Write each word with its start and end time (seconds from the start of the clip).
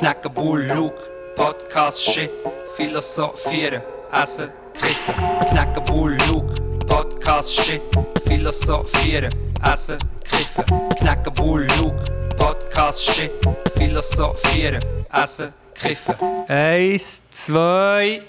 knacken 0.00 0.32
Bull, 0.32 0.60
Luke, 0.74 0.96
Podcast, 1.36 2.00
Shit, 2.00 2.30
philosophieren, 2.76 3.82
essen, 4.12 4.50
kiffen. 4.74 5.14
Knacken 5.50 5.84
Bull, 5.84 6.16
Luke, 6.28 6.54
Podcast, 6.86 7.50
Shit, 7.52 7.82
philosophieren, 8.24 9.30
essen, 9.62 9.98
kiffen. 10.24 10.64
Knacken 10.98 11.34
Bull, 11.34 11.66
Luke, 11.78 12.02
Podcast, 12.38 13.02
Shit, 13.14 13.30
philosophieren, 13.76 14.80
essen, 15.12 15.52
kiffen. 15.74 16.16
Eins, 16.48 17.20
zwei. 17.30 18.22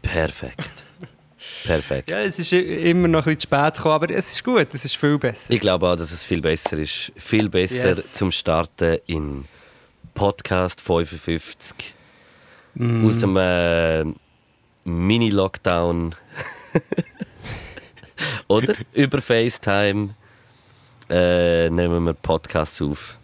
Perfekt. 0.00 0.87
Perfekt. 1.68 2.08
Ja, 2.08 2.20
es 2.20 2.38
ist 2.38 2.50
immer 2.54 3.08
noch 3.08 3.26
ein 3.26 3.34
bisschen 3.34 3.40
zu 3.40 3.46
spät 3.46 3.74
gekommen, 3.74 3.94
aber 3.94 4.10
es 4.10 4.32
ist 4.32 4.42
gut, 4.42 4.68
es 4.72 4.86
ist 4.86 4.96
viel 4.96 5.18
besser. 5.18 5.52
Ich 5.52 5.60
glaube 5.60 5.86
auch, 5.86 5.96
dass 5.96 6.10
es 6.10 6.24
viel 6.24 6.40
besser 6.40 6.78
ist. 6.78 7.12
Viel 7.16 7.50
besser 7.50 7.88
Yes. 7.88 8.14
zum 8.14 8.32
Starten 8.32 8.98
in 9.06 9.44
Podcast 10.14 10.80
55. 10.80 11.94
Mm. 12.74 13.06
Aus 13.06 13.20
dem 13.20 13.36
äh, 13.36 14.02
Mini-Lockdown. 14.84 16.14
Oder? 18.48 18.74
Über 18.94 19.20
FaceTime 19.20 20.14
äh, 21.10 21.68
nehmen 21.68 22.04
wir 22.06 22.14
Podcasts 22.14 22.80
auf. 22.80 23.18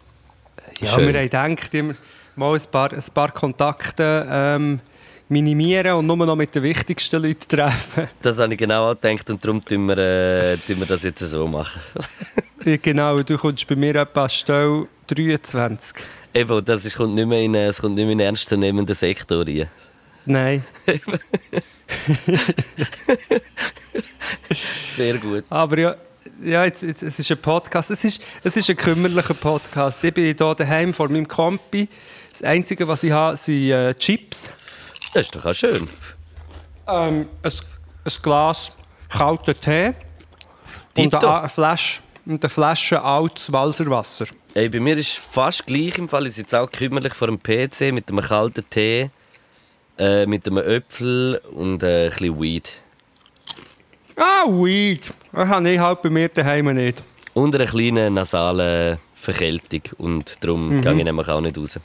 Ja, 0.79 0.87
Schön. 0.87 1.07
wir 1.11 1.19
haben 1.19 1.55
gedacht, 1.55 1.73
immer 1.73 1.95
mal 2.35 2.53
ein 2.55 2.61
paar, 2.71 2.93
ein 2.93 3.03
paar 3.11 3.31
Kontakte 3.31 4.27
ähm, 4.29 4.81
minimieren 5.29 5.93
und 5.93 6.05
nur 6.05 6.17
noch 6.17 6.35
mit 6.35 6.53
den 6.53 6.63
wichtigsten 6.63 7.21
Leuten 7.21 7.47
treffen. 7.47 8.07
Das 8.21 8.37
habe 8.39 8.53
ich 8.53 8.59
genau 8.59 8.91
auch 8.91 8.99
gedacht 8.99 9.29
und 9.29 9.43
darum 9.43 9.63
tun 9.63 9.87
wir, 9.87 9.97
äh, 9.97 10.57
tun 10.57 10.79
wir 10.79 10.85
das 10.85 11.03
jetzt 11.03 11.19
so 11.19 11.47
machen. 11.47 11.81
Genau, 12.81 13.21
du 13.21 13.37
kommst 13.37 13.67
bei 13.67 13.75
mir 13.75 13.95
etwa 13.95 14.23
an 14.23 14.29
Stelle 14.29 14.87
23. 15.07 15.97
Eben, 16.33 16.65
das 16.65 16.83
ist, 16.85 16.97
kommt 16.97 17.13
nicht 17.13 17.27
mehr 17.27 17.41
in, 17.41 17.53
es 17.53 17.79
kommt 17.79 17.95
nicht 17.95 18.05
mehr 18.05 18.13
in 18.13 18.19
einen 18.19 18.27
ernstzunehmenden 18.27 18.95
Sektor 18.95 19.45
rein. 19.45 19.69
Nein. 20.25 20.65
Sehr 24.95 25.17
gut. 25.17 25.43
Aber 25.49 25.77
ja, 25.77 25.95
ja 26.43 26.65
jetzt, 26.65 26.81
jetzt, 26.83 27.03
es 27.03 27.19
ist 27.19 27.31
ein 27.31 27.37
Podcast. 27.37 27.91
Es 27.91 28.03
ist, 28.03 28.21
es 28.43 28.57
ist 28.57 28.69
ein 28.69 28.75
kümmerlicher 28.75 29.35
Podcast. 29.35 30.03
Ich 30.03 30.13
bin 30.13 30.23
hier 30.23 30.33
daheim 30.33 30.93
vor 30.93 31.07
meinem 31.09 31.27
Kompi. 31.27 31.87
Das 32.31 32.43
Einzige, 32.43 32.87
was 32.87 33.03
ich 33.03 33.11
habe, 33.11 33.37
sind 33.37 33.69
äh, 33.69 33.93
Chips, 33.93 34.49
Das 35.15 35.23
ist 35.23 35.35
doch 35.35 35.45
auch 35.45 35.53
schön. 35.53 35.89
ähm, 36.87 37.27
ein, 37.41 37.51
ein 38.03 38.13
Glas 38.21 38.73
kalten 39.07 39.55
Tee 39.61 39.87
und 40.97 41.11
Tito. 41.11 41.25
eine, 41.25 41.47
Flasche, 41.47 42.01
und 42.25 42.43
eine 42.43 42.49
Flasche 42.49 43.01
altes 43.01 43.51
Walserwasser. 43.53 44.25
Ey, 44.53 44.67
bei 44.67 44.81
mir 44.81 44.97
ist 44.97 45.17
es 45.17 45.23
fast 45.23 45.65
gleich 45.65 45.97
im 45.97 46.09
Fall. 46.09 46.27
Ich 46.27 46.33
sitze 46.33 46.59
auch 46.59 46.69
kümmerlich 46.69 47.13
vor 47.13 47.27
dem 47.27 47.41
PC 47.41 47.93
mit 47.93 48.09
einem 48.09 48.19
kalten 48.19 48.69
Tee, 48.69 49.09
äh, 49.97 50.25
mit 50.25 50.45
einem 50.47 50.57
Äpfel 50.57 51.41
und 51.51 51.81
äh, 51.81 52.07
ein 52.07 52.09
bisschen 52.09 52.41
Weed. 52.41 52.73
Ah, 54.17 54.45
Weed. 54.47 55.13
Das 55.31 55.47
habe 55.47 55.69
ich 55.69 55.79
halt 55.79 56.01
bei 56.01 56.09
mir 56.09 56.27
daheim 56.27 56.73
nicht. 56.73 57.03
Und 57.33 57.55
einer 57.55 57.65
kleinen 57.65 58.15
nasalen 58.15 58.97
Verkältung. 59.13 59.81
Und 59.97 60.43
darum 60.43 60.81
gehe 60.81 60.93
ich 60.93 61.03
nämlich 61.05 61.27
auch 61.29 61.39
nicht 61.39 61.57
raus. 61.57 61.79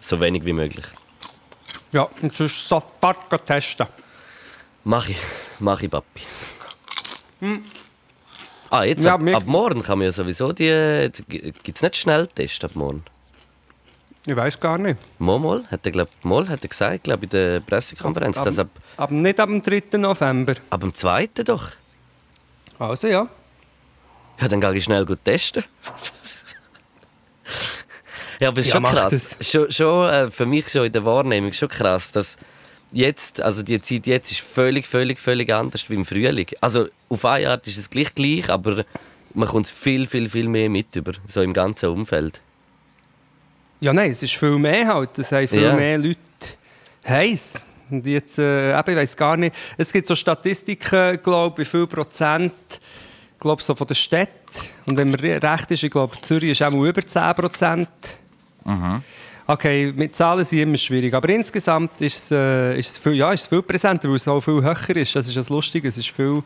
So 0.00 0.20
wenig 0.20 0.44
wie 0.44 0.52
möglich. 0.52 0.86
Ja, 1.92 2.08
und 2.22 2.34
sonst 2.34 2.68
sofort 2.68 3.46
testen. 3.46 3.86
Mach 4.84 5.08
ich, 5.08 5.18
mach 5.58 5.80
ich, 5.82 5.90
Papi. 5.90 6.22
Ah, 8.70 8.84
jetzt 8.84 9.04
Ja, 9.04 9.14
ab, 9.14 9.20
ab 9.34 9.42
morgen 9.46 9.82
kann 9.82 9.98
man 9.98 10.04
ja 10.06 10.12
sowieso 10.12 10.52
die. 10.52 11.10
Gibt 11.28 11.76
es 11.76 11.82
nicht 11.82 11.96
Schnelltest 11.96 12.64
ab 12.64 12.72
morgen? 12.76 13.04
Ich 14.26 14.36
weiß 14.36 14.60
gar 14.60 14.78
nicht. 14.78 14.98
Momol 15.18 15.64
hat 15.70 15.84
er, 15.86 15.92
glaub, 15.92 16.08
Mol 16.22 16.48
hat 16.48 16.62
er 16.62 16.68
gesagt, 16.68 17.04
glaube 17.04 17.24
in 17.24 17.30
der 17.30 17.60
Pressekonferenz, 17.60 18.36
Ab- 18.36 18.44
dass 18.44 18.58
ab, 18.58 18.68
Aber 18.98 19.12
nicht 19.14 19.40
ab 19.40 19.48
dem 19.48 19.62
3. 19.62 19.96
November. 19.98 20.54
ab 20.68 20.80
dem 20.80 20.94
2. 20.94 21.26
doch. 21.44 21.70
Also 22.78 23.08
ja. 23.08 23.26
Ja, 24.40 24.48
dann 24.48 24.60
gehe 24.60 24.74
ich 24.74 24.84
schnell 24.84 25.04
gut 25.06 25.24
testen. 25.24 25.64
ja, 28.40 28.48
aber 28.48 28.60
Ja, 28.62 28.72
schon 28.72 28.82
krass. 28.84 29.36
Schon, 29.40 29.70
schon, 29.70 30.08
äh, 30.10 30.30
für 30.30 30.46
mich 30.46 30.68
schon 30.68 30.86
in 30.86 30.92
der 30.92 31.04
Wahrnehmung 31.04 31.52
schon 31.52 31.68
krass, 31.68 32.10
dass 32.10 32.36
jetzt, 32.92 33.40
also 33.40 33.62
die 33.62 33.80
Zeit 33.80 34.06
jetzt 34.06 34.32
ist 34.32 34.40
völlig, 34.40 34.86
völlig, 34.86 35.20
völlig 35.20 35.52
anders 35.52 35.88
wie 35.88 35.94
im 35.94 36.04
Frühling. 36.04 36.46
Also 36.60 36.88
auf 37.08 37.24
eine 37.24 37.50
Art 37.50 37.66
ist 37.68 37.78
es 37.78 37.88
gleich 37.88 38.14
gleich, 38.14 38.50
aber 38.50 38.84
man 39.34 39.46
kommt 39.46 39.68
viel, 39.68 40.06
viel, 40.06 40.28
viel 40.28 40.48
mehr 40.48 40.68
mit 40.68 40.96
über, 40.96 41.12
so 41.28 41.40
im 41.42 41.52
ganzen 41.52 41.90
Umfeld. 41.90 42.40
Ja, 43.80 43.92
nein, 43.92 44.10
es 44.10 44.22
ist 44.22 44.34
viel 44.34 44.58
mehr 44.58 44.86
halt. 44.88 45.18
Es 45.18 45.30
haben 45.32 45.46
viel 45.48 45.62
Ja. 45.62 45.74
mehr 45.74 45.96
Leute 45.98 46.18
heiß. 47.06 47.66
Und 47.90 48.06
jetzt, 48.06 48.38
äh, 48.38 48.78
ich 48.78 48.86
weiß 48.86 49.16
gar 49.16 49.36
nicht. 49.36 49.54
Es 49.76 49.92
gibt 49.92 50.06
so 50.06 50.14
Statistiken, 50.14 51.20
glaube 51.22 51.62
ich, 51.62 51.68
wie 51.68 51.70
viel 51.78 51.86
Prozent 51.86 52.52
glaube 53.38 53.62
so 53.62 53.74
von 53.74 53.86
der 53.86 53.94
Stadt. 53.94 54.28
Und 54.86 54.98
wenn 54.98 55.10
man 55.10 55.18
re- 55.20 55.42
recht 55.42 55.70
ist, 55.70 55.82
ich 55.82 55.90
glaube, 55.90 56.14
Zürich 56.20 56.50
ist 56.50 56.62
auch 56.62 56.70
mal 56.70 56.86
über 56.88 57.00
10 57.00 57.34
Prozent. 57.34 57.88
Okay, 59.46 59.92
mit 59.96 60.14
Zahlen 60.14 60.44
sind 60.44 60.60
immer 60.60 60.76
schwierig. 60.76 61.12
Aber 61.12 61.28
insgesamt 61.28 62.00
ist 62.00 62.24
es, 62.24 62.30
äh, 62.30 62.78
ist 62.78 62.90
es, 62.90 62.98
viel, 62.98 63.14
ja, 63.14 63.32
ist 63.32 63.40
es 63.42 63.46
viel 63.48 63.62
präsenter, 63.62 64.08
weil 64.08 64.16
es 64.16 64.28
auch 64.28 64.40
viel 64.40 64.62
höher 64.62 64.96
ist. 64.96 65.16
Das 65.16 65.26
ist 65.26 65.36
das 65.36 65.48
Lustige. 65.48 65.88
Es 65.88 65.98
ist 65.98 66.10
viel 66.10 66.42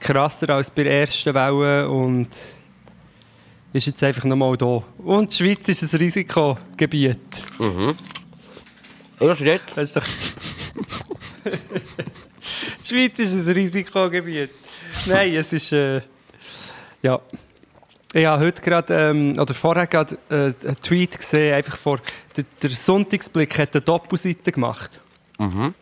krasser 0.00 0.50
als 0.50 0.68
bei 0.70 0.82
der 0.82 1.00
ersten 1.02 1.32
Welle. 1.34 1.88
Und 1.88 2.28
ist 3.72 3.86
jetzt 3.86 4.02
einfach 4.02 4.24
nochmal 4.24 4.56
da. 4.56 4.82
Und 4.98 5.32
die 5.32 5.36
Schweiz 5.36 5.68
ist 5.68 5.82
ein 5.82 5.98
Risikogebiet. 6.00 7.18
Erst 9.20 9.40
jetzt? 9.40 9.76
Das 9.76 9.90
ist 9.90 9.96
doch... 9.96 10.06
die 12.82 12.88
Schweiz 12.88 13.18
ist 13.18 13.34
ein 13.34 13.46
Risikogebiet. 13.46 14.50
Nein, 15.06 15.34
es 15.34 15.52
ist... 15.52 15.72
Äh... 15.72 16.00
Ja. 17.02 17.20
Ich 18.18 18.26
habe 18.26 18.44
heute 18.44 18.62
gerade, 18.62 19.10
ähm, 19.10 19.38
oder 19.38 19.54
vorher 19.54 19.86
gerade 19.86 20.18
äh, 20.28 20.52
einen 20.66 20.82
Tweet 20.82 21.16
gesehen, 21.16 21.54
einfach 21.54 21.76
vor... 21.76 22.00
Der, 22.36 22.42
der 22.60 22.70
Sonntagsblick 22.70 23.56
hat 23.56 23.76
eine 23.76 23.82
Doppelseite 23.82 24.50
gemacht. 24.50 24.90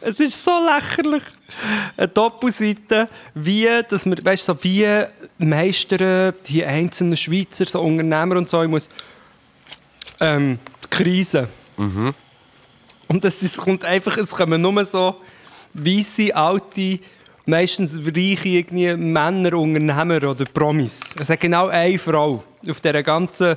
es 0.00 0.18
ist 0.18 0.44
so 0.44 0.50
lächerlich. 0.66 1.22
Eine 1.96 2.08
Doppelseite, 2.08 3.08
wie, 3.34 3.68
dass 3.88 4.04
man, 4.04 4.18
weißt, 4.20 4.46
so 4.46 4.64
wie 4.64 5.04
meistern 5.38 6.34
die 6.44 6.64
einzelnen 6.64 7.16
Schweizer, 7.16 7.66
so 7.66 7.80
Unternehmer 7.80 8.36
und 8.36 8.50
so, 8.50 8.64
ich 8.64 8.68
muss 8.68 8.88
ähm, 10.18 10.58
die 10.82 10.88
Krise. 10.88 11.48
Und 13.06 13.24
es 13.24 13.56
kommt 13.56 13.84
einfach, 13.84 14.16
es 14.16 14.32
kommen 14.32 14.60
nur 14.60 14.84
so 14.86 15.20
weisse, 15.72 16.34
alte, 16.34 16.98
meistens 17.46 17.98
reiche 17.98 18.48
irgendwie 18.48 18.94
Männer, 18.94 19.54
Unternehmer 19.54 20.16
oder 20.28 20.44
Promis. 20.44 21.00
Es 21.18 21.28
hat 21.28 21.40
genau 21.40 21.68
eine 21.68 21.98
Frau 21.98 22.42
auf 22.68 22.80
dieser 22.80 23.02
ganzen 23.02 23.56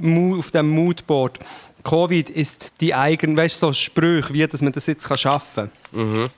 auf 0.00 0.50
dem 0.52 0.68
Moodboard. 0.70 1.40
Covid 1.82 2.30
ist 2.30 2.72
die 2.80 2.94
eigene, 2.94 3.36
weißt 3.36 3.62
du, 3.62 3.66
so 3.66 3.72
Sprüche, 3.72 4.32
wie 4.32 4.46
dass 4.46 4.62
man 4.62 4.72
das 4.72 4.86
jetzt 4.86 5.08
schaffen 5.18 5.70
kann. 5.92 6.28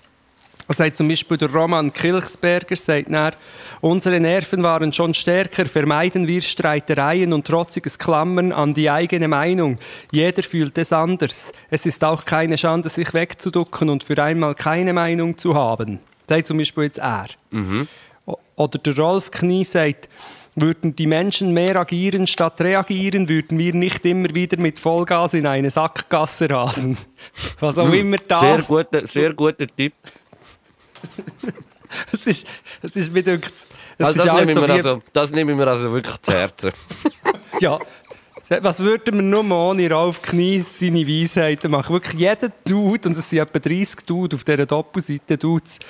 Er 0.71 0.75
sagt 0.75 0.97
zum 0.97 1.09
Beispiel 1.09 1.37
der 1.37 1.53
Roman 1.53 1.93
Kilchsberger, 1.93 2.77
sagt 2.77 3.13
dann, 3.13 3.35
unsere 3.81 4.21
Nerven 4.21 4.63
waren 4.63 4.93
schon 4.93 5.15
stärker, 5.15 5.67
vermeiden 5.67 6.29
wir 6.29 6.43
Streitereien 6.43 7.33
und 7.33 7.45
trotziges 7.45 7.99
Klammern 7.99 8.53
an 8.53 8.73
die 8.73 8.89
eigene 8.89 9.27
Meinung. 9.27 9.79
Jeder 10.13 10.45
fühlt 10.45 10.79
es 10.79 10.93
anders. 10.93 11.53
Es 11.71 11.87
ist 11.87 12.05
auch 12.05 12.25
keine 12.25 12.57
Schande, 12.57 12.89
sich 12.89 13.13
wegzuducken 13.13 13.91
und 13.91 14.05
für 14.05 14.23
einmal 14.23 14.55
keine 14.55 14.93
Meinung 14.93 15.37
zu 15.37 15.57
haben. 15.57 15.99
Sagt 16.31 16.47
zum 16.47 16.59
Beispiel 16.59 16.85
jetzt 16.85 16.99
er. 16.99 17.27
O- 18.27 18.37
Oder 18.55 18.79
der 18.79 18.97
Rolf 18.97 19.33
Knie 19.33 19.65
sagt, 19.65 20.09
würden 20.55 20.95
die 20.95 21.09
Menschen 21.09 21.53
mehr 21.53 21.75
agieren 21.77 22.29
statt 22.29 22.61
reagieren, 22.61 23.29
würden 23.29 23.59
wir 23.59 23.75
nicht 23.75 24.05
immer 24.07 24.33
wieder 24.33 24.57
mit 24.59 24.79
Vollgas 24.79 25.35
in 25.35 25.45
eine 25.47 25.71
Sackgasse 25.71 26.49
rasen. 26.49 26.97
Was 27.61 27.79
auch 27.79 27.93
immer 27.93 28.19
das 28.19 28.41
Sehr 28.41 28.63
guter, 28.63 29.07
sehr 29.09 29.35
guter 29.35 29.67
Tipp. 29.67 29.95
Es 32.13 32.25
ist, 32.25 32.47
es 32.83 32.95
ist 32.95 33.13
mir 33.13 33.25
denkt, 33.25 33.53
es 33.99 34.07
Also 34.07 34.23
das, 34.25 34.33
nehme 34.47 34.55
so 34.55 34.63
wie, 34.69 34.71
also, 34.71 35.01
das 35.13 35.31
nehme 35.33 35.51
ich 35.51 35.59
mir 35.59 35.67
also 35.67 35.91
wirklich 35.91 36.23
zu 36.23 36.33
Herzen. 36.33 36.71
ja. 37.61 37.81
Was 38.61 38.79
würden 38.79 39.15
wir 39.17 39.23
nur 39.23 39.51
ohne 39.51 39.91
Ralf 39.91 40.23
Knie 40.23 40.61
seine 40.61 41.05
Weisheiten 41.07 41.71
machen? 41.73 41.93
Wirklich 41.93 42.15
jeder 42.21 42.53
Dude, 42.65 43.09
und 43.09 43.19
es 43.19 43.29
sind 43.29 43.41
etwa 43.41 43.59
30 43.59 44.07
Dude 44.07 44.37
auf 44.37 44.45
dieser 44.45 44.67
Doppelseite 44.67 45.37
Dudes, 45.37 45.81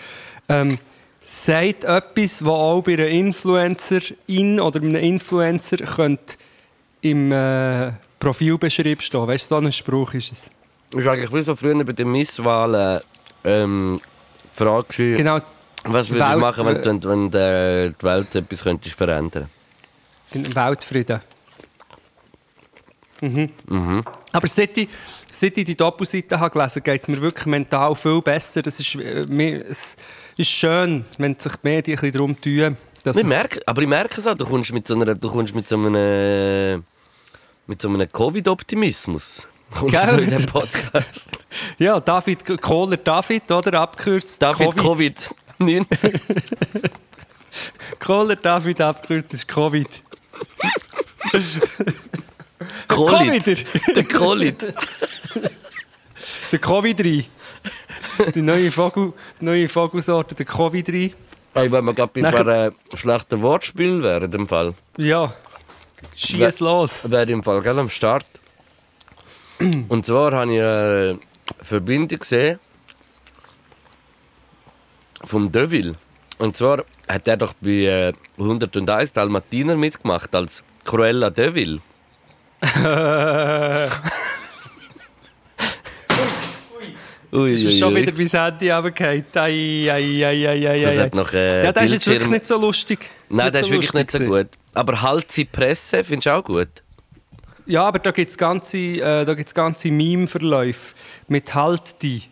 ähm, 0.50 0.78
sagt 1.24 1.84
etwas, 1.84 2.44
was 2.44 2.50
auch 2.52 2.82
bei 2.82 2.94
einer 2.94 3.06
Influencerin 3.06 4.60
oder 4.60 4.80
einem 4.80 4.96
Influencer 4.96 5.76
könnte 5.78 6.34
im 7.02 7.32
äh, 7.32 7.92
Profilbeschrieb 8.18 9.00
stehen. 9.02 9.26
Weißt 9.26 9.50
du, 9.50 9.54
so 9.54 9.60
ein 9.60 9.72
Spruch 9.72 10.12
ist 10.14 10.32
es. 10.32 10.50
Das 10.90 11.04
war 11.04 11.12
eigentlich 11.14 11.32
wie 11.32 11.42
so 11.42 11.54
früher 11.56 11.82
bei 11.84 11.92
den 11.92 12.10
Misswahlen 12.10 13.00
ähm, 13.44 14.00
die 14.54 14.58
Frage, 14.64 15.14
Genau, 15.14 15.38
was 15.84 16.10
würdest 16.10 16.34
du 16.34 16.38
machen, 16.38 16.66
wenn, 16.66 16.82
du- 16.82 17.08
wenn, 17.08 17.32
wenn 17.32 17.40
äh, 17.40 17.92
die 17.98 18.02
Welt 18.04 18.34
etwas 18.34 18.62
könntest 18.62 18.94
verändern 18.96 19.48
Weltfrieden. 20.32 21.20
Aber 24.32 24.46
seit 24.46 24.76
ich, 24.78 24.88
seit 25.32 25.56
ich 25.58 25.64
die 25.64 25.76
Doppelseite 25.76 26.38
habe 26.40 26.50
gelesen 26.58 26.82
geht 26.82 27.02
es 27.02 27.08
mir 27.08 27.20
wirklich 27.20 27.46
mental 27.46 27.94
viel 27.94 28.20
besser. 28.22 28.62
Das 28.62 28.78
ist, 28.80 28.94
äh, 28.96 29.26
mir, 29.28 29.64
es 29.68 29.96
ist 30.36 30.50
schön, 30.50 31.04
wenn 31.18 31.38
sich 31.38 31.52
die 31.56 31.58
Medien 31.68 31.96
ein 31.98 32.00
bisschen 32.00 32.12
darum 32.12 32.40
tun. 32.40 32.76
Dass 33.02 33.16
Ich 33.16 33.22
es- 33.22 33.28
merke, 33.28 33.60
aber 33.66 33.82
ich 33.82 33.88
merke 33.88 34.20
es 34.20 34.26
auch, 34.26 34.34
du 34.34 34.44
kommst 34.44 34.72
mit 34.72 34.86
so, 34.86 34.94
einer, 34.94 35.14
du 35.14 35.30
kommst 35.30 35.54
mit 35.54 35.66
so 35.66 35.76
einem, 35.76 36.84
mit 37.66 37.80
so 37.80 37.88
einem 37.88 38.10
Covid-Optimismus. 38.12 39.46
Kommst 39.70 39.94
du 39.94 40.00
Gell? 40.16 40.18
in 40.24 40.30
den 40.30 40.46
Podcast. 40.46 41.28
Ja, 41.78 41.98
David, 42.00 42.44
Kohler 42.60 42.96
David, 42.98 43.50
oder? 43.50 43.80
Abgekürzt. 43.80 44.40
David 44.42 44.68
Covid-19. 44.74 46.20
Kohler 47.98 48.36
David, 48.36 48.80
abgekürzt 48.80 49.32
ist 49.34 49.48
Covid. 49.48 49.88
Covid. 52.88 53.44
Covid! 53.44 53.66
Der 53.96 54.04
Covid. 54.04 54.74
Der 56.52 56.60
Covid-3. 56.60 57.24
Die 58.34 58.42
neue, 58.42 58.70
Vogel, 58.70 59.12
die 59.40 59.44
neue 59.44 59.68
Vogelsorte, 59.68 60.34
der 60.34 60.46
Covid-3. 60.46 61.12
Hey, 61.54 61.72
wenn 61.72 61.84
wir 61.84 61.94
gerade 61.94 62.12
bei 62.14 62.20
Nachher- 62.20 62.40
ein 62.40 62.44
paar 62.46 62.66
äh, 62.66 62.96
schlechten 62.96 63.40
Wortspielen 63.42 64.02
wären, 64.02 64.30
dem 64.30 64.46
Fall, 64.48 64.74
Ja. 64.96 65.34
Schieß 66.16 66.60
los. 66.60 67.10
wäre 67.10 67.30
im 67.30 67.42
Fall 67.42 67.60
gerade 67.62 67.80
am 67.80 67.90
Start. 67.90 68.24
Und 69.88 70.06
zwar 70.06 70.32
habe 70.32 70.52
ich 70.54 70.60
eine 70.60 71.18
Verbindung 71.62 72.18
gesehen 72.18 72.58
vom 75.24 75.50
Deville. 75.52 75.96
Und 76.38 76.56
zwar 76.56 76.84
hat 77.08 77.28
er 77.28 77.36
doch 77.36 77.52
bei 77.60 77.70
äh, 77.70 78.12
101 78.38 79.12
Dalmatiner 79.12 79.76
mitgemacht 79.76 80.34
als 80.34 80.62
Cruella 80.84 81.28
Deville. 81.30 81.80
Ui, 87.32 87.52
Ist 87.52 87.64
ui, 87.64 87.70
schon 87.70 87.94
ui. 87.94 88.02
wieder 88.02 88.10
bis 88.12 88.32
Handy 88.32 88.70
runtergefallen. 88.70 89.24
Ei, 89.34 89.88
ei, 89.88 90.24
ei, 90.26 90.48
ei, 90.48 90.68
ei, 90.68 90.82
Das 90.82 90.98
ei. 90.98 91.02
hat 91.04 91.14
noch 91.14 91.32
äh, 91.32 91.64
Ja, 91.64 91.72
das 91.72 91.84
ist 91.84 91.92
jetzt 91.92 92.06
wirklich 92.08 92.28
nicht 92.30 92.46
so 92.48 92.58
lustig. 92.60 93.08
Nein, 93.28 93.52
das 93.52 93.62
ist 93.62 93.66
so 93.68 93.72
wirklich 93.74 93.92
nicht 93.94 94.10
so 94.10 94.18
lustig 94.18 94.48
gut. 94.50 94.58
Aber 94.74 95.00
halt 95.00 95.36
die 95.36 95.44
Presse 95.44 96.02
findest 96.02 96.26
du 96.26 96.30
auch 96.34 96.42
gut. 96.44 96.68
Ja, 97.66 97.84
aber 97.84 98.00
da 98.00 98.10
gibt 98.10 98.30
es 98.32 98.36
ganze, 98.36 98.78
äh, 98.78 99.24
da 99.24 99.34
gibt's 99.34 99.54
ganze 99.54 99.90
Meme-Verläufe 99.92 100.94
mit 101.28 101.54
«Halt 101.54 102.02
die». 102.02 102.22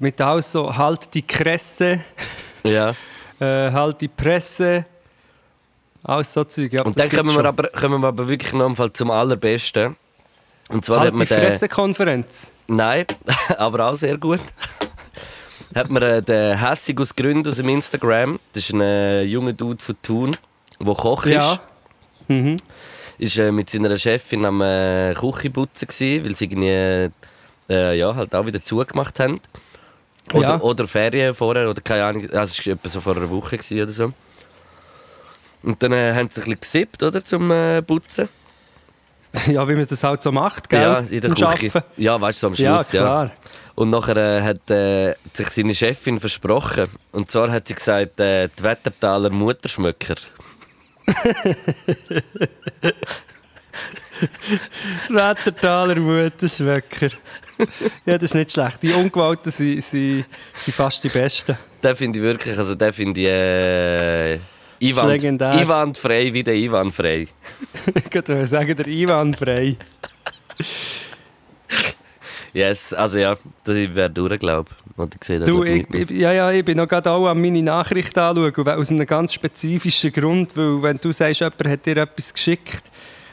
Mit 0.00 0.20
auch 0.20 0.40
so 0.40 0.76
«Halt 0.76 1.14
die 1.14 1.22
Kresse», 1.22 2.00
Ja. 2.64 2.90
äh, 3.38 3.70
«Halt 3.70 4.00
die 4.00 4.08
Presse». 4.08 4.86
Alles 6.02 6.32
so 6.32 6.44
Zeug. 6.44 6.72
Ja, 6.72 6.82
Und 6.82 6.98
dann 6.98 7.08
kommen 7.10 7.34
wir, 7.34 7.44
aber, 7.44 7.68
kommen 7.68 8.00
wir 8.00 8.08
aber 8.08 8.28
wirklich 8.28 8.52
noch 8.52 8.66
einmal 8.66 8.92
zum 8.92 9.10
Allerbesten. 9.10 9.96
Und 10.68 10.84
zwar 10.84 10.98
hat 10.98 11.04
«Halt 11.06 11.14
man 11.14 11.26
die 11.26 11.34
den, 11.34 11.42
Pressekonferenz». 11.42 12.50
Nein, 12.68 13.04
aber 13.58 13.86
auch 13.90 13.94
sehr 13.94 14.16
gut. 14.16 14.40
hat 15.74 15.90
man 15.90 16.02
äh, 16.02 16.22
den 16.22 16.58
Hässig 16.58 16.98
aus 17.00 17.14
Gründen 17.14 17.48
aus 17.48 17.56
dem 17.56 17.68
Instagram. 17.68 18.38
Das 18.52 18.64
ist 18.64 18.72
ein 18.72 18.80
äh, 18.80 19.22
junger 19.22 19.52
Dude 19.52 19.82
von 19.82 19.96
Thun, 20.02 20.36
der 20.78 20.94
Koch 20.94 21.24
ist. 21.26 21.32
Ja. 21.32 21.60
Mhm. 22.28 22.56
Ist 23.18 23.36
äh, 23.38 23.52
mit 23.52 23.68
seiner 23.68 23.96
Chefin 23.98 24.44
am 24.46 24.62
äh, 24.62 25.12
Küche 25.14 25.50
putzen 25.50 25.88
gewesen, 25.88 26.24
weil 26.24 26.34
sie 26.36 26.44
irgendwie 26.46 27.10
äh, 27.68 27.98
ja, 27.98 28.14
halt 28.14 28.34
auch 28.34 28.46
wieder 28.46 28.62
zugemacht 28.62 29.20
haben. 29.20 29.40
Oder, 30.32 30.48
Ja. 30.48 30.60
oder 30.60 30.86
Ferien 30.86 31.34
vorher, 31.34 31.68
oder 31.68 31.80
keine 31.80 32.04
Ahnung. 32.04 32.30
Also 32.30 32.54
es 32.58 32.66
war 32.66 32.74
etwa 32.74 32.88
so 32.88 33.00
vor 33.00 33.16
einer 33.16 33.30
Woche 33.30 33.58
oder 33.72 33.88
so. 33.88 34.12
Und 35.62 35.82
dann 35.82 35.92
äh, 35.92 36.14
haben 36.14 36.28
sie 36.30 36.40
ein 36.40 36.44
bisschen 36.44 36.60
gesippt, 36.60 37.02
oder, 37.02 37.22
zum 37.24 37.50
äh, 37.50 37.82
Putzen. 37.82 38.28
ja, 39.46 39.68
wie 39.68 39.74
man 39.74 39.86
das 39.86 40.02
halt 40.02 40.22
so 40.22 40.32
macht, 40.32 40.68
gell? 40.68 40.80
Ja, 40.82 40.98
in 40.98 41.20
der 41.20 41.30
Küche. 41.30 41.84
Ja, 41.96 42.20
weißt 42.20 42.38
du, 42.38 42.40
so 42.40 42.46
am 42.48 42.54
Ja, 42.54 42.76
Schluss. 42.76 42.92
ja. 42.92 43.02
klar. 43.02 43.30
Und 43.76 43.90
nachher 43.90 44.16
äh, 44.16 44.42
hat 44.42 44.70
äh, 44.70 45.14
sich 45.34 45.48
seine 45.48 45.74
Chefin 45.74 46.18
versprochen. 46.18 46.88
Und 47.12 47.30
zwar 47.30 47.50
hat 47.50 47.68
sie 47.68 47.74
gesagt, 47.74 48.18
äh, 48.20 48.48
die 48.48 48.62
Wettertaler 48.62 49.30
Mutterschmöcker. 49.30 50.16
Die 55.08 55.14
Wettertaler 55.14 55.96
Mutterschwecker. 55.96 57.10
ja, 58.04 58.18
das 58.18 58.22
ist 58.30 58.34
nicht 58.34 58.52
schlecht. 58.52 58.82
Die 58.82 58.92
Ungewalten 58.92 59.50
sind, 59.50 59.82
sind, 59.82 60.26
sind 60.54 60.74
fast 60.74 61.02
die 61.02 61.08
Besten. 61.08 61.56
Den 61.82 61.96
finde 61.96 62.18
ich 62.18 62.22
wirklich, 62.22 62.58
also 62.58 62.74
den 62.74 62.92
finde 62.92 63.20
ich 63.20 64.40
Einwand, 64.82 65.08
legendär. 65.08 65.50
einwandfrei 65.50 66.32
wie 66.32 66.42
der 66.42 66.54
Einwandfrei. 66.54 67.26
Ich 67.94 68.14
würde 68.14 68.46
sagen, 68.46 68.76
der 68.76 68.86
Ivan 68.86 69.34
Frei. 69.34 69.76
Yes, 72.52 72.92
also 72.92 73.18
ja, 73.18 73.36
das 73.64 73.76
wäre 73.94 74.10
durch, 74.10 74.38
glaube 74.38 74.70
ich. 74.70 75.44
Du, 75.44 75.64
ich, 75.64 75.86
ich, 75.94 76.10
ja, 76.10 76.32
ja, 76.32 76.50
ich 76.50 76.64
bin 76.64 76.76
noch 76.76 76.88
gerade 76.88 77.10
auch 77.10 77.26
an 77.28 77.40
meine 77.40 77.62
Nachricht 77.62 78.16
anschauen, 78.18 78.68
aus 78.68 78.90
einem 78.90 79.06
ganz 79.06 79.32
spezifischen 79.32 80.12
Grund, 80.12 80.56
weil 80.56 80.82
wenn 80.82 80.96
du 80.98 81.12
sagst, 81.12 81.40
jemand 81.40 81.64
hat 81.66 81.86
dir 81.86 81.96
etwas 81.98 82.34
geschickt, 82.34 82.82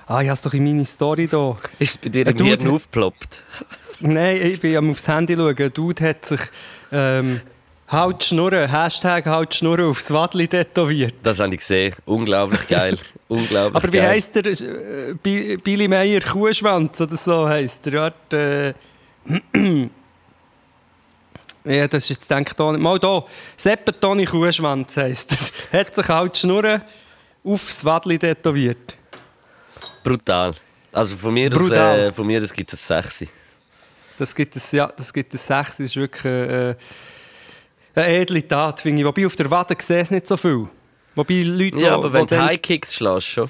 ah, 0.06 0.22
ich 0.22 0.28
habe 0.28 0.34
es 0.34 0.42
doch 0.42 0.54
in 0.54 0.64
meine 0.64 0.86
Story 0.86 1.28
da. 1.28 1.58
Ist 1.80 1.92
es 1.92 1.98
bei 1.98 2.10
dir 2.10 2.28
im 2.28 2.38
Hirn 2.38 2.68
aufgeploppt? 2.70 3.42
Nein, 4.00 4.40
ich 4.42 4.60
bin 4.60 4.78
am 4.78 4.92
aufs 4.92 5.08
Handy 5.08 5.36
schauen. 5.36 5.58
Ein 5.58 5.74
Dude 5.74 6.08
hat 6.08 6.26
sich 6.26 6.42
ähm, 6.92 7.42
«Halt 7.90 8.22
Schnurren», 8.24 8.70
Hashtag 8.70 9.26
«Halt 9.26 9.56
Schnurren» 9.56 9.90
aufs 9.90 10.12
Wadli 10.12 10.48
tätowiert. 10.48 11.14
Das 11.24 11.40
habe 11.40 11.54
ich 11.54 11.62
gesehen. 11.62 11.96
Unglaublich 12.06 12.68
geil. 12.68 12.98
Unglaublich 13.30 13.76
Aber 13.84 13.94
wie 13.94 13.98
geil. 13.98 14.10
heisst 14.10 14.36
der? 14.36 14.46
Äh, 14.46 15.14
Bi- 15.24 15.56
Billy 15.58 15.88
Meyer 15.88 16.20
Kuhschwanz 16.22 17.00
oder 17.00 17.16
so 17.16 17.48
heisst 17.48 17.86
der. 17.86 17.94
Warte, 17.94 18.76
äh, 19.26 19.58
ja, 21.64 21.88
das 21.88 22.04
ist 22.04 22.10
jetzt 22.10 22.30
denkt 22.32 22.60
auch 22.60 22.72
nicht. 22.72 22.82
Mal 22.82 23.00
da. 23.00 23.24
Seppe 23.56 23.98
Toni 23.98 24.26
Kuhschwanz 24.26 24.98
heisst 24.98 25.32
er. 25.72 25.80
Hat 25.80 25.96
sich 25.96 26.08
halt 26.10 26.38
Schnurren 26.38 26.82
aufs 27.44 27.84
Wadli 27.86 28.20
tätowiert. 28.20 28.96
Brutal. 30.04 30.54
Also 30.92 31.16
von 31.16 31.34
mir, 31.34 31.50
Brutal. 31.50 32.00
äh, 32.00 32.12
von 32.12 32.26
mir 32.28 32.42
aus 32.42 32.52
gibt 32.54 32.72
es 32.74 32.86
sexy. 32.86 33.30
Das 34.18 34.34
gibt 34.34 34.56
es, 34.56 34.72
ja, 34.72 34.88
das 34.96 35.14
gibt 35.14 35.34
es 35.34 35.46
sechs. 35.46 35.72
Das 35.78 35.80
ist 35.80 35.96
wirklich 35.96 36.26
äh, 36.26 36.76
eine 37.98 38.08
edle 38.16 38.48
Tat, 38.48 38.82
finde 38.82 39.02
ich. 39.02 39.06
Wobei 39.08 39.26
auf 39.26 39.36
der 39.36 39.50
Wade 39.52 39.76
sehe 39.80 40.00
es 40.00 40.12
nicht 40.12 40.28
so 40.28 40.38
viel. 40.38 40.68
Wobei 41.16 41.42
Leute, 41.44 41.82
Ja, 41.82 41.96
aber 41.96 42.10
wo 42.10 42.14
wenn 42.14 42.28
du 42.28 42.36
dann- 42.36 42.46
High 42.46 42.62
Kicks 42.62 42.94
schlägst 42.94 43.28
schon. 43.28 43.50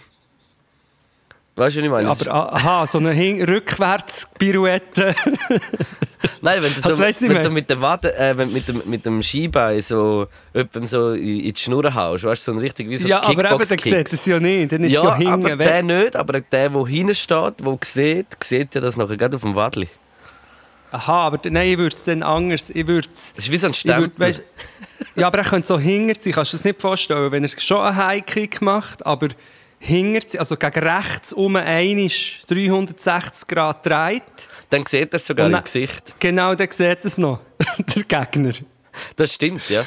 Weißt 1.55 1.75
du, 1.75 1.79
was 1.81 1.85
ich 1.85 1.89
meine? 1.89 2.09
aber 2.09 2.31
ah, 2.33 2.55
aha, 2.55 2.85
so 2.87 2.99
eine 2.99 3.09
Hin 3.11 3.41
Rückwärts-Pirouette. 3.43 5.15
Nein, 6.41 6.61
wenn 6.61 6.71
du 6.73 6.81
so, 6.81 6.89
Also, 6.89 7.01
weißt 7.01 7.21
du, 7.21 7.29
wenn 7.29 7.37
ich 7.37 7.43
so 7.43 7.49
mit, 7.49 7.67
der 7.67 7.81
Wade, 7.81 8.15
äh, 8.15 8.37
wenn 8.37 8.53
mit, 8.53 8.67
dem, 8.67 8.83
mit 8.85 9.03
dem 9.07 9.23
Skibein 9.23 9.81
so, 9.81 10.27
so 10.83 11.13
in, 11.13 11.39
in 11.41 11.53
die 11.53 11.59
Schnur 11.59 11.91
haust, 11.95 12.25
weißt 12.25 12.47
du, 12.47 12.51
so 12.51 12.57
ein 12.57 12.61
richtig 12.61 12.87
wie 12.89 12.97
so 12.97 13.07
ja, 13.07 13.23
aber 13.23 13.31
eben, 13.31 13.41
der 13.41 13.49
Kickbox-Kicks. 13.57 14.11
sieht 14.11 14.19
es 14.19 14.25
ja 14.27 14.39
nicht. 14.39 14.71
Dann 14.71 14.83
ist 14.83 14.93
Ja, 14.93 15.03
ja 15.03 15.15
hinten. 15.15 15.31
aber 15.51 15.55
der 15.55 15.81
nicht, 15.83 16.15
aber 16.15 16.33
der, 16.33 16.69
der 16.69 16.85
hinten 16.85 17.15
steht, 17.15 17.53
der 17.59 17.77
sieht, 17.83 18.27
sieht 18.43 18.75
ja 18.75 18.81
das 18.81 18.95
nachher 18.95 19.17
gerade 19.17 19.35
auf 19.35 19.41
dem 19.41 19.55
Wadli. 19.55 19.87
Aha, 20.91 21.19
aber 21.27 21.39
nein, 21.49 21.69
ich 21.71 21.77
würde 21.77 21.95
es 21.95 22.03
dann 22.05 22.23
anders. 22.23 22.69
Ich 22.69 22.87
würde 22.87 23.09
es. 23.13 23.33
Das 23.33 23.45
ist 23.45 23.51
wie 23.51 23.57
so 23.57 23.67
ein 23.67 23.71
würd, 23.71 23.75
Stempel. 23.77 24.11
weißt, 24.17 24.41
ja, 25.15 25.27
aber 25.27 25.39
er 25.39 25.43
könnte 25.43 25.67
so 25.67 25.77
hinter 25.79 26.19
sein. 26.19 26.33
Kannst 26.33 26.53
du 26.53 26.57
das 26.57 26.63
nicht 26.63 26.79
vorstellen? 26.81 27.31
Wenn 27.31 27.43
er 27.43 27.49
schon 27.59 27.79
einen 27.81 27.95
High-Kick 27.97 28.61
macht, 28.61 29.05
aber 29.05 29.27
hinter 29.79 30.27
sich, 30.27 30.39
also 30.39 30.55
gegen 30.55 30.79
rechts 30.79 31.33
um 31.33 31.55
einmal 31.57 32.09
360 32.47 33.47
Grad 33.47 33.85
dreht, 33.85 34.23
Dann 34.69 34.85
sieht 34.85 35.13
er 35.13 35.17
es 35.17 35.27
sogar 35.27 35.47
im 35.49 35.63
Gesicht. 35.63 36.15
genau 36.19 36.55
dann 36.55 36.71
sieht 36.71 37.03
es 37.03 37.17
noch. 37.17 37.41
der 37.77 38.03
Gegner. 38.03 38.53
Das 39.15 39.33
stimmt, 39.33 39.69
ja. 39.69 39.85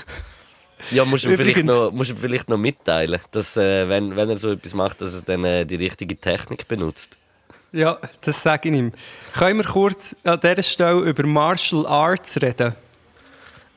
Ja, 0.91 1.05
musst 1.05 1.25
du 1.25 1.31
vielleicht 1.37 1.59
Übrigens- 1.59 1.67
noch, 1.73 1.91
musst 1.93 2.11
du 2.11 2.15
ihm 2.15 2.19
vielleicht 2.21 2.49
noch 2.49 2.57
mitteilen, 2.57 3.21
dass, 3.33 3.57
äh, 3.57 3.89
wenn, 3.89 4.15
wenn 4.17 4.31
er 4.31 4.39
so 4.39 4.53
etwas 4.53 4.73
macht, 4.75 5.01
dass 5.01 5.13
er 5.15 5.23
dann 5.23 5.45
äh, 5.45 5.67
die 5.67 5.75
richtige 5.77 6.17
Technik 6.17 6.67
benutzt. 6.69 7.17
Ja, 7.73 7.99
das 8.23 8.43
sage 8.43 8.69
ich 8.69 8.75
ihm. 8.77 8.93
Können 9.37 9.59
wir 9.59 9.65
kurz 9.65 10.17
an 10.25 10.41
dieser 10.41 10.63
Stelle 10.63 11.01
über 11.01 11.25
Martial 11.27 11.87
Arts 11.87 12.41
reden? 12.41 12.75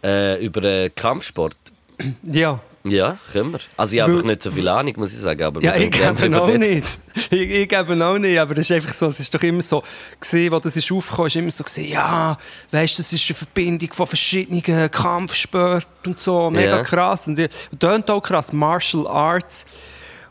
Äh, 0.03 0.43
über 0.43 0.63
äh, 0.63 0.89
Kampfsport. 0.89 1.55
Ja. 2.23 2.59
Ja, 2.85 3.17
können 3.31 3.53
wir. 3.53 3.59
Also 3.77 3.95
ich 3.95 4.01
habe 4.01 4.11
einfach 4.11 4.25
nicht 4.25 4.43
so 4.43 4.51
viel 4.51 4.67
Ahnung, 4.67 4.93
muss 4.97 5.13
ich 5.13 5.19
sagen. 5.19 5.41
Aber 5.43 5.61
Ja, 5.61 5.73
ich 5.75 5.89
gebe 5.89 6.41
auch 6.41 6.47
nicht. 6.57 6.85
Ich, 7.29 7.49
ich 7.49 7.69
gebe 7.69 8.05
auch 8.05 8.17
nicht, 8.17 8.37
aber 8.37 8.53
es 8.57 8.69
ist 8.69 8.71
einfach 8.73 8.93
so, 8.93 9.05
es 9.07 9.19
ist 9.19 9.33
doch 9.33 9.41
immer 9.41 9.61
so, 9.61 9.81
gesehen, 10.19 10.51
wo 10.51 10.59
das 10.59 10.75
ist 10.75 10.91
aufgekommen 10.91 11.27
ist, 11.27 11.35
immer 11.37 11.51
so 11.51 11.63
gesehen, 11.63 11.91
ja, 11.91 12.37
weißt, 12.71 12.99
das 12.99 13.13
ist 13.13 13.29
eine 13.29 13.35
Verbindung 13.35 13.93
von 13.93 14.05
verschiedenen 14.07 14.91
Kampfsporten 14.91 15.87
und 16.05 16.19
so, 16.19 16.49
mega 16.51 16.77
Ja. 16.77 16.83
krass. 16.83 17.27
Und 17.27 17.49
tönt 17.79 18.09
auch 18.09 18.21
krass, 18.21 18.51
Martial 18.51 19.07
Arts. 19.07 19.65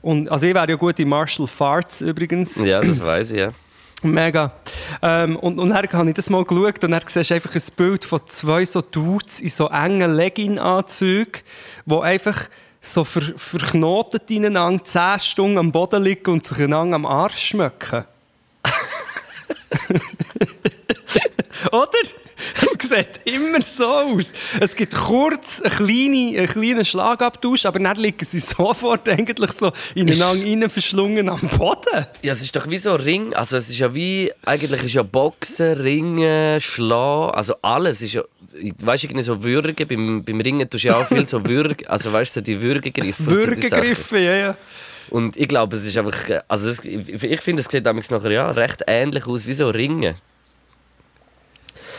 Und, 0.03 0.29
also 0.29 0.47
ich 0.47 0.55
wäre 0.55 0.69
ja 0.69 0.75
gut 0.75 0.99
in 0.99 1.09
Martial 1.09 1.49
Farts 1.49 2.01
übrigens. 2.01 2.57
Ja, 2.57 2.81
das 2.81 3.01
weiß 3.01 3.31
ich, 3.31 3.39
ja. 3.39 3.53
Mega. 4.03 4.53
Ähm, 5.01 5.37
und, 5.37 5.61
und 5.61 5.69
dann 5.69 5.77
habe 5.79 6.09
ich 6.09 6.15
das 6.15 6.29
mal 6.29 6.45
geschaut 6.45 6.83
und 6.83 6.91
dann 6.91 7.01
siehst 7.07 7.31
du 7.31 7.35
einfach 7.35 7.55
ein 7.55 7.63
Bild 7.77 8.05
von 8.05 8.21
zwei 8.27 8.65
so 8.65 8.81
Dudes 8.81 9.39
in 9.41 9.49
so 9.49 9.69
engen 9.69 10.15
Legging-Anzügen, 10.15 11.43
die 11.87 11.95
einfach 11.95 12.49
so 12.81 13.05
ver, 13.05 13.23
verknotet 13.37 14.29
ineinander 14.29 14.85
10 14.85 15.21
Stunden 15.21 15.59
am 15.59 15.71
Boden 15.71 16.03
liegen 16.03 16.33
und 16.33 16.45
sich 16.45 16.59
einander 16.59 16.97
am 16.97 17.07
Arsch 17.07 17.51
schmecken. 17.51 18.05
Oder? 21.73 22.03
Es 22.55 22.89
sieht 22.89 23.21
immer 23.25 23.61
so 23.61 23.87
aus. 23.87 24.33
Es 24.61 24.75
gibt 24.75 24.95
kurz 24.95 25.61
einen 25.61 25.73
kleinen, 25.73 26.37
einen 26.37 26.49
kleinen 26.49 26.85
Schlagabtausch, 26.85 27.67
aber 27.67 27.79
dann 27.79 27.97
liegen 27.97 28.27
sie 28.29 28.39
sofort 28.57 29.09
eigentlich 29.09 29.53
so 29.53 29.73
ineinander 29.95 30.45
rein 30.45 30.69
verschlungen 30.69 31.29
am 31.29 31.41
Boden. 31.41 32.07
Ja, 32.23 32.33
es 32.33 32.43
ist 32.43 32.55
doch 32.57 32.69
wie 32.69 32.79
so 32.79 32.95
ein 32.95 33.01
Ring. 33.01 33.35
Also 33.35 33.57
es 33.57 33.71
ist 33.71 33.79
ja 33.79 33.95
wie, 33.95 34.33
eigentlich 34.45 34.83
ist 34.85 34.95
ja 34.95 35.03
Boxen, 35.03 35.73
Ringen, 35.79 36.61
Schlagen, 36.61 37.35
also 37.35 37.55
alles 37.63 38.03
ist 38.03 38.15
ja, 38.15 38.23
weißt 38.81 39.05
du, 39.11 39.23
so 39.23 39.43
Würgen, 39.43 39.87
beim, 39.87 40.25
beim 40.25 40.41
Ringen 40.41 40.69
tust 40.69 40.85
du 40.85 40.89
ja 40.89 40.97
auch 40.97 41.07
viel 41.07 41.27
so 41.27 41.47
Würgen, 41.47 41.87
also 41.87 42.13
weißt 42.13 42.37
du, 42.37 42.41
so 42.41 42.45
die 42.45 42.61
Würgegriffe. 42.61 43.27
Würgegriffe, 43.27 44.19
ja, 44.19 44.35
ja. 44.35 44.57
Und 45.11 45.37
ich 45.37 45.49
glaube, 45.49 45.77
es 45.77 45.87
ist 45.87 45.97
einfach, 45.99 46.17
also 46.49 46.71
es, 46.71 46.85
ich, 46.85 47.23
ich 47.23 47.41
finde, 47.41 47.61
es 47.61 47.69
sieht 47.69 47.85
damals 47.85 48.11
nachher 48.11 48.31
ja 48.31 48.51
recht 48.51 48.83
ähnlich 48.87 49.27
aus 49.27 49.47
wie 49.47 49.53
so 49.53 49.69
Ringen. 49.69 50.15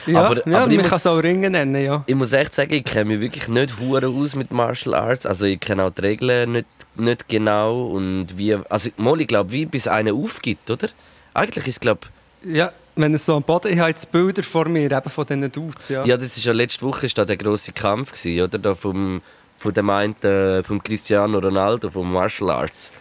Ja, 0.08 0.26
Aber- 0.26 0.48
ja 0.48 0.64
aber 0.64 0.72
ich 0.72 0.78
man 0.78 0.86
kann 0.88 0.98
es 0.98 1.08
auch 1.08 1.18
Ringen 1.18 1.52
nennen, 1.52 1.84
ja. 1.84 2.04
Ich 2.08 2.16
muss 2.16 2.34
echt 2.34 2.56
sagen, 2.56 2.74
ich 2.74 2.84
kenne 2.84 3.06
mich 3.06 3.22
wirklich 3.22 3.48
nicht 3.48 3.80
hure 3.80 4.08
aus 4.08 4.36
mit 4.36 4.52
Martial 4.52 4.96
Arts. 4.96 5.26
Also 5.26 5.46
ich 5.46 5.60
kenne 5.60 5.84
auch 5.84 5.92
die 5.92 6.02
Regeln 6.02 6.52
nicht, 6.54 6.66
nicht 6.96 7.28
genau 7.30 7.88
und 7.88 8.38
wie, 8.38 8.56
also 8.70 8.90
mal, 8.98 9.20
ich 9.22 9.28
glaube, 9.28 9.52
wie 9.52 9.66
bis 9.66 9.88
einer 9.88 10.14
aufgibt, 10.14 10.70
oder? 10.70 10.88
Eigentlich 11.34 11.68
ist 11.68 11.82
glaube 11.82 12.02
Ja, 12.44 12.72
wenn 12.96 13.14
es 13.14 13.26
so 13.26 13.36
am 13.36 13.44
Boden, 13.44 13.72
ich 13.74 13.80
habe 13.80 13.90
jetzt 13.90 14.12
Bilder 14.12 14.44
vor 14.44 14.68
mir, 14.68 14.92
eben 14.92 15.10
von 15.10 15.26
diesen 15.26 15.52
Dudes, 15.52 15.90
ja. 15.90 16.06
ja, 16.06 16.16
das 16.18 16.38
ist 16.38 16.44
ja 16.46 16.54
letzte 16.54 16.86
Woche 16.86 17.06
ist 17.08 17.18
da 17.18 17.26
der 17.26 17.38
große 17.38 17.72
Kampf 17.72 18.12
gewesen, 18.12 18.42
oder? 18.44 18.58
Da 18.60 18.76
vom 18.76 19.22
von 19.58 19.74
dem 19.74 19.90
einen, 19.90 20.16
äh, 20.24 20.62
vom 20.62 20.84
Cristiano 20.84 21.40
Ronaldo 21.40 21.90
vom 21.90 22.12
Martial 22.12 22.50
Arts. 22.50 22.92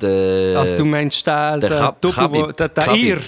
Der, 0.00 0.58
Also 0.58 0.76
du 0.76 0.84
meinst 0.86 1.26
den, 1.26 1.60
der 1.60 1.68
den 1.68 1.68
Kab- 1.78 2.00
Double, 2.00 2.16
wo- 2.16 2.20
Khabib. 2.46 2.56
den, 2.56 2.68
den 2.74 2.84
Khabib. 2.84 3.04
Ir? 3.04 3.20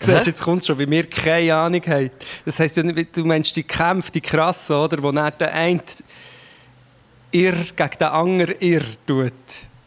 Siehst, 0.00 0.26
jetzt 0.26 0.42
kommt 0.42 0.64
schon, 0.64 0.78
wie 0.78 0.88
wir 0.88 1.08
keine 1.08 1.54
Ahnung 1.54 1.82
haben. 1.86 2.10
Das 2.44 2.58
heisst, 2.58 2.76
du 2.76 3.24
meinst 3.24 3.54
die 3.56 3.62
Kämpfe, 3.62 4.10
die 4.12 4.20
krassen, 4.20 4.76
oder? 4.76 5.02
Wo 5.02 5.12
dann 5.12 5.32
der 5.38 5.52
eine 5.52 5.80
Ir 7.30 7.54
gegen 7.76 7.98
den 7.98 8.08
anderen 8.08 8.56
Ir 8.60 8.82
tut. 9.06 9.32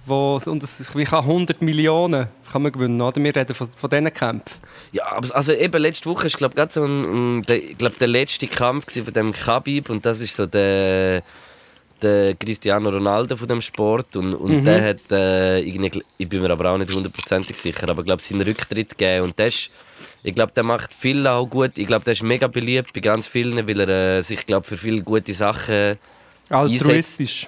Wo, 0.07 0.39
und 0.45 0.61
ist, 0.61 0.95
wie 0.95 1.03
kann 1.03 1.23
100 1.23 1.61
Millionen 1.63 2.27
kann 2.51 2.61
man 2.61 2.71
gewinnen, 2.71 3.01
oder? 3.01 3.21
Wir 3.21 3.35
reden 3.35 3.55
von, 3.55 3.67
von 3.71 3.89
diesen 3.89 4.13
Kämpfen. 4.13 4.59
Ja, 4.91 5.11
aber 5.11 5.35
also 5.35 5.51
eben 5.51 5.81
letzte 5.81 6.07
Woche 6.09 6.27
ist 6.27 6.37
glaube 6.37 6.67
so 6.69 6.83
ein, 6.83 7.37
ein, 7.37 7.41
der, 7.43 7.57
ich 7.57 7.77
glaub, 7.77 7.97
der 7.97 8.07
letzte 8.07 8.47
Kampf 8.47 8.93
von 8.93 9.13
dem 9.13 9.33
Khabib 9.33 9.89
und 9.89 10.05
das 10.05 10.21
ist 10.21 10.35
so 10.35 10.45
der 10.45 11.23
der 12.05 12.35
Cristiano 12.35 12.89
Ronaldo 12.89 13.35
von 13.35 13.47
dem 13.47 13.61
Sport 13.61 14.15
und, 14.15 14.33
und 14.33 14.63
der 14.63 14.89
hat 14.89 15.11
äh, 15.11 15.59
irgendwie, 15.59 16.03
ich 16.17 16.29
bin 16.29 16.41
mir 16.41 16.51
aber 16.51 16.71
auch 16.71 16.77
nicht 16.77 16.93
hundertprozentig 16.93 17.57
sicher, 17.57 17.89
aber 17.89 18.03
glaube 18.03 18.21
seinen 18.21 18.41
Rücktritt 18.41 18.97
gegeben 18.97 19.25
und 19.25 19.39
das 19.39 19.47
ist, 19.47 19.71
ich 20.23 20.33
glaube 20.33 20.53
der 20.55 20.63
macht 20.63 20.93
viel 20.93 21.25
auch 21.27 21.45
gut, 21.45 21.77
ich 21.77 21.87
glaube 21.87 22.05
der 22.05 22.13
ist 22.13 22.23
mega 22.23 22.47
beliebt 22.47 22.93
bei 22.93 23.01
ganz 23.01 23.27
vielen, 23.27 23.67
weil 23.67 23.79
er 23.79 24.17
äh, 24.19 24.21
sich 24.21 24.45
glaube 24.45 24.65
für 24.65 24.77
viele 24.77 25.01
gute 25.01 25.33
Sachen 25.33 25.97
Altruistisch. 26.49 27.47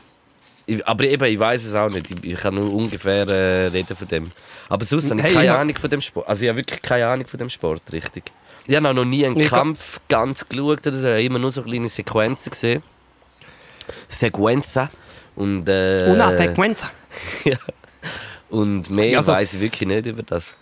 ich, 0.66 0.86
aber 0.88 1.04
eben, 1.06 1.24
ich 1.26 1.40
weiß 1.40 1.66
es 1.66 1.76
auch 1.76 1.90
nicht. 1.90 2.10
Ich, 2.12 2.32
ich 2.34 2.40
kann 2.40 2.56
nur 2.56 2.74
ungefähr 2.74 3.28
äh, 3.28 3.68
reden 3.68 3.96
von 3.96 4.08
dem. 4.08 4.32
Aber 4.70 4.84
sonst 4.86 5.10
habe 5.10 5.20
ich 5.20 5.26
Hey, 5.26 5.34
keine 5.34 5.46
ich 5.46 5.52
Ahnung 5.52 5.76
von 5.76 5.90
dem 5.90 6.02
Sport. 6.02 6.28
Also 6.28 6.44
ich 6.44 6.50
habe 6.50 6.58
wirklich 6.58 6.82
keine 6.82 7.08
Ahnung 7.08 7.28
von 7.28 7.38
dem 7.38 7.50
Sport, 7.50 7.82
richtig. 7.92 8.24
Ich 8.66 8.76
habe 8.76 8.90
auch 8.90 8.94
noch 8.94 9.06
nie 9.06 9.26
einen 9.26 9.40
Ich 9.40 9.48
Kampf 9.48 10.00
ganz 10.10 10.48
geschaut. 10.48 10.86
Ich 10.86 10.94
habe 10.94 11.24
immer 11.24 11.40
nur 11.40 11.52
so 11.52 11.62
kleine 11.62 11.90
Sequenzen 11.90 12.50
gesehen. 12.50 12.84
Sequenzen. 14.10 14.90
Und, 15.36 15.68
äh, 15.70 16.10
Una 16.12 16.36
sequenza. 16.36 16.92
ja. 17.44 17.58
Und 18.50 18.90
mehr 18.90 19.18
Also- 19.18 19.34
weiß 19.34 19.54
ich 19.56 19.60
wirklich 19.60 19.88
nicht 19.88 20.06
über 20.06 20.24
das. 20.24 20.54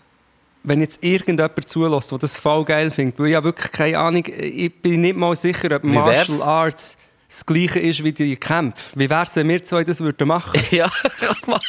Wenn 0.64 0.82
jetzt 0.82 1.04
irgendjemand 1.04 1.70
zulässt, 1.70 2.12
der 2.12 2.18
das 2.18 2.38
voll 2.38 2.66
geil 2.66 2.90
findet, 2.90 3.20
weil 3.20 3.28
ich 3.28 3.36
habe 3.36 3.46
wirklich 3.46 3.72
keine 3.72 4.00
Ahnung, 4.00 4.24
ich 4.26 4.74
bin 4.82 5.02
nicht 5.02 5.16
mal 5.16 5.36
sicher, 5.36 5.76
ob 5.76 5.84
Wie 5.84 5.94
wär's? 5.94 6.28
Martial 6.28 6.42
Arts 6.42 6.98
das 7.28 7.46
gleiche 7.46 7.80
ist 7.80 8.04
wie 8.04 8.12
die 8.12 8.36
Kämpfe. 8.36 8.98
Wie 9.00 9.10
wäre 9.10 9.24
es, 9.24 9.36
wenn 9.36 9.48
wir 9.50 9.64
zwei 9.64 9.84
das 9.84 10.00
würden 10.00 10.28
machen? 10.28 10.60
ja, 10.72 10.90
kann 11.20 11.36
man. 11.48 11.60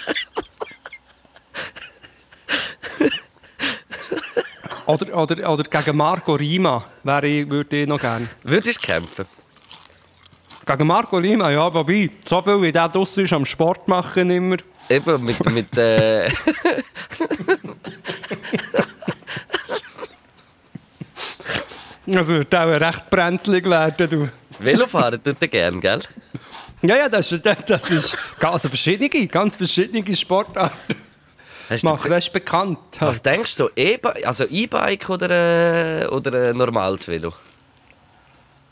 Oder, 4.87 5.17
oder, 5.17 5.53
oder 5.53 5.65
gegen 5.65 5.97
Marco 5.97 6.35
Rima 6.35 6.85
wäre 7.03 7.27
ich, 7.27 7.51
würde 7.51 7.77
ich 7.77 7.89
noch 7.89 7.99
gerne. 7.99 8.29
Würdest 8.45 8.83
du 8.85 8.93
kämpfen? 8.93 9.27
Gegen 10.67 10.87
Marco 10.89 11.17
Rima, 11.19 11.51
ja, 11.51 11.73
wobei, 11.73 12.11
so 12.27 12.43
viel 12.43 12.61
wie 12.61 12.73
der 12.73 12.89
draussen 12.89 13.25
ist 13.25 13.33
am 13.33 13.45
Sport 13.45 13.87
machen 13.87 14.29
immer. 14.31 14.57
Eben 14.89 15.25
mit. 15.25 15.51
mit 15.51 15.77
äh, 15.79 16.29
Also 22.15 22.35
würde 22.35 22.61
auch 22.61 22.67
recht 22.67 23.11
brenzlig 23.11 23.65
werden, 23.69 24.09
du. 24.09 24.29
Velofahren 24.59 25.23
tut 25.23 25.37
er 25.41 25.49
gern, 25.49 25.81
gell? 25.81 26.01
Ja, 26.83 26.97
ja, 26.97 27.09
das 27.09 27.33
ist, 27.33 27.45
das 27.45 27.91
ist 27.91 28.17
also 28.41 28.69
verschiedene, 28.69 29.27
ganz 29.27 29.57
verschiedene 29.57 30.15
Sportarten. 30.15 30.95
Hast 31.69 31.83
du 31.83 31.89
Machen, 31.89 32.11
das 32.11 32.25
ist 32.25 32.33
bekannt. 32.33 32.79
Was 33.01 33.21
denkst 33.23 33.57
du, 33.57 33.65
so 33.65 33.71
E-Bike, 33.75 34.25
also 34.25 34.45
E-Bike 34.45 35.11
oder, 35.11 36.03
äh, 36.03 36.07
oder 36.07 36.51
ein 36.51 36.57
normales 36.57 37.09
Velo? 37.09 37.33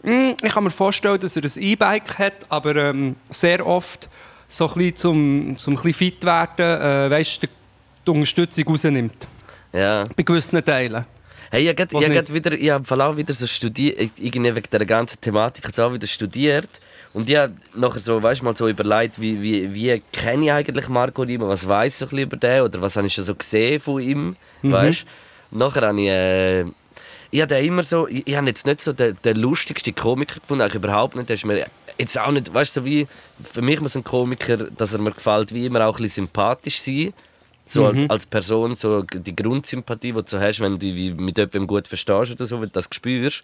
Mm, 0.04 0.32
Ich 0.42 0.52
kann 0.52 0.64
mir 0.64 0.70
vorstellen, 0.70 1.18
dass 1.20 1.36
er 1.36 1.44
ein 1.44 1.52
E-Bike 1.62 2.18
hat, 2.18 2.34
aber 2.48 2.76
ähm, 2.76 3.16
sehr 3.30 3.66
oft 3.66 4.08
so 4.48 4.68
ein 4.68 4.74
bisschen 4.74 4.96
zum, 4.96 5.54
zum 5.56 5.72
ein 5.74 5.76
bisschen 5.76 5.94
fit 5.94 6.24
werden, 6.24 6.80
äh, 6.80 7.10
weißt, 7.10 7.42
die, 7.42 7.48
die 8.06 8.10
Unterstützung 8.10 8.64
rausnimmt. 8.68 9.26
Ja. 9.72 10.04
Bei 10.16 10.22
gewissen 10.22 10.62
Teilen. 10.64 11.04
Hey, 11.50 11.62
ich 11.62 11.68
habe 11.68 11.86
grad 11.86 12.32
wieder, 12.34 12.52
ich 12.52 12.70
habe 12.70 13.04
auch 13.04 13.16
wieder 13.16 13.32
so 13.32 13.46
studiert, 13.46 13.98
irgendwie 14.18 14.54
wegen 14.54 14.68
der 14.70 14.84
ganzen 14.86 15.20
Thematik 15.20 15.64
jetzt 15.66 15.80
auch 15.80 15.92
wieder 15.92 16.06
studiert. 16.06 16.68
Und 17.12 17.28
ich 17.28 17.36
habe 17.36 17.52
nachher 17.74 18.00
so, 18.00 18.20
weißt, 18.20 18.42
mal 18.42 18.56
so 18.56 18.68
überlegt, 18.68 19.20
wie, 19.20 19.40
wie, 19.40 19.72
wie 19.72 20.02
kenne 20.12 20.46
ich 20.46 20.52
eigentlich 20.52 20.88
Marco 20.88 21.22
Rima, 21.22 21.46
was 21.48 21.66
weiß 21.66 21.92
ich 21.92 21.98
so 21.98 22.06
ein 22.06 22.08
bisschen 22.10 22.24
über 22.26 22.36
den 22.36 22.60
oder 22.62 22.80
was 22.82 22.96
habe 22.96 23.06
ich 23.06 23.14
schon 23.14 23.24
so 23.24 23.34
gesehen 23.34 23.80
von 23.80 24.00
ihm, 24.02 24.36
Mhm. 24.62 24.72
weißt? 24.72 25.06
Und 25.52 25.58
nachher 25.60 25.86
habe 25.86 26.00
ich, 26.00 26.08
äh, 26.08 26.64
ich 27.34 27.42
habe 27.42 27.56
immer 27.56 27.82
so, 27.82 28.06
ich, 28.06 28.28
ich 28.28 28.36
habe 28.36 28.46
jetzt 28.46 28.64
nicht 28.64 28.80
so 28.80 28.92
den, 28.92 29.18
den 29.24 29.36
lustigsten 29.36 29.92
Komiker 29.92 30.38
gefunden, 30.38 30.62
eigentlich 30.62 30.76
überhaupt 30.76 31.16
nicht. 31.16 31.28
Der 31.28 31.34
ist 31.34 31.44
mir 31.44 31.66
jetzt 31.98 32.16
auch 32.16 32.30
nicht, 32.30 32.54
weißt 32.54 32.76
du, 32.76 32.80
so 32.80 32.86
wie, 32.86 33.08
für 33.42 33.60
mich 33.60 33.80
muss 33.80 33.96
ein 33.96 34.04
Komiker, 34.04 34.56
dass 34.56 34.92
er 34.92 35.00
mir 35.00 35.10
gefällt, 35.10 35.52
wie 35.52 35.66
immer 35.66 35.84
auch 35.84 35.98
ein 35.98 36.02
bisschen 36.02 36.26
sympathisch 36.26 36.80
sein. 36.80 37.12
So 37.66 37.80
Mhm. 37.80 37.86
als, 37.86 38.10
als 38.10 38.26
Person, 38.26 38.76
so 38.76 39.02
die 39.02 39.34
Grundsympathie, 39.34 40.12
die 40.12 40.22
du 40.22 40.40
hast, 40.40 40.60
wenn 40.60 40.72
du 40.72 40.78
dich 40.78 41.14
mit 41.14 41.36
jemandem 41.36 41.66
gut 41.66 41.88
verstehst 41.88 42.30
oder 42.30 42.46
so, 42.46 42.56
wenn 42.60 42.68
du 42.68 42.72
das 42.72 42.88
spürst. 42.92 43.42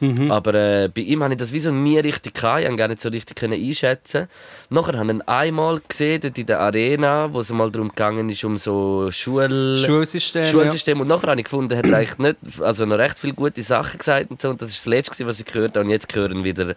Mhm. 0.00 0.30
Aber 0.30 0.54
äh, 0.54 0.88
bei 0.88 1.02
ihm 1.02 1.22
habe 1.22 1.34
ich 1.34 1.38
das 1.38 1.52
wie 1.52 1.60
so 1.60 1.70
nie 1.70 1.98
richtig 1.98 2.34
gehabt, 2.34 2.60
ich 2.60 2.66
konnte 2.66 2.78
gar 2.78 2.88
nicht 2.88 3.00
so 3.00 3.08
richtig 3.08 3.36
können 3.36 3.52
einschätzen. 3.62 4.28
Nachher 4.70 4.98
habe 4.98 5.06
ich 5.06 5.14
ihn 5.14 5.22
einmal 5.22 5.80
gesehen, 5.86 6.20
dort 6.20 6.36
in 6.38 6.46
der 6.46 6.60
Arena, 6.60 7.32
wo 7.32 7.40
es 7.40 7.50
mal 7.50 7.70
darum 7.70 7.88
gegangen 7.88 8.28
ist, 8.28 8.44
um 8.44 8.56
so 8.58 9.10
Schul 9.10 9.82
Schulsystem. 9.84 10.44
Schulsystem. 10.44 11.00
Und 11.00 11.08
nachher 11.08 11.28
habe 11.28 11.40
ich 11.40 11.44
gefunden, 11.44 11.72
er 11.72 11.78
hat 11.78 11.86
eigentlich 11.92 12.18
nicht, 12.18 12.60
also 12.60 12.86
noch 12.86 12.98
recht 12.98 13.18
viele 13.18 13.34
gute 13.34 13.62
Sachen 13.62 13.98
gesagt 13.98 14.30
und 14.30 14.42
so. 14.42 14.50
Und 14.50 14.60
das 14.60 14.70
ist 14.70 14.78
das 14.78 14.86
Letzte, 14.86 15.26
was 15.26 15.38
ich 15.38 15.46
gehört 15.46 15.76
habe. 15.76 15.84
Und 15.84 15.90
jetzt 15.90 16.12
hören 16.14 16.44
wieder 16.44 16.74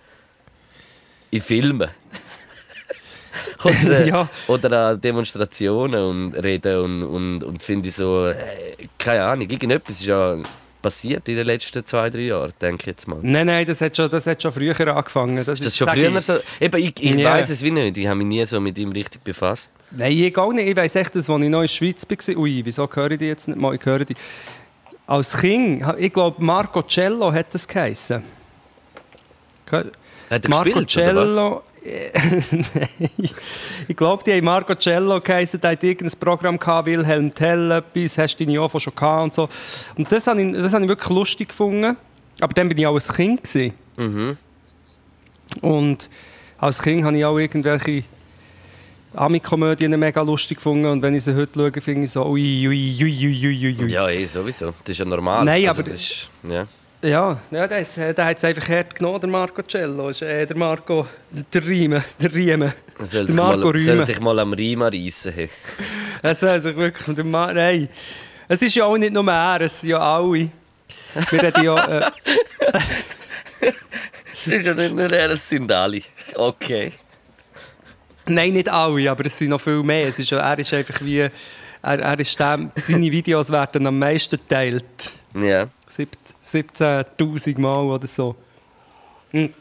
in 1.31 1.41
Filmen. 1.41 1.89
oder, 3.63 3.99
äh, 3.99 4.07
Ja. 4.09 4.29
oder 4.47 4.89
an 4.89 5.01
Demonstrationen 5.01 6.03
und 6.03 6.33
reden 6.35 6.77
und, 6.77 7.03
und, 7.03 7.43
und 7.43 7.63
finde 7.63 7.89
ich 7.89 7.95
so, 7.95 8.27
äh, 8.27 8.35
keine 8.97 9.23
Ahnung, 9.23 9.49
irgendetwas 9.49 9.99
ist 9.99 10.05
ja 10.05 10.37
passiert 10.81 11.27
in 11.29 11.35
den 11.35 11.45
letzten 11.45 11.85
zwei, 11.85 12.09
drei 12.09 12.21
Jahren, 12.21 12.51
denke 12.61 12.81
ich 12.81 12.87
jetzt 12.87 13.07
mal. 13.07 13.19
Nein, 13.21 13.47
nein, 13.47 13.65
das 13.65 13.81
hat 13.81 13.95
schon, 13.97 14.09
das 14.09 14.27
hat 14.27 14.41
schon 14.41 14.51
früher 14.51 14.79
angefangen. 14.95 15.37
Das 15.37 15.59
Ist 15.59 15.65
das 15.65 15.77
schon 15.77 15.87
früher 15.87 16.15
ich. 16.17 16.25
so? 16.25 16.37
Eben, 16.59 16.77
ich, 16.81 16.93
ich 17.01 17.15
Ja. 17.15 17.31
weiß 17.33 17.49
es 17.49 17.61
wie 17.61 17.71
nicht. 17.71 17.97
Ich 17.97 18.07
habe 18.07 18.15
mich 18.17 18.27
nie 18.27 18.45
so 18.45 18.59
mit 18.59 18.77
ihm 18.77 18.91
richtig 18.91 19.23
befasst. 19.23 19.71
Nein, 19.91 20.11
ich 20.11 20.37
auch 20.37 20.51
nicht. 20.53 20.67
Ich 20.67 20.75
weiss 20.75 20.95
echt, 20.95 21.15
dass, 21.15 21.29
als 21.29 21.41
ich 21.43 21.49
noch 21.49 21.61
in 21.61 21.61
der 21.63 21.67
Schweiz 21.67 22.05
war, 22.09 22.37
ui, 22.37 22.61
wieso 22.65 22.89
höre 22.93 23.11
ich 23.11 23.17
die 23.19 23.25
jetzt 23.25 23.47
nicht 23.47 23.59
mal? 23.59 23.75
Ich 23.75 23.85
höre 23.85 24.05
die. 24.05 24.15
Als 25.07 25.37
Kind, 25.37 25.83
ich 25.97 26.11
glaube, 26.11 26.43
Marco 26.43 26.81
Cello 26.83 27.31
hat 27.31 27.53
das 27.53 27.67
geheissen. 27.67 28.23
Hat 29.71 29.85
er 30.29 30.49
Marco 30.49 30.63
gespielt? 30.65 30.89
Cello. 30.89 31.63
Ich 33.87 33.95
glaube, 33.95 34.23
die 34.25 34.33
haben 34.33 34.45
Marco 34.45 34.75
Cello 34.75 35.19
geheißen, 35.21 35.61
der 35.61 35.71
hat 35.71 35.83
irgendein 35.83 36.19
Programm 36.19 36.59
gehabt, 36.59 36.87
Wilhelm 36.87 37.33
Tell, 37.33 37.71
etwas, 37.71 38.17
hast 38.17 38.37
du 38.37 38.43
deine 38.45 38.55
Jahre 38.57 38.79
schon 38.79 38.93
gehabt 38.95 39.23
und 39.23 39.33
so. 39.35 39.49
Und 39.97 40.11
das 40.11 40.27
habe 40.27 40.41
ich, 40.41 40.53
das 40.53 40.73
habe 40.73 40.83
ich 40.83 40.89
wirklich 40.89 41.09
lustig 41.09 41.49
gefunden. 41.49 41.95
Aber 42.39 42.53
dann 42.53 42.67
bin 42.69 42.77
ich 42.77 42.85
auch 42.87 42.95
ein 42.95 43.15
Kind. 43.15 43.43
Gewesen. 43.43 43.73
Mhm. 43.95 44.37
Und 45.61 46.09
als 46.57 46.81
Kind 46.81 47.03
habe 47.05 47.17
ich 47.17 47.25
auch 47.25 47.37
irgendwelche 47.37 48.03
Ami-Komödien 49.13 49.97
mega 49.99 50.21
lustig 50.21 50.57
gefunden. 50.57 50.85
Und 50.85 51.01
wenn 51.01 51.15
ich 51.15 51.23
sie 51.23 51.35
heute 51.35 51.57
schaue, 51.57 51.81
finde 51.81 52.05
ich 52.05 52.11
so, 52.11 52.25
ui, 52.27 52.67
ui, 52.67 52.97
ui, 53.01 53.27
ui, 53.27 53.47
ui, 53.47 53.83
ui. 53.83 53.91
Ja, 53.91 54.09
eh, 54.09 54.25
sowieso. 54.25 54.73
Das 54.83 54.89
ist 54.89 54.99
ja 54.99 55.05
normal. 55.05 55.45
Nein, 55.45 55.67
also, 55.67 55.81
aber- 55.81 55.89
Das 55.89 55.99
ist, 56.01 56.29
ja. 56.47 56.67
Ja, 57.01 57.39
ja 57.51 57.67
der 57.67 57.85
hat 58.25 58.37
es 58.37 58.43
einfach 58.43 58.69
hart 58.69 58.95
genommen, 58.95 59.21
der 59.21 59.29
Marco 59.29 59.61
Cello. 59.61 60.09
Ist, 60.09 60.21
äh, 60.23 60.45
der 60.45 60.57
Marco, 60.57 61.07
der 61.53 61.65
Riemen, 61.65 62.03
der 62.19 62.33
Riemen. 62.33 62.73
Er 62.99 63.05
soll, 63.05 63.25
Der 63.25 63.27
sich 63.27 63.35
Marco 63.35 63.71
mal, 63.71 63.79
soll 63.79 64.05
sich 64.05 64.19
mal 64.19 64.39
am 64.39 64.53
Riemen 64.53 64.87
reissen. 64.87 65.33
Es 66.23 66.31
ist 66.31 66.43
also 66.43 66.75
wirklich, 66.75 67.15
der 67.15 67.23
Mar 67.25 67.53
nein. 67.53 67.87
Es 68.47 68.61
ist 68.61 68.75
ja 68.75 68.85
auch 68.85 68.97
nicht 68.97 69.13
nur 69.13 69.27
er, 69.31 69.61
es 69.61 69.81
sind 69.81 69.91
ja 69.91 69.99
alle. 69.99 70.49
Wir 71.29 71.43
reden 71.43 71.63
ja... 71.63 71.87
Äh, 71.99 72.11
Das 74.45 74.55
ist 74.55 74.65
ja 74.65 74.73
nicht 74.73 74.95
nur 74.95 75.11
er, 75.11 75.31
es 75.31 75.49
sind 75.49 75.69
alle. 75.71 76.01
Okay. 76.35 76.93
nein, 78.27 78.53
nicht 78.53 78.69
alle, 78.69 79.11
aber 79.11 79.25
es 79.25 79.37
sind 79.37 79.49
noch 79.49 79.59
viel 79.59 79.83
mehr. 79.83 80.07
Es 80.07 80.19
ist, 80.19 80.29
ja- 80.29 80.39
er 80.39 80.57
ist 80.59 80.73
einfach 80.73 81.01
wie... 81.01 81.19
Er, 81.19 81.31
er 81.81 82.19
ist 82.19 82.39
dem, 82.39 82.71
seine 82.75 83.11
Videos 83.11 83.51
werden 83.51 83.85
am 83.87 83.99
meisten 83.99 84.37
geteilt. 84.37 84.83
Ja. 85.41 85.67
Sieb- 85.87 86.17
17'000 86.45 87.59
Mal 87.59 87.85
oder 87.85 88.07
so. 88.07 88.35
Hm. 89.31 89.53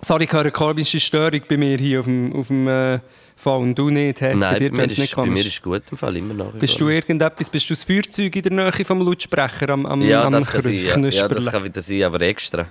Sorry, 0.00 0.24
ich 0.24 0.32
höre 0.32 0.42
eine 0.42 0.52
komische 0.52 1.00
Störung 1.00 1.40
bei 1.48 1.56
mir 1.56 1.76
hier 1.78 2.00
auf 2.00 2.06
dem, 2.06 2.32
auf 2.34 2.46
dem 2.48 2.68
äh, 2.68 3.00
Phone. 3.36 3.74
Du 3.74 3.90
nicht, 3.90 4.20
hä? 4.20 4.34
Nein, 4.34 4.52
bei, 4.52 4.58
dir 4.58 4.70
mir 4.70 4.78
brennt's 4.78 4.98
ist, 4.98 5.16
bei 5.16 5.26
mir 5.26 5.44
ist 5.44 5.62
gut 5.62 5.82
im 5.90 5.96
Fall, 5.96 6.16
immer 6.16 6.34
noch. 6.34 6.52
Bist 6.52 6.80
du 6.80 6.88
irgendetwas, 6.88 7.48
bist 7.50 7.68
du 7.68 7.74
das 7.74 7.84
Feuerzeug 7.84 8.34
in 8.34 8.42
der 8.42 8.52
Nähe 8.52 8.84
vom 8.84 9.00
Lautsprecher 9.02 9.70
am, 9.70 9.86
am, 9.86 10.02
Ja, 10.02 10.24
am 10.24 10.32
das 10.32 10.46
kann 10.46 10.62
sein. 10.62 10.74
Ja. 10.74 11.08
ja, 11.08 11.28
das 11.28 11.46
kann 11.46 11.64
wieder 11.64 11.82
sein, 11.82 12.02
aber 12.02 12.20
extra. 12.20 12.66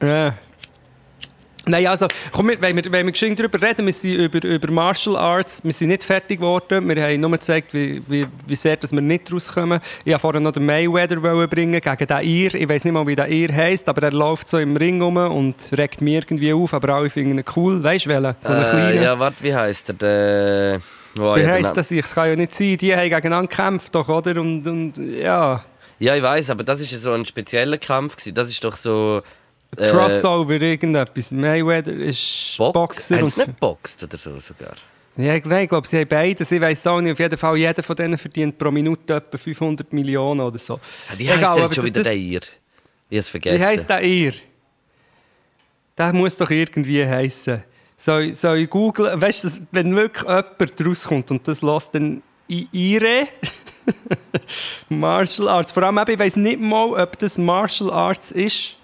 Ja. 0.00 0.34
Nein, 1.66 1.86
also, 1.86 2.08
komm, 2.32 2.48
wir, 2.48 2.60
wenn 2.60 2.74
wir, 2.76 2.82
wenn 2.90 3.06
wir 3.06 3.12
geschwind 3.12 3.38
darüber 3.38 3.60
reden, 3.62 3.86
wir 3.86 3.92
sind 3.92 4.14
über, 4.14 4.42
über 4.46 4.72
Martial 4.72 5.16
Arts, 5.16 5.62
wir 5.62 5.72
sind 5.72 5.88
nicht 5.88 6.02
fertig 6.02 6.40
geworden, 6.40 6.88
wir 6.88 7.02
haben 7.02 7.20
nur 7.20 7.30
gezeigt, 7.30 7.72
wie, 7.72 8.02
wie, 8.08 8.26
wie 8.46 8.56
sehr 8.56 8.76
dass 8.76 8.90
wir 8.92 9.00
nicht 9.00 9.32
rauskommen. 9.32 9.80
Ich 10.04 10.06
wollte 10.12 10.20
vorher 10.20 10.40
noch 10.40 10.52
den 10.52 10.66
Mayweather 10.66 11.16
bringen 11.46 11.80
gegen 11.80 12.06
den 12.06 12.20
Ir. 12.22 12.54
Ich 12.54 12.68
weiß 12.68 12.84
nicht 12.84 12.92
mal, 12.92 13.06
wie 13.06 13.14
der 13.14 13.28
Ir 13.28 13.54
heisst, 13.54 13.88
aber 13.88 14.02
er 14.02 14.12
läuft 14.12 14.48
so 14.48 14.58
im 14.58 14.76
Ring 14.76 15.00
rum 15.00 15.16
und 15.16 15.54
regt 15.76 16.00
mich 16.00 16.14
irgendwie 16.14 16.52
auf, 16.52 16.74
aber 16.74 16.94
alle 16.94 17.10
finden 17.10 17.38
ihn 17.38 17.44
cool. 17.54 17.82
Weißt 17.82 18.06
du 18.06 18.10
welchen? 18.10 18.34
So 18.40 18.48
einen 18.52 18.64
Äh, 18.64 18.68
kleinen. 18.68 19.02
ja, 19.02 19.18
warte, 19.18 19.36
wie 19.42 19.54
heisst 19.54 19.88
er? 19.90 19.94
Der... 19.94 20.80
Oh, 21.20 21.36
Wie 21.36 21.40
ja, 21.42 21.48
heisst 21.50 21.76
das? 21.76 21.90
Es 21.90 22.14
kann 22.14 22.28
ja 22.30 22.36
nicht 22.36 22.54
sein. 22.54 22.76
Die 22.78 22.92
haben 22.96 23.02
gegeneinander 23.10 23.48
gekämpft, 23.48 23.94
doch, 23.94 24.08
oder? 24.08 24.40
Und, 24.40 24.66
und 24.66 24.96
ja, 24.96 25.62
Ja, 25.98 26.16
ich 26.16 26.22
weiß, 26.22 26.48
aber 26.50 26.64
das 26.64 26.80
ist 26.80 26.90
so 27.02 27.12
ein 27.12 27.26
spezieller 27.26 27.76
Kampf. 27.78 28.16
Das 28.32 28.48
ist 28.48 28.64
doch 28.64 28.74
so. 28.74 29.20
Äh, 29.78 29.88
Crossover, 29.90 30.60
irgendetwas. 30.60 31.30
Mayweather 31.30 31.92
ist 31.94 32.56
Box. 32.58 32.72
Boxer. 32.74 33.16
Haben 33.18 33.28
sie 33.28 33.40
nicht 33.40 33.46
geboxt 33.46 34.02
oder 34.02 34.18
so 34.18 34.38
sogar? 34.40 34.74
Ja, 35.16 35.38
nein, 35.44 35.64
ich 35.64 35.68
glaube, 35.68 35.86
sie 35.86 35.98
haben 35.98 36.08
beides. 36.08 36.50
Ich 36.50 36.60
weiß 36.60 36.86
auch 36.86 37.00
nicht. 37.00 37.12
Auf 37.12 37.18
jeden 37.18 37.36
Fall, 37.38 37.56
jeder 37.56 37.82
von 37.82 37.96
denen 37.96 38.16
verdient 38.18 38.56
pro 38.58 38.70
Minute 38.70 39.14
etwa 39.14 39.36
500 39.38 39.92
Millionen 39.92 40.40
oder 40.40 40.58
so. 40.58 40.74
Ah, 40.74 41.14
Wie 41.16 41.28
heisst 41.28 41.38
Egal, 41.38 41.54
der 41.56 41.64
jetzt 41.64 41.74
schon 41.74 41.84
wieder 41.84 42.00
das- 42.00 42.04
der 42.12 42.16
ihr? 42.16 42.40
Ich 42.40 43.16
habe 43.16 43.18
es 43.18 43.28
vergessen. 43.28 43.60
Wie 43.60 43.64
heisst 43.64 43.90
der 43.90 44.02
ihr? 44.02 44.32
Der 45.98 46.12
muss 46.14 46.36
doch 46.36 46.50
irgendwie 46.50 47.04
heißen. 47.06 47.62
Soll, 47.98 48.34
soll 48.34 48.58
ich 48.58 48.70
googeln? 48.70 49.20
Weißt 49.20 49.44
du, 49.44 49.50
wenn 49.70 49.94
wirklich 49.94 50.22
jemand 50.24 50.86
rauskommt 50.86 51.30
und 51.30 51.46
das 51.46 51.60
lässt, 51.62 51.94
dann 51.94 52.22
I- 52.48 52.68
Ire? 52.72 53.28
Martial 54.88 55.48
Arts. 55.48 55.72
Vor 55.72 55.82
allem, 55.82 55.98
ich 56.08 56.18
weiß 56.18 56.36
nicht 56.36 56.60
mal, 56.60 57.00
ob 57.02 57.18
das 57.18 57.38
Martial 57.38 57.90
Arts 57.90 58.32
ist. 58.32 58.76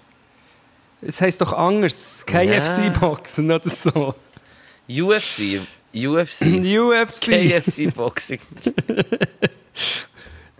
Es 1.01 1.21
heisst 1.21 1.41
doch 1.41 1.53
anders. 1.53 2.23
KFC-Boxen 2.25 3.51
oder 3.51 3.69
so. 3.69 4.15
UFC. 4.89 5.61
UFC. 5.93 6.41
UFC. 6.45 7.25
KFC 7.25 7.93
Boxing. 7.93 8.39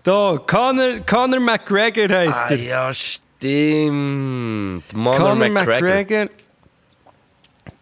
Da, 0.02 0.38
Conor, 0.46 1.00
Conor 1.00 1.40
McGregor 1.40 2.08
heisst 2.08 2.34
ah, 2.34 2.50
er. 2.50 2.56
ja, 2.56 2.90
stimmt. 2.90 4.82
Conor 4.94 5.14
Conor 5.14 5.48
McGregor. 5.50 5.88
McGregor. 5.88 6.28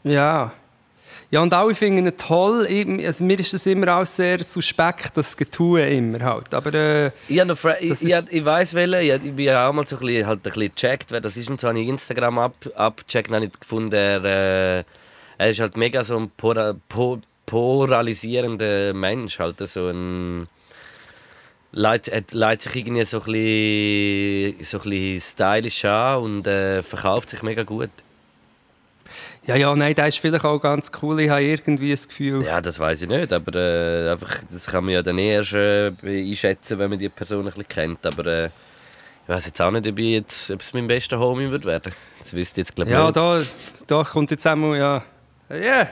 Ja. 0.03 0.53
Ja, 1.31 1.41
und 1.43 1.53
alle 1.53 1.75
finden 1.75 2.07
ihn 2.07 2.17
toll. 2.17 2.67
Ich, 2.71 3.07
also 3.07 3.23
mir 3.23 3.39
ist 3.39 3.53
das 3.53 3.67
immer 3.67 3.97
auch 3.99 4.07
sehr 4.07 4.43
suspekt, 4.43 5.11
das 5.15 5.37
Getue 5.37 5.87
immer 5.87 6.21
halt. 6.21 6.55
Aber 6.55 6.73
äh, 6.73 7.11
Ich, 7.29 7.39
habe 7.39 7.49
noch 7.49 7.59
fra- 7.59 7.79
ich, 7.79 8.01
ich, 8.01 8.15
ich 8.31 8.45
weiss 8.45 8.73
welchen, 8.73 9.01
ich, 9.01 9.13
ich 9.29 9.37
bin 9.37 9.45
ja 9.45 9.69
auch 9.69 9.73
mal 9.75 9.87
so 9.87 9.97
ein 9.97 10.01
bisschen, 10.07 10.27
halt 10.27 10.39
ein 10.39 10.43
bisschen 10.43 10.71
gecheckt, 10.75 11.11
wer 11.11 11.21
das 11.21 11.37
ist. 11.37 11.51
Und 11.51 11.61
so 11.61 11.69
habe 11.69 11.79
ich 11.81 11.89
Instagram 11.89 12.39
ab, 12.39 12.55
abgecheckt 12.75 13.29
und 13.29 13.35
habe 13.35 13.45
ich 13.45 13.61
gefunden, 13.61 13.93
er, 13.95 14.25
äh, 14.25 14.85
er 15.37 15.51
ist 15.51 15.61
halt 15.61 15.77
mega 15.77 16.03
so 16.03 16.17
ein 16.17 16.31
pora, 16.35 16.75
po, 16.89 17.19
polarisierender 17.45 18.95
Mensch. 18.95 19.39
Halt 19.39 19.59
so 19.69 19.89
ein... 19.89 20.49
Leitet, 21.73 22.15
er 22.15 22.23
leitet 22.39 22.63
sich 22.73 22.77
irgendwie 22.77 23.05
so 23.05 23.19
ein 23.21 23.25
bisschen, 23.31 24.65
so 24.65 24.79
ein 24.79 24.89
bisschen 24.91 25.21
stylisch 25.21 25.85
an 25.85 26.23
und 26.23 26.47
äh, 26.47 26.83
verkauft 26.83 27.29
sich 27.29 27.43
mega 27.43 27.63
gut. 27.65 27.91
Ja, 29.49 29.57
ja, 29.57 29.75
nein, 29.75 29.95
der 29.95 30.09
ist 30.09 30.19
vielleicht 30.19 30.45
auch 30.45 30.59
ganz 30.59 30.93
cool. 31.03 31.21
Ich 31.21 31.31
habe 31.31 31.43
irgendwie 31.43 31.91
das 31.91 32.07
Gefühl. 32.07 32.43
Ja, 32.45 32.61
das 32.61 32.79
weiß 32.79 33.03
ich 33.03 33.09
nicht, 33.09 33.33
aber 33.33 33.55
äh, 33.55 34.11
einfach, 34.11 34.45
das 34.45 34.67
kann 34.67 34.85
man 34.85 34.93
ja 34.93 35.03
dann 35.03 35.17
erst 35.19 35.55
äh, 35.55 35.91
einschätzen, 36.05 36.79
wenn 36.79 36.91
man 36.91 36.99
die 36.99 37.09
Person 37.09 37.41
ein 37.41 37.45
bisschen 37.47 37.67
kennt. 37.67 38.05
Aber 38.05 38.27
äh, 38.27 38.47
ich 38.47 39.29
weiß 39.29 39.47
jetzt 39.47 39.61
auch 39.63 39.71
nicht, 39.71 39.89
ob, 39.89 39.99
ich 39.99 40.11
jetzt, 40.11 40.51
ob 40.51 40.61
es 40.61 40.75
mein 40.75 40.87
bester 40.87 41.19
Homie 41.19 41.51
wird 41.51 41.65
werden. 41.65 41.95
Das 42.19 42.35
wüsste 42.35 42.61
ich 42.61 42.67
jetzt 42.67 42.77
glaube 42.77 42.91
ich 42.91 42.95
Ja, 42.97 43.07
nicht. 43.07 43.17
da, 43.17 43.41
da 43.87 44.05
kommt 44.05 44.31
jetzt 44.31 44.47
einmal, 44.47 44.77
ja. 44.79 45.03
Ja, 45.51 45.89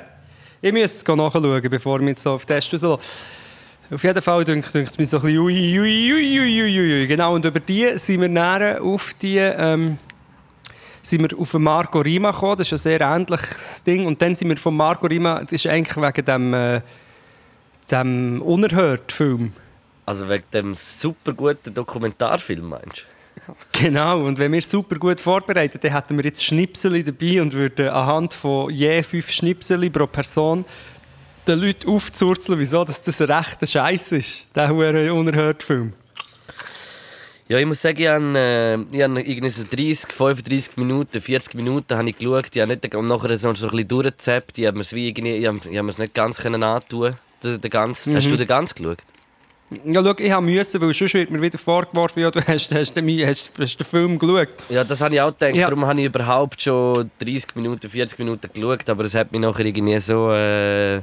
ich 0.60 0.72
müsste 0.72 1.10
es 1.12 1.16
nachschauen, 1.18 1.62
bevor 1.70 1.98
wir 2.00 2.08
jetzt 2.08 2.22
so 2.22 2.32
auf 2.32 2.44
Test 2.44 2.72
rauslassen. 2.74 3.02
Auf 3.90 4.02
jeden 4.02 4.20
Fall 4.20 4.44
denkt 4.44 4.74
es 4.74 4.98
mir 4.98 5.06
so 5.06 5.16
ein 5.18 5.22
bisschen 5.22 5.38
ui, 5.38 5.78
ui, 5.80 6.12
ui, 6.12 6.40
ui, 6.40 6.62
ui, 6.62 6.80
ui. 7.00 7.06
Genau, 7.06 7.34
und 7.34 7.44
über 7.44 7.60
die 7.60 7.86
sind 7.96 8.20
wir 8.20 8.28
näher 8.28 8.82
auf 8.82 9.14
die, 9.14 9.38
ähm, 9.38 9.96
sind 11.08 11.30
wir 11.30 11.38
auf 11.38 11.54
Marco 11.54 12.00
Rima 12.00 12.32
gekommen. 12.32 12.56
Das 12.58 12.66
ist 12.66 12.72
ein 12.72 12.78
sehr 12.78 13.00
ähnliches 13.00 13.82
Ding. 13.84 14.06
Und 14.06 14.20
dann 14.20 14.34
sind 14.34 14.48
wir 14.48 14.56
von 14.56 14.76
Marco 14.76 15.06
Rima, 15.06 15.40
das 15.40 15.52
ist 15.52 15.66
eigentlich 15.66 15.96
wegen 15.96 16.24
dem, 16.24 16.54
äh, 16.54 16.80
dem 17.90 18.42
Unerhört-Film. 18.42 19.52
Also 20.04 20.28
wegen 20.28 20.44
dem 20.52 20.74
super 20.74 21.32
guten 21.32 21.72
Dokumentarfilm, 21.72 22.68
meinst 22.68 22.98
du? 22.98 23.52
Genau, 23.72 24.24
und 24.24 24.38
wenn 24.38 24.50
wir 24.50 24.62
super 24.62 24.96
gut 24.96 25.20
vorbereitet, 25.20 25.84
dann 25.84 25.92
hätten 25.92 26.16
wir 26.16 26.24
jetzt 26.24 26.42
Schnipsel 26.42 27.02
dabei 27.04 27.42
und 27.42 27.52
würden 27.52 27.88
anhand 27.90 28.32
von 28.32 28.70
je 28.70 29.02
fünf 29.02 29.30
Schnipsel 29.30 29.90
pro 29.90 30.06
Person 30.06 30.64
den 31.46 31.60
Leuten 31.60 31.88
aufzurzeln, 31.88 32.58
wieso 32.58 32.82
dass 32.84 33.02
das 33.02 33.20
ein 33.20 33.30
rechter 33.30 33.66
Scheiß 33.66 34.12
ist, 34.12 34.56
der 34.56 34.72
unerhört 34.72 35.62
Film. 35.62 35.92
Ja, 37.48 37.58
ich 37.58 37.66
muss 37.66 37.80
sagen, 37.80 38.00
ich 38.00 38.08
habe, 38.08 38.24
äh, 38.36 38.74
ich 38.90 39.02
habe 39.02 39.20
irgendwie 39.20 39.50
so 39.50 39.62
30, 39.62 40.12
35 40.12 40.76
Minuten, 40.76 41.20
40 41.20 41.54
Minuten 41.54 41.96
habe 41.96 42.08
ich 42.08 42.18
geschaut. 42.18 42.46
Ich 42.52 42.60
habe 42.60 42.72
nicht 42.72 42.94
und 42.94 43.06
nachher 43.06 43.38
so, 43.38 43.48
ein 43.48 43.54
bisschen 43.54 43.86
durchgezappt. 43.86 44.58
Ich 44.58 44.66
habe 44.66 44.76
mir 44.76 44.82
es 44.82 44.92
irgendwie, 44.92 45.36
ich 45.36 45.46
habe, 45.46 45.60
ich 45.70 45.78
habe 45.78 45.88
es 45.88 45.98
nicht 45.98 46.12
ganz 46.12 46.38
können 46.38 46.64
antun. 46.64 47.16
Den, 47.44 47.60
den 47.60 47.70
ganz, 47.70 48.06
Hast 48.06 48.28
du 48.28 48.36
den 48.36 48.48
ganz 48.48 48.74
geschaut? 48.74 48.98
Ja, 49.84 50.02
schau, 50.02 50.14
ich 50.18 50.30
habe 50.30 50.44
müssen, 50.44 50.80
weil 50.80 50.92
sonst 50.92 51.14
wird 51.14 51.30
mir 51.30 51.42
wieder 51.42 51.58
vorgeworfen, 51.58 52.22
ja, 52.22 52.30
du 52.30 52.40
hast, 52.40 52.72
hast, 52.72 52.94
den, 52.94 53.26
hast, 53.26 53.52
hast 53.58 53.76
den 53.78 53.86
Film 53.86 54.18
geschaut. 54.18 54.48
Ja, 54.68 54.82
das 54.82 55.00
habe 55.00 55.14
ich 55.14 55.20
auch 55.20 55.32
gedacht. 55.32 55.54
Ja. 55.54 55.66
Darum 55.68 55.86
habe 55.86 56.00
ich 56.00 56.06
überhaupt 56.06 56.60
schon 56.60 57.10
30 57.20 57.54
Minuten, 57.54 57.88
40 57.88 58.18
Minuten 58.18 58.50
geschaut. 58.52 58.90
Aber 58.90 59.04
es 59.04 59.14
hat 59.14 59.30
mich 59.30 59.40
nachher 59.40 59.64
irgendwie 59.64 60.00
so 60.00 60.32
äh, 60.32 61.00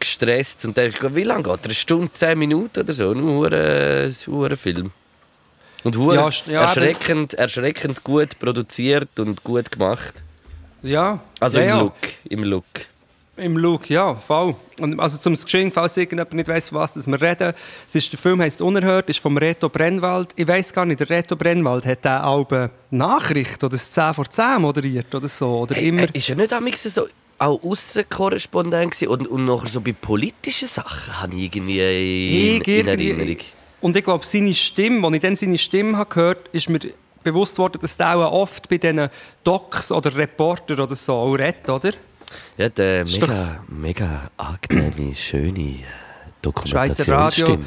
gestresst. 0.00 0.64
Und 0.64 0.76
dachte, 0.76 1.14
wie 1.14 1.22
lange 1.22 1.44
geht 1.44 1.60
er? 1.60 1.64
Eine 1.66 1.74
Stunde, 1.74 2.12
10 2.12 2.36
Minuten 2.36 2.80
oder 2.80 2.92
so? 2.92 3.14
Nur 3.14 3.52
ein 3.52 4.14
hure 4.26 4.56
Film. 4.56 4.90
Und 5.86 5.96
Ja, 6.14 6.28
ja, 6.46 6.62
erschreckend, 6.62 7.34
erschreckend 7.34 8.02
gut 8.02 8.38
produziert 8.38 9.18
und 9.18 9.42
gut 9.44 9.70
gemacht. 9.70 10.14
Ja, 10.82 11.20
Also 11.40 11.60
ja, 11.60 11.74
im. 11.74 11.80
Look. 11.86 11.94
Im 12.28 12.42
Look. 12.44 12.64
Im 13.38 13.56
Look, 13.58 13.90
ja, 13.90 14.14
voll. 14.14 14.56
Und 14.80 14.98
also 14.98 15.18
zum 15.18 15.34
Geschehen, 15.34 15.70
falls 15.70 15.96
irgendjemand 15.96 16.32
nicht 16.32 16.48
weiss, 16.48 16.72
was 16.72 16.94
das 16.94 17.06
wir 17.06 17.20
reden. 17.20 17.52
Es 17.86 17.94
ist, 17.94 18.10
der 18.10 18.18
Film 18.18 18.40
heißt 18.40 18.62
Unerhört, 18.62 19.10
ist 19.10 19.18
vom 19.18 19.36
Reto 19.36 19.68
Brennwald. 19.68 20.30
Ich 20.36 20.48
weiß 20.48 20.72
gar 20.72 20.86
nicht, 20.86 21.00
der 21.00 21.10
Reto 21.10 21.36
Brennwald 21.36 21.84
hat 21.84 22.04
der 22.04 22.24
Alben 22.24 22.70
Nachricht 22.90 23.62
oder 23.62 23.72
das 23.72 23.90
10 23.90 24.14
vor 24.14 24.30
10 24.30 24.62
moderiert 24.62 25.14
oder 25.14 25.28
so. 25.28 25.48
Oder 25.60 25.74
Hey, 25.74 25.88
immer. 25.88 26.02
äh, 26.04 26.08
ist 26.14 26.30
er 26.30 26.36
nicht 26.36 26.52
am 26.52 26.66
so 26.72 27.08
auch 27.38 27.62
Aussenkorrespondent 27.62 28.92
gewesen? 28.92 29.08
und, 29.08 29.28
und 29.28 29.44
nachher 29.44 29.68
so 29.68 29.80
bei 29.82 29.92
politischen 29.92 30.68
Sachen 30.68 31.20
habe 31.20 31.34
ich 31.36 31.42
irgendwie 31.54 32.56
in, 32.56 32.62
in 32.62 32.88
Erinnerung. 32.88 33.36
Und 33.80 33.96
ich 33.96 34.04
glaube, 34.04 34.24
seine 34.24 34.54
Stimme, 34.54 35.06
als 35.06 35.14
ich 35.14 35.20
dann 35.20 35.36
seine 35.36 35.58
Stimme 35.58 35.98
habe 35.98 36.08
gehört 36.08 36.38
habe, 36.46 36.56
ist 36.56 36.68
mir 36.68 36.80
bewusst 37.22 37.58
worden, 37.58 37.78
dass 37.80 37.96
der 37.96 38.16
auch 38.16 38.32
oft 38.32 38.68
bei 38.68 38.78
diesen 38.78 39.08
Docs 39.44 39.92
oder 39.92 40.14
Reporter 40.14 40.82
oder 40.82 40.94
so 40.94 41.12
auch 41.12 41.34
redet, 41.34 41.68
oder? 41.68 41.90
Ja, 42.56 42.68
der 42.68 43.02
Ist 43.02 43.20
mega, 43.20 43.64
mega 43.68 44.30
angenehme, 44.36 45.14
schöne 45.14 45.60
äh, 45.60 45.84
Schweizer 46.64 47.06
Radio. 47.08 47.46
Dokumentationsstimme. 47.46 47.64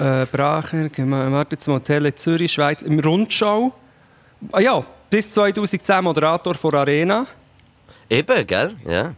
Äh, 0.00 0.26
Bracher, 0.26 0.88
warte 1.32 1.56
jetzt 1.56 1.68
mal, 1.68 1.80
Tele 1.80 2.14
Zürich, 2.14 2.52
Schweiz, 2.52 2.82
im 2.82 2.98
Rundschau. 3.00 3.72
Ah 4.52 4.60
ja, 4.60 4.82
bis 5.10 5.32
2010 5.34 6.02
Moderator 6.02 6.54
von 6.54 6.74
Arena. 6.74 7.26
Eben, 8.08 8.46
gell? 8.46 8.76
Ja. 8.88 9.14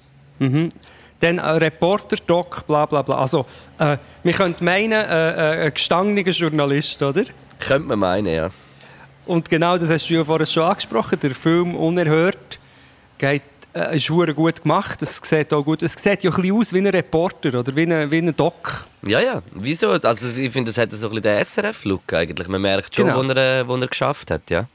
Dann 1.22 1.38
ein 1.38 1.56
Reporter, 1.58 2.16
Doc, 2.26 2.66
bla 2.66 2.85
bla 2.87 3.02
bla. 3.02 3.16
Also, 3.18 3.46
äh, 3.78 3.96
wir 4.24 4.32
könnten 4.32 4.64
meinen, 4.64 4.92
äh, 4.92 5.62
äh, 5.62 5.66
ein 5.66 5.74
gestandener 5.74 6.28
Journalist, 6.30 7.00
oder? 7.02 7.24
Könnte 7.61 7.88
man 7.88 7.98
meinen, 8.00 8.26
ja. 8.35 8.50
Und 9.24 9.48
genau 9.48 9.78
das 9.78 9.88
hast 9.88 10.11
du 10.11 10.14
ja 10.14 10.24
vorhin 10.24 10.46
schon 10.46 10.64
angesprochen. 10.64 11.18
Der 11.20 11.32
Film 11.35 11.76
Unerhört 11.76 12.58
geht 13.18 13.42
äh, 13.74 13.96
ist 13.96 14.08
gut 14.08 14.62
gemacht. 14.62 15.00
Es 15.00 15.20
sieht 15.22 15.52
auch 15.52 15.62
gut. 15.62 15.82
Es 15.82 15.92
sieht 15.92 16.24
ja 16.24 16.30
ein 16.30 16.37
bisschen 16.37 16.56
aus 16.56 16.72
wie 16.72 16.78
ein 16.78 16.87
Reporter 16.88 17.58
oder 17.58 17.74
wie 17.74 17.82
ein, 17.90 18.11
wie 18.11 18.18
ein 18.18 18.37
Doc. 18.37 18.85
Ja, 19.06 19.20
ja. 19.20 19.42
Wieso? 19.54 19.90
Also 19.90 20.26
ich 20.40 20.52
finde, 20.52 20.70
es 20.72 20.78
hat 20.78 20.90
so 20.92 21.06
ein 21.08 21.14
bisschen 21.14 21.22
den 21.22 21.44
SRF-Look 21.44 22.12
eigentlich. 22.12 22.48
Man 22.48 22.61
merkt 22.61 22.94
schon, 22.94 23.06
Genau. 23.06 23.18
wo, 23.24 23.28
er, 23.32 23.61
äh, 23.61 23.68
wo 23.68 23.76
er 23.76 23.87
geschafft 23.87 24.30
hat, 24.30 24.50
ja. 24.50 24.66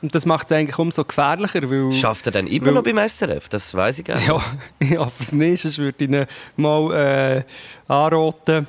Und 0.00 0.14
das 0.14 0.24
macht 0.24 0.46
es 0.46 0.52
eigentlich 0.52 0.78
umso 0.78 1.04
gefährlicher, 1.04 1.68
weil... 1.70 1.92
Schafft 1.92 2.26
er 2.26 2.32
dann 2.32 2.46
immer 2.46 2.66
Weil- 2.68 2.72
noch 2.74 2.82
beim 2.82 2.98
SRF? 2.98 3.48
Das 3.50 3.74
weiß 3.74 3.98
ich 3.98 4.04
gar 4.06 4.16
nicht. 4.16 4.28
Ja, 4.28 4.42
ich 4.78 4.96
hoffe 4.96 5.22
es 5.22 5.32
nicht, 5.32 5.62
sonst 5.62 5.78
würde 5.78 6.04
ich 6.04 6.10
ihn 6.10 6.26
mal 6.56 6.92
äh, 6.94 7.44
anraten, 7.92 8.66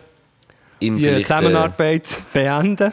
Ihm 0.81 0.97
die 0.97 1.07
äh, 1.07 1.21
Zusammenarbeit 1.21 2.05
beenden. 2.33 2.91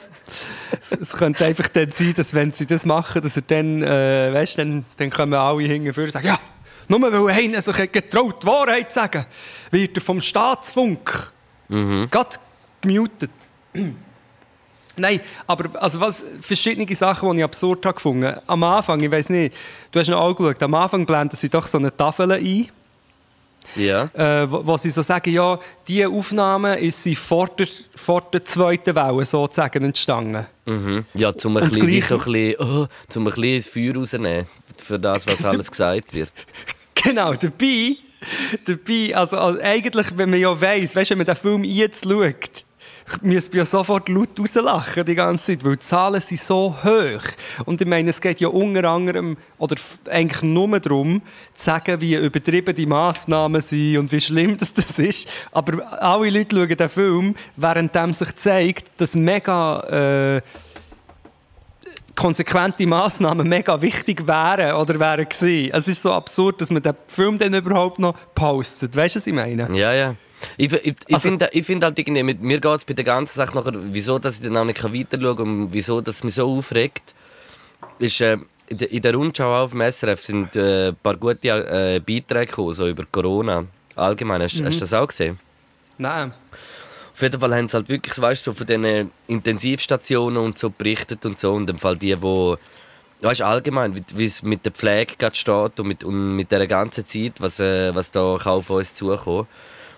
es, 1.00 1.12
könnte 1.12 1.44
einfach 1.44 1.66
dann 1.68 1.90
sein, 1.90 2.14
dass 2.16 2.32
wenn 2.32 2.52
sie 2.52 2.64
das 2.64 2.87
machen, 2.87 3.22
dass 3.22 3.35
er 3.37 3.42
dann, 3.42 3.82
äh, 3.82 4.32
weißt, 4.32 4.58
dann, 4.58 4.85
dann 4.98 5.11
kommen 5.11 5.35
alle 5.35 5.62
hinterher 5.64 6.04
und 6.04 6.12
sagen, 6.12 6.28
ja, 6.28 6.38
nur 6.87 7.00
weil 7.28 7.37
einer 7.37 7.61
sich 7.61 7.90
getraut, 7.90 8.44
die 8.44 8.46
Wahrheit 8.46 8.92
zu 8.92 9.00
sagen, 9.00 9.24
wird 9.72 9.96
er 9.96 10.00
vom 10.00 10.20
Staatsfunk 10.20 11.32
Mhm. 11.68 12.08
gerade 12.11 12.37
gemutet. 12.82 13.30
Nein, 14.96 15.20
aber 15.46 15.70
also 15.83 16.00
was, 16.00 16.24
verschiedene 16.40 16.94
Sachen, 16.94 17.31
die 17.33 17.38
ich 17.38 17.44
absurd 17.44 17.85
habe 17.87 17.94
gefunden. 17.94 18.37
Am 18.46 18.62
Anfang, 18.62 19.00
ich 19.02 19.11
weiß 19.11 19.31
nicht, 19.31 19.55
du 19.90 19.98
hast 20.00 20.09
noch 20.09 20.20
auch 20.20 20.35
geschaut, 20.35 20.62
am 20.62 20.74
Anfang 20.74 21.07
blenden 21.07 21.37
sie 21.37 21.48
doch 21.48 21.66
so 21.66 21.78
eine 21.78 21.96
Tafel 21.96 22.31
ein, 22.33 22.68
Ja. 23.76 24.05
äh, 24.12 24.50
wo, 24.50 24.66
wo 24.66 24.76
sie 24.76 24.90
so 24.90 25.00
sagen, 25.02 25.33
ja, 25.33 25.59
diese 25.88 26.09
Aufnahme 26.09 26.78
ist 26.78 27.02
sie 27.02 27.14
vor 27.14 27.48
der, 27.48 27.68
vor 27.94 28.20
der 28.33 28.44
zweiten 28.44 28.94
Welle 28.94 29.24
sozusagen 29.24 29.83
entstanden. 29.85 30.46
Mhm. 30.66 31.07
Ja, 31.14 31.33
zum 31.35 31.57
ein 31.57 31.70
bisschen, 31.70 31.87
gleich- 31.87 32.07
so 32.07 32.18
ein 32.18 32.24
bisschen, 32.24 32.55
oh, 32.61 32.87
zum 33.09 33.26
ein 33.26 33.33
bisschen 33.33 33.57
das 33.57 33.66
Feuer 33.68 33.94
rausnehmen. 33.96 34.46
Für 34.76 34.98
das, 34.98 35.26
was 35.26 35.42
alles 35.44 35.70
gesagt 35.70 36.12
wird. 36.12 36.33
Genau, 36.94 37.33
dabei, 37.33 37.96
dabei 38.66 39.16
also, 39.16 39.37
also 39.38 39.59
eigentlich, 39.61 40.07
wenn 40.16 40.28
man 40.31 40.38
ja 40.40 40.61
weiss, 40.61 40.94
weißt, 40.94 41.11
wenn 41.11 41.18
man 41.18 41.26
den 41.26 41.37
Film 41.37 41.64
jetzt 41.64 42.05
schaut, 42.05 42.64
müsste 43.20 43.56
ja 43.56 43.64
sofort 43.64 44.08
laut 44.08 44.38
rauslachen 44.38 45.04
die 45.04 45.14
ganze 45.14 45.46
Zeit, 45.46 45.64
weil 45.64 45.76
die 45.76 45.80
Zahlen 45.80 46.20
sind 46.20 46.40
so 46.40 46.76
hoch. 46.82 47.22
Und 47.64 47.80
ich 47.80 47.86
meine, 47.86 48.10
es 48.10 48.20
geht 48.20 48.40
ja 48.40 48.48
unter 48.48 48.88
anderem, 48.88 49.36
oder 49.58 49.76
eigentlich 50.10 50.42
nur 50.42 50.78
darum, 50.80 51.22
zu 51.54 51.64
sagen, 51.64 52.00
wie 52.00 52.14
übertrieben 52.14 52.74
die 52.74 52.86
Massnahmen 52.86 53.60
sind 53.60 53.98
und 53.98 54.12
wie 54.12 54.20
schlimm 54.20 54.56
das, 54.56 54.72
das 54.72 54.98
ist. 54.98 55.28
Aber 55.52 56.02
alle 56.02 56.30
Leute 56.30 56.56
schauen 56.56 56.76
den 56.76 56.88
Film, 56.88 57.34
während 57.56 58.14
sich 58.14 58.34
zeigt, 58.36 58.90
dass 59.00 59.14
mega... 59.14 60.36
Äh, 60.36 60.42
konsequente 62.14 62.86
Massnahmen 62.86 63.48
mega 63.48 63.80
wichtig 63.80 64.26
wären 64.26 64.74
oder 64.74 65.00
wären 65.00 65.26
gewesen. 65.26 65.70
Es 65.72 65.88
ist 65.88 66.02
so 66.02 66.12
absurd, 66.12 66.60
dass 66.60 66.70
man 66.70 66.82
den 66.82 66.94
Film 67.06 67.38
dann 67.38 67.54
überhaupt 67.54 67.98
noch 67.98 68.14
postet. 68.34 68.94
Weißt 68.94 69.16
du, 69.16 69.18
was 69.18 69.26
ich 69.26 69.32
meine? 69.32 69.68
Ja, 69.76 69.92
ja. 69.92 70.14
Ich, 70.57 70.72
ich, 70.72 70.85
ich 70.85 70.94
Also- 71.14 71.20
finde 71.20 71.48
ich 71.52 71.64
find 71.66 71.85
halt 71.85 71.98
irgendwie, 71.98 72.22
mit 72.22 72.40
mir 72.42 72.61
geht 72.61 72.78
es 72.78 72.85
bei 72.85 72.94
der 72.94 73.05
ganzen 73.05 73.37
Sache 73.37 73.55
nachher, 73.55 73.72
wieso 73.74 74.18
dass 74.18 74.37
ich 74.37 74.42
dann 74.42 74.57
auch 74.57 74.64
nicht 74.64 74.83
weiter 74.83 75.20
schauen 75.20 75.37
kann 75.37 75.46
und 75.57 75.72
wieso 75.72 76.00
das 76.00 76.24
mich 76.24 76.35
so 76.35 76.46
aufregt, 76.57 77.14
ist, 77.98 78.20
äh, 78.20 78.38
in 78.68 79.02
der- 79.02 79.14
Rundschau 79.14 79.55
auf 79.62 79.70
dem 79.72 79.81
SRF 79.83 80.22
sind 80.24 80.57
äh, 80.57 80.88
ein 80.88 80.96
paar 81.02 81.16
gute 81.16 81.48
äh, 81.48 82.00
Beiträge 82.00 82.46
gekommen, 82.46 82.74
so 82.74 82.88
über 82.88 83.05
Corona. 83.11 83.64
Allgemein, 83.96 84.40
hast, 84.42 84.62
hast 84.64 84.76
du 84.76 84.81
das 84.81 84.94
auch 84.94 85.07
gesehen? 85.09 85.38
Nein. 85.98 86.33
Auf 87.14 87.20
jeden 87.20 87.38
Fall 87.38 87.55
haben 87.55 87.68
sie 87.68 87.76
halt 87.76 87.88
wirklich, 87.90 88.18
weißt 88.18 88.46
du, 88.46 88.52
so 88.52 88.55
von 88.57 88.66
diesen 88.66 89.11
Intensivstationen 89.26 90.38
und 90.42 90.57
so 90.59 90.70
berichtet 90.70 91.24
und 91.26 91.38
so. 91.38 91.52
Und 91.52 91.68
im 91.68 91.78
Fall 91.78 91.96
die, 91.98 92.20
wo 92.22 92.57
weißt 93.20 93.40
du, 93.40 93.44
allgemein, 93.46 94.02
wie- 94.14 94.24
es 94.24 94.42
mit 94.42 94.64
der 94.64 94.72
Pflege 94.72 95.14
gerade 95.18 95.37
steht 95.37 95.78
und 95.78 95.87
mit, 95.87 96.02
und 96.02 96.35
mit 96.37 96.50
der 96.50 96.66
ganzen 96.66 97.07
Zeit, 97.07 97.35
was, 97.38 97.61
äh, 97.61 97.94
was 97.94 98.11
da 98.11 98.22
auf 98.37 98.70
uns 98.70 98.94
zukommt. 98.94 99.46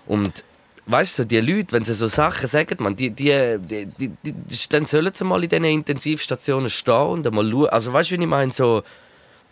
Und 0.07 0.43
weißt 0.85 1.17
du, 1.17 1.23
so 1.23 1.27
die 1.27 1.39
Leute, 1.39 1.71
wenn 1.71 1.83
sie 1.83 1.93
so 1.93 2.07
Sachen 2.07 2.47
sagen, 2.47 2.77
man, 2.79 2.95
die, 2.95 3.09
die, 3.09 3.57
die, 3.59 3.85
die, 3.85 4.11
die, 4.23 4.33
dann 4.69 4.85
sollen 4.85 5.13
sie 5.13 5.23
mal 5.23 5.43
in 5.43 5.49
diesen 5.49 5.65
Intensivstationen 5.65 6.69
stehen 6.69 6.95
und 6.95 7.27
einmal 7.27 7.49
schauen. 7.49 7.69
Also 7.69 7.93
weißt 7.93 8.11
du, 8.11 8.17
wie 8.17 8.21
ich 8.21 8.29
meine, 8.29 8.51
so, 8.51 8.83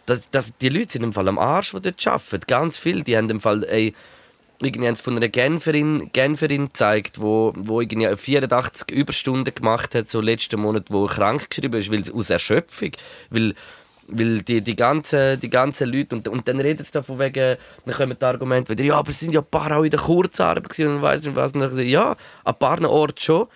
dass, 0.05 0.29
dass 0.29 0.55
die 0.57 0.69
Leute 0.69 0.91
sind 0.91 1.03
im 1.03 1.13
Fall 1.13 1.27
am 1.27 1.39
Arsch, 1.39 1.71
die 1.71 1.81
dort 1.81 2.07
arbeiten. 2.07 2.43
Ganz 2.47 2.77
viel. 2.77 3.03
Die 3.03 3.17
haben 3.17 3.29
im 3.29 3.39
Fall, 3.39 3.63
ey, 3.63 3.93
irgendwie 4.61 4.87
haben 4.87 4.95
von 4.95 5.15
einer 5.15 5.29
Genferin, 5.29 6.09
Genferin 6.13 6.67
gezeigt, 6.67 7.21
wo, 7.21 7.53
wo 7.55 7.81
irgendwie 7.81 8.15
84 8.15 8.91
Überstunden 8.91 9.53
gemacht 9.53 9.95
hat, 9.95 10.09
so 10.09 10.21
letzten 10.21 10.59
Monat, 10.59 10.85
wo 10.89 11.05
krank 11.05 11.49
geschrieben 11.49 11.79
ist, 11.79 11.91
weil, 11.91 12.03
aus 12.13 12.29
Erschöpfung. 12.29 12.91
Weil, 13.29 13.55
weil 14.17 14.41
die, 14.41 14.61
die, 14.61 14.75
ganzen, 14.75 15.39
die 15.39 15.49
ganzen 15.49 15.91
Leute, 15.91 16.15
und, 16.15 16.27
und 16.27 16.47
dann 16.47 16.59
redet 16.59 16.85
es 16.85 16.91
davon 16.91 17.19
wegen, 17.19 17.57
dann 17.85 17.95
kommen 17.95 18.17
die 18.19 18.25
Argumente 18.25 18.71
wieder, 18.71 18.83
ja, 18.83 18.97
aber 18.97 19.09
es 19.09 19.19
sind 19.19 19.33
ja 19.33 19.41
ein 19.41 19.45
paar 19.49 19.71
auch 19.75 19.83
in 19.83 19.91
der 19.91 19.99
Kurzarbeit 19.99 20.79
und 20.79 21.01
weiss 21.01 21.23
nicht 21.23 21.35
was. 21.35 21.53
Und 21.53 21.61
dann 21.61 21.79
ja, 21.79 22.11
an 22.11 22.17
ein 22.43 22.55
paar 22.55 22.81
Orten 22.89 23.19
schon. 23.19 23.47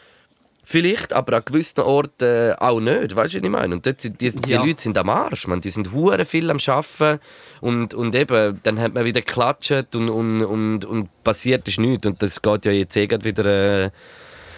Vielleicht, 0.70 1.13
aber 1.13 1.38
an 1.38 1.43
gewissen 1.46 1.80
Orten 1.80 2.26
äh, 2.26 2.56
auch 2.60 2.82
nicht. 2.82 3.15
Weißt 3.15 3.36
du, 3.36 3.38
was 3.38 3.43
ich 3.46 3.50
meine? 3.50 3.76
Und 3.76 3.86
dort 3.86 4.02
sind, 4.02 4.20
die, 4.20 4.32
die 4.32 4.50
Ja. 4.50 4.62
Leute 4.62 4.82
sind 4.82 4.98
am 4.98 5.10
Arsch. 5.10 5.48
Man. 5.48 5.62
Die 5.62 5.70
sind 5.70 5.93
hure 5.93 6.26
viel 6.26 6.52
am 6.52 6.58
Arbeiten. 6.67 7.22
Und, 7.62 7.93
und 7.93 8.13
eben, 8.13 8.60
dann 8.63 8.78
hat 8.78 8.93
man 8.93 9.06
wieder 9.06 9.22
geklatscht 9.22 9.96
und, 9.96 10.10
und, 10.10 10.43
und, 10.43 10.84
und 10.84 11.24
passiert 11.24 11.65
ist 11.70 11.80
nichts. 11.80 12.06
Und 12.06 12.22
das 12.22 12.41
geht 12.41 12.65
ja 12.65 12.74
jetzt 12.74 12.98
eh 12.98 13.08
wieder, 13.10 13.46
äh, 13.86 13.91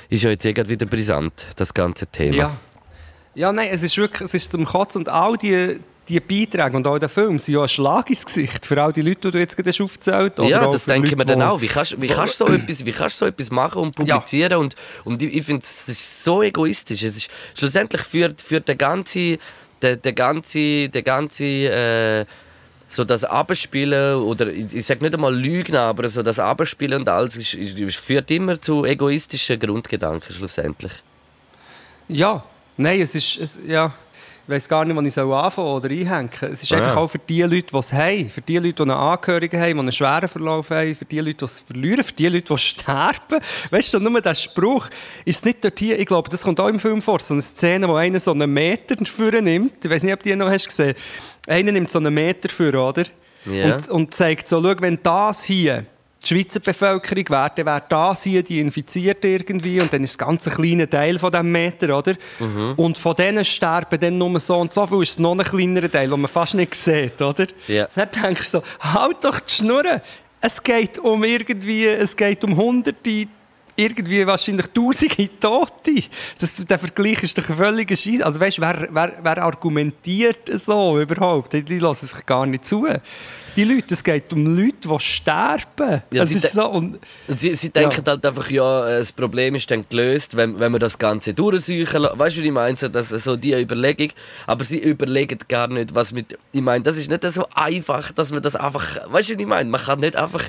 ist 0.10 0.24
ja 0.24 0.32
jetzt 0.32 0.46
eh 0.46 0.56
wieder 0.68 0.88
brisant, 0.88 1.46
das 1.58 1.76
ganze 1.76 2.08
Thema. 2.08 2.36
Ja. 2.36 2.58
Ja, 3.36 3.52
nein, 3.52 3.70
es 3.72 3.84
ist 3.84 3.98
wirklich 3.98 4.22
es 4.22 4.34
ist 4.34 4.52
zum 4.52 4.66
Kotzen. 4.66 5.00
Und 5.00 5.10
all 5.10 5.38
die, 5.38 5.80
die 6.08 6.20
Beiträge 6.20 6.76
und 6.76 6.88
auch 6.88 6.98
der 6.98 7.10
Film 7.10 7.40
sind 7.40 7.54
ja 7.54 7.62
ein 7.62 7.70
Schlag 7.70 8.10
ins 8.10 8.26
Gesicht 8.26 8.66
für 8.66 8.82
all 8.82 8.92
die 8.92 9.02
Leute, 9.02 9.22
die 9.22 9.32
du 9.32 9.40
jetzt 9.40 9.56
gerade 9.56 9.84
aufgezählt 9.84 10.34
hast. 10.38 10.50
Ja, 10.50 10.68
das 10.68 10.86
denke 10.86 11.08
ich 11.08 11.16
mir 11.16 11.26
dann 11.26 11.42
auch. 11.42 11.62
Wie 11.62 11.68
kannst, 11.68 12.02
wie 12.02 12.08
kannst 12.08 12.40
du 12.42 12.48
so 12.48 12.54
etwas, 12.54 12.86
wie 12.86 12.92
kannst 12.92 13.22
du 13.22 13.26
so 13.26 13.30
etwas 13.30 13.52
machen 13.52 13.82
und 13.82 13.96
publizieren? 13.96 14.58
Und, 14.58 14.76
und 15.06 15.22
ich, 15.22 15.36
ich 15.36 15.46
finde, 15.46 15.64
es 15.64 15.88
ist 15.88 16.24
so 16.24 16.42
egoistisch. 16.42 17.04
Es 17.04 17.16
ist, 17.16 17.30
schlussendlich 17.58 18.02
führt, 18.02 18.42
führt 18.42 18.68
der 18.68 18.76
ganze, 18.76 19.38
der, 19.82 19.96
der 19.96 20.14
ganze, 20.14 20.90
der 20.90 21.04
ganze 21.04 21.46
äh, 21.46 22.26
so 22.90 23.04
das 23.04 23.24
Abspielen 23.24 24.16
oder 24.16 24.48
ich, 24.48 24.74
ich 24.74 24.86
sage 24.86 25.04
nicht 25.04 25.14
einmal 25.14 25.36
Lügen, 25.36 25.76
aber 25.76 26.10
so 26.10 26.24
das 26.24 26.40
Abspielen 26.40 27.02
und 27.02 27.10
alles 27.10 27.38
ist, 27.38 27.54
ist, 27.54 27.98
führt 27.98 28.32
immer 28.32 28.60
zu 28.60 28.84
egoistischen 28.84 29.60
Grundgedanken 29.60 30.34
schlussendlich. 30.34 30.94
Ja, 32.08 32.44
nein, 32.80 33.02
es 33.02 33.16
ist. 33.16 33.38
Es, 33.38 33.60
ja, 33.66 33.94
ich 34.48 34.56
weiß 34.56 34.68
gar 34.68 34.84
nicht, 34.84 34.96
wann 34.96 35.06
ich 35.06 35.14
soll 35.14 35.32
anfangen 35.32 35.68
oder 35.68 35.90
einhängen 35.92 36.32
Es 36.42 36.64
ist 36.64 36.72
Ja. 36.72 36.80
einfach 36.80 36.98
auch 36.98 37.08
für 37.08 37.20
die 37.20 37.44
Leute, 37.44 37.68
die 37.72 37.78
es 37.78 37.94
haben, 37.94 38.30
für 38.32 38.42
die 38.42 38.58
Leute, 38.58 38.74
die 38.74 38.82
einen 38.82 38.92
Angehörigen 38.92 39.62
haben, 39.62 39.74
die 39.74 39.80
einen 39.80 39.92
schweren 39.92 40.28
Verlauf 40.28 40.72
haben, 40.72 40.96
für 40.96 41.06
die 41.06 41.20
Leute, 41.20 41.36
die 41.36 41.46
es 41.46 41.60
verlieren, 41.60 42.04
für 42.04 42.14
die 42.14 42.28
Leute, 42.28 42.52
die 42.52 42.58
sterben. 42.58 43.40
Weißt 43.70 43.94
du, 43.94 44.00
nur 44.00 44.20
der 44.20 44.34
Spruch 44.34 44.88
ist 45.24 45.46
nicht 45.46 45.64
dort 45.64 45.78
hier, 45.78 46.00
ich 46.00 46.08
glaube, 46.08 46.30
das 46.32 46.42
kommt 46.42 46.60
auch 46.60 46.68
im 46.68 46.80
Film 46.80 47.00
vor, 47.00 47.20
so 47.20 47.36
eine 47.36 47.44
Szene, 47.44 47.88
wo 47.88 47.94
einer 47.94 48.20
so 48.20 48.32
einen 48.32 48.52
Meter 48.52 48.96
dafür 48.96 49.40
nimmt. 49.40 49.86
Ich 49.86 49.92
weiß 49.92 50.02
nicht, 50.02 50.14
ob 50.14 50.24
du 50.24 50.30
die 50.30 50.36
noch 50.36 50.50
hast 50.50 50.66
gesehen 50.68 50.96
Einer 51.46 51.72
nimmt 51.72 51.92
so 51.92 52.00
einen 52.00 52.12
Meter 52.12 52.50
für, 52.50 52.74
oder? 52.74 53.04
Ja. 53.46 53.76
Und, 53.76 53.90
und 53.90 54.14
zeigt 54.16 54.48
so, 54.48 54.64
schau, 54.64 54.74
wenn 54.80 54.98
das 55.04 55.44
hier 55.44 55.86
die 56.22 56.28
Schweizer 56.28 56.60
Bevölkerung 56.60 57.30
wäre, 57.30 57.52
dann 57.56 57.66
wäre 57.66 57.84
das 57.88 58.24
hier 58.24 58.44
die 58.44 58.60
infiziert 58.60 59.24
irgendwie 59.24 59.82
und 59.82 59.92
dann 59.94 60.04
ist 60.04 60.12
es 60.12 60.18
ganz 60.18 60.48
ein 60.48 60.54
kleiner 60.54 60.90
Teil 60.90 61.18
von 61.18 61.32
diesem 61.32 61.52
Meter, 61.52 61.98
oder? 61.98 62.16
Mhm. 62.40 62.74
Und 62.76 62.98
von 62.98 63.16
denen 63.16 63.46
sterben 63.46 64.00
dann 64.00 64.18
nur 64.18 64.40
so 64.40 64.58
und 64.58 64.74
so 64.74 64.86
viel, 64.86 65.02
ist 65.02 65.12
es 65.12 65.20
noch 65.20 65.38
ein 65.38 65.44
kleinerer 65.44 65.90
Teil, 65.90 66.10
den 66.10 66.20
man 66.20 66.30
fast 66.30 66.56
nicht 66.56 66.76
sieht, 66.76 67.22
oder? 67.22 67.48
Ja. 67.68 67.88
Dann 67.96 68.10
denkst 68.12 68.52
du 68.52 68.60
so, 68.60 68.64
halt 68.94 69.24
doch 69.24 69.40
die 69.40 69.54
Schnurren. 69.54 70.02
Es 70.42 70.62
geht 70.62 71.00
um 71.00 71.24
irgendwie, 71.24 71.86
es 71.86 72.16
geht 72.16 72.44
um 72.44 72.56
hunderte, 72.56 73.28
irgendwie 73.76 74.28
wahrscheinlich 74.28 74.68
tausende 74.68 75.30
Tote. 75.40 76.04
Das, 76.40 76.66
der 76.66 76.80
Vergleich 76.80 77.24
ist 77.24 77.38
doch 77.38 77.48
ein 77.50 77.56
völliger 77.56 77.96
Scheiß. 77.96 78.22
Also 78.22 78.40
weißt, 78.40 78.60
wer, 78.60 78.90
wer, 78.92 79.14
wer 79.22 79.38
argumentiert 79.44 80.50
so 80.60 81.00
überhaupt? 81.00 81.54
Die, 81.54 81.64
die 81.64 81.80
lassen 81.80 82.08
sich 82.08 82.26
gar 82.26 82.46
nicht 82.46 82.66
zu. 82.66 82.86
Die 83.56 83.64
Leute, 83.64 83.94
es 83.94 84.04
geht 84.04 84.32
um 84.34 84.46
Leute, 84.56 84.88
die 84.88 85.00
sterben. 85.00 86.04
Ja, 86.12 86.26
sie 86.26 86.36
ist 86.36 86.44
de- 86.46 86.52
so, 86.52 86.68
und, 86.70 87.00
Sie, 87.38 87.54
sie 87.56 87.70
denken 87.70 88.04
halt 88.06 88.26
einfach, 88.26 88.50
ja, 88.50 88.88
äh, 88.88 89.00
das 89.00 89.12
Problem 89.12 89.56
ist 89.56 89.70
dann 89.72 89.86
gelöst, 89.90 90.36
wenn, 90.38 90.60
wenn 90.60 90.72
wir 90.72 90.80
das 90.80 90.98
Ganze 90.98 91.34
durchsuchen 91.34 92.02
lassen. 92.02 92.20
Weißt 92.20 92.38
du, 92.38 92.42
wie 92.42 92.48
ich 92.48 92.52
meine? 92.52 92.76
So, 92.78 92.88
das, 92.88 93.10
so 93.10 93.36
die 93.36 93.54
Überlegung. 93.54 94.10
Aber 94.48 94.64
sie 94.64 94.80
überlegen 94.80 95.40
gar 95.48 95.68
nicht, 95.68 95.94
was 95.96 96.12
mit. 96.12 96.38
Ich 96.52 96.62
meine, 96.62 96.84
das 96.84 96.98
ist 96.98 97.10
nicht 97.10 97.24
so 97.24 97.46
einfach, 97.54 98.12
dass 98.12 98.32
man 98.32 98.42
das 98.42 98.56
einfach. 98.56 98.98
Weißt 99.12 99.30
du, 99.30 99.38
wie 99.38 99.42
ich 99.44 99.48
meine? 99.48 99.70
Man 99.70 99.82
kann 99.82 100.00
nicht 100.00 100.16
einfach 100.16 100.44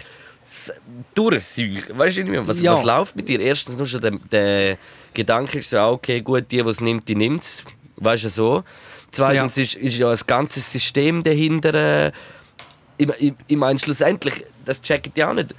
durchsuchen. 1.14 1.96
Weißt 1.98 2.16
du, 2.16 2.20
wie 2.22 2.24
ich 2.24 2.36
meine? 2.36 2.48
Was, 2.48 2.60
Ja. 2.60 2.72
was 2.72 2.84
läuft 2.84 3.16
mit 3.16 3.28
dir? 3.28 3.40
Erstens 3.40 3.76
nur 3.76 3.86
schon 3.86 4.00
der, 4.00 4.12
der 4.30 4.78
Gedanke 5.14 5.58
ist 5.58 5.70
so, 5.70 5.78
okay, 5.80 6.20
gut, 6.20 6.44
die, 6.50 6.62
die 6.62 6.68
es 6.68 6.80
nimmt, 6.80 7.08
die 7.08 7.14
nimmt 7.14 7.42
es. 7.42 7.64
Weißt 7.96 8.24
du, 8.24 8.28
so. 8.28 8.64
Zweitens 9.12 9.58
ist, 9.58 9.74
ist 9.74 9.98
ja 9.98 10.10
ein 10.10 10.18
ganzes 10.26 10.70
System 10.72 11.22
dahinter. 11.24 12.12
Ich, 13.00 13.34
ich, 13.46 13.56
meine, 13.56 13.78
schlussendlich, 13.78 14.44
das 14.64 14.82
checkt 14.82 15.16
ja 15.16 15.30
auch 15.30 15.34
nicht 15.34 15.54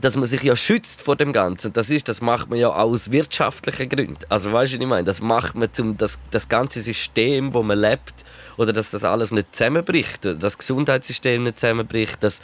dass 0.00 0.16
man 0.16 0.26
sich 0.26 0.42
ja 0.42 0.54
schützt 0.54 1.02
vor 1.02 1.16
dem 1.16 1.32
Ganzen. 1.32 1.72
Das 1.72 1.90
ist, 1.90 2.08
das 2.08 2.20
macht 2.20 2.48
man 2.48 2.58
ja 2.58 2.68
aus 2.68 3.10
wirtschaftlichen 3.10 3.88
Gründen. 3.88 4.18
Also 4.28 4.52
weißt 4.52 4.72
du, 4.72 4.76
was 4.76 4.82
ich 4.82 4.88
meine? 4.88 5.04
Das 5.04 5.20
macht 5.20 5.56
man 5.56 5.72
zum 5.72 5.96
das, 5.96 6.18
das 6.30 6.48
ganze 6.48 6.80
System, 6.80 7.54
wo 7.54 7.62
man 7.62 7.78
lebt, 7.78 8.24
oder 8.56 8.72
dass 8.72 8.90
das 8.90 9.04
alles 9.04 9.32
nicht 9.32 9.54
zusammenbricht, 9.54 10.24
das 10.24 10.58
Gesundheitssystem 10.58 11.42
nicht 11.42 11.58
zusammenbricht, 11.58 12.22
dass 12.22 12.40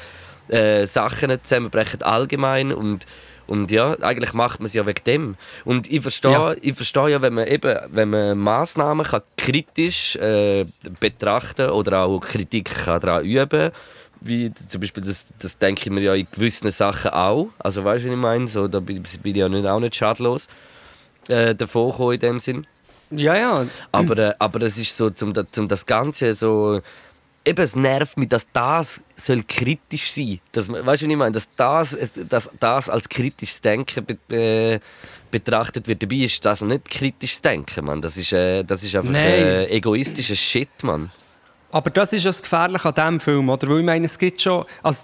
äh, 0.48 0.86
Sachen 0.86 1.28
nicht 1.28 1.46
zusammenbrechen 1.46 2.02
allgemein 2.02 2.72
und 2.72 3.06
und 3.46 3.70
ja, 3.70 3.96
eigentlich 4.00 4.32
macht 4.32 4.60
man 4.60 4.66
es 4.66 4.74
ja 4.74 4.86
wegen 4.86 5.04
dem. 5.04 5.36
Und 5.64 5.90
ich 5.90 6.02
verstehe 6.02 6.32
ja. 6.32 6.54
Ich 6.60 6.74
verstehe 6.74 7.08
ja, 7.08 7.22
wenn 7.22 7.34
man 7.34 7.46
eben, 7.46 7.78
wenn 7.88 8.10
man 8.10 8.38
Massnahmen 8.38 9.06
kann 9.06 9.22
kritisch 9.36 10.16
äh, 10.16 10.64
betrachten 11.00 11.70
oder 11.70 12.04
auch 12.04 12.20
Kritik 12.20 12.66
kann 12.84 13.00
daran 13.00 13.24
üben 13.24 13.72
wie 14.20 14.52
zum 14.52 14.80
Beispiel, 14.80 15.02
das, 15.02 15.26
das 15.38 15.58
denke 15.58 15.82
ich 15.84 15.90
mir 15.90 16.00
ja 16.00 16.14
in 16.14 16.26
gewissen 16.30 16.70
Sachen 16.70 17.10
auch. 17.10 17.48
Also 17.58 17.84
weißt 17.84 18.04
du, 18.04 18.08
was 18.08 18.14
ich 18.14 18.20
meine? 18.20 18.46
So, 18.46 18.68
da 18.68 18.80
bin, 18.80 19.02
bin 19.02 19.32
ich 19.32 19.36
ja 19.36 19.48
nicht, 19.48 19.66
auch 19.66 19.80
nicht 19.80 19.94
schadlos 19.94 20.48
äh, 21.28 21.54
davon 21.54 22.14
in 22.14 22.20
dem 22.20 22.40
Sinn. 22.40 22.66
Ja, 23.10 23.36
ja. 23.36 23.66
Aber, 23.92 24.18
äh, 24.18 24.34
aber 24.38 24.62
es 24.62 24.78
ist 24.78 24.96
so, 24.96 25.10
zum, 25.10 25.32
zum 25.52 25.68
das 25.68 25.86
Ganze 25.86 26.34
so 26.34 26.80
eben, 27.46 27.62
es 27.62 27.76
nervt 27.76 28.18
mich, 28.18 28.28
dass 28.28 28.46
das 28.52 29.00
soll 29.16 29.42
kritisch 29.44 30.10
sein 30.10 30.40
soll. 30.54 30.84
Weißt 30.84 31.02
du, 31.02 31.06
was 31.06 31.12
ich 31.12 31.16
meine? 31.16 31.32
Dass 31.32 31.48
das, 31.56 31.96
dass 32.28 32.50
das 32.58 32.90
als 32.90 33.08
kritisches 33.08 33.60
Denken 33.60 34.04
be, 34.04 34.36
äh, 34.36 34.80
betrachtet 35.30 35.86
wird. 35.86 36.02
Dabei 36.02 36.16
ist 36.16 36.44
das 36.44 36.60
nicht 36.62 36.88
kritisches 36.90 37.40
Denken, 37.40 37.84
Mann. 37.84 38.02
Das 38.02 38.16
ist, 38.16 38.32
äh, 38.32 38.64
das 38.64 38.82
ist 38.82 38.94
einfach 38.96 39.14
äh, 39.14 39.66
egoistischer 39.66 40.34
Shit, 40.34 40.82
Mann. 40.82 41.10
Aber 41.70 41.90
das 41.90 42.12
ist 42.12 42.26
das 42.26 42.42
Gefährliche 42.42 42.88
an 42.88 42.94
diesem 42.94 43.20
Film, 43.20 43.48
oder? 43.48 43.68
Weil 43.68 43.78
ich 43.78 43.84
meine, 43.84 44.06
es 44.06 44.18
gibt 44.18 44.40
schon... 44.40 44.64
Also 44.82 45.02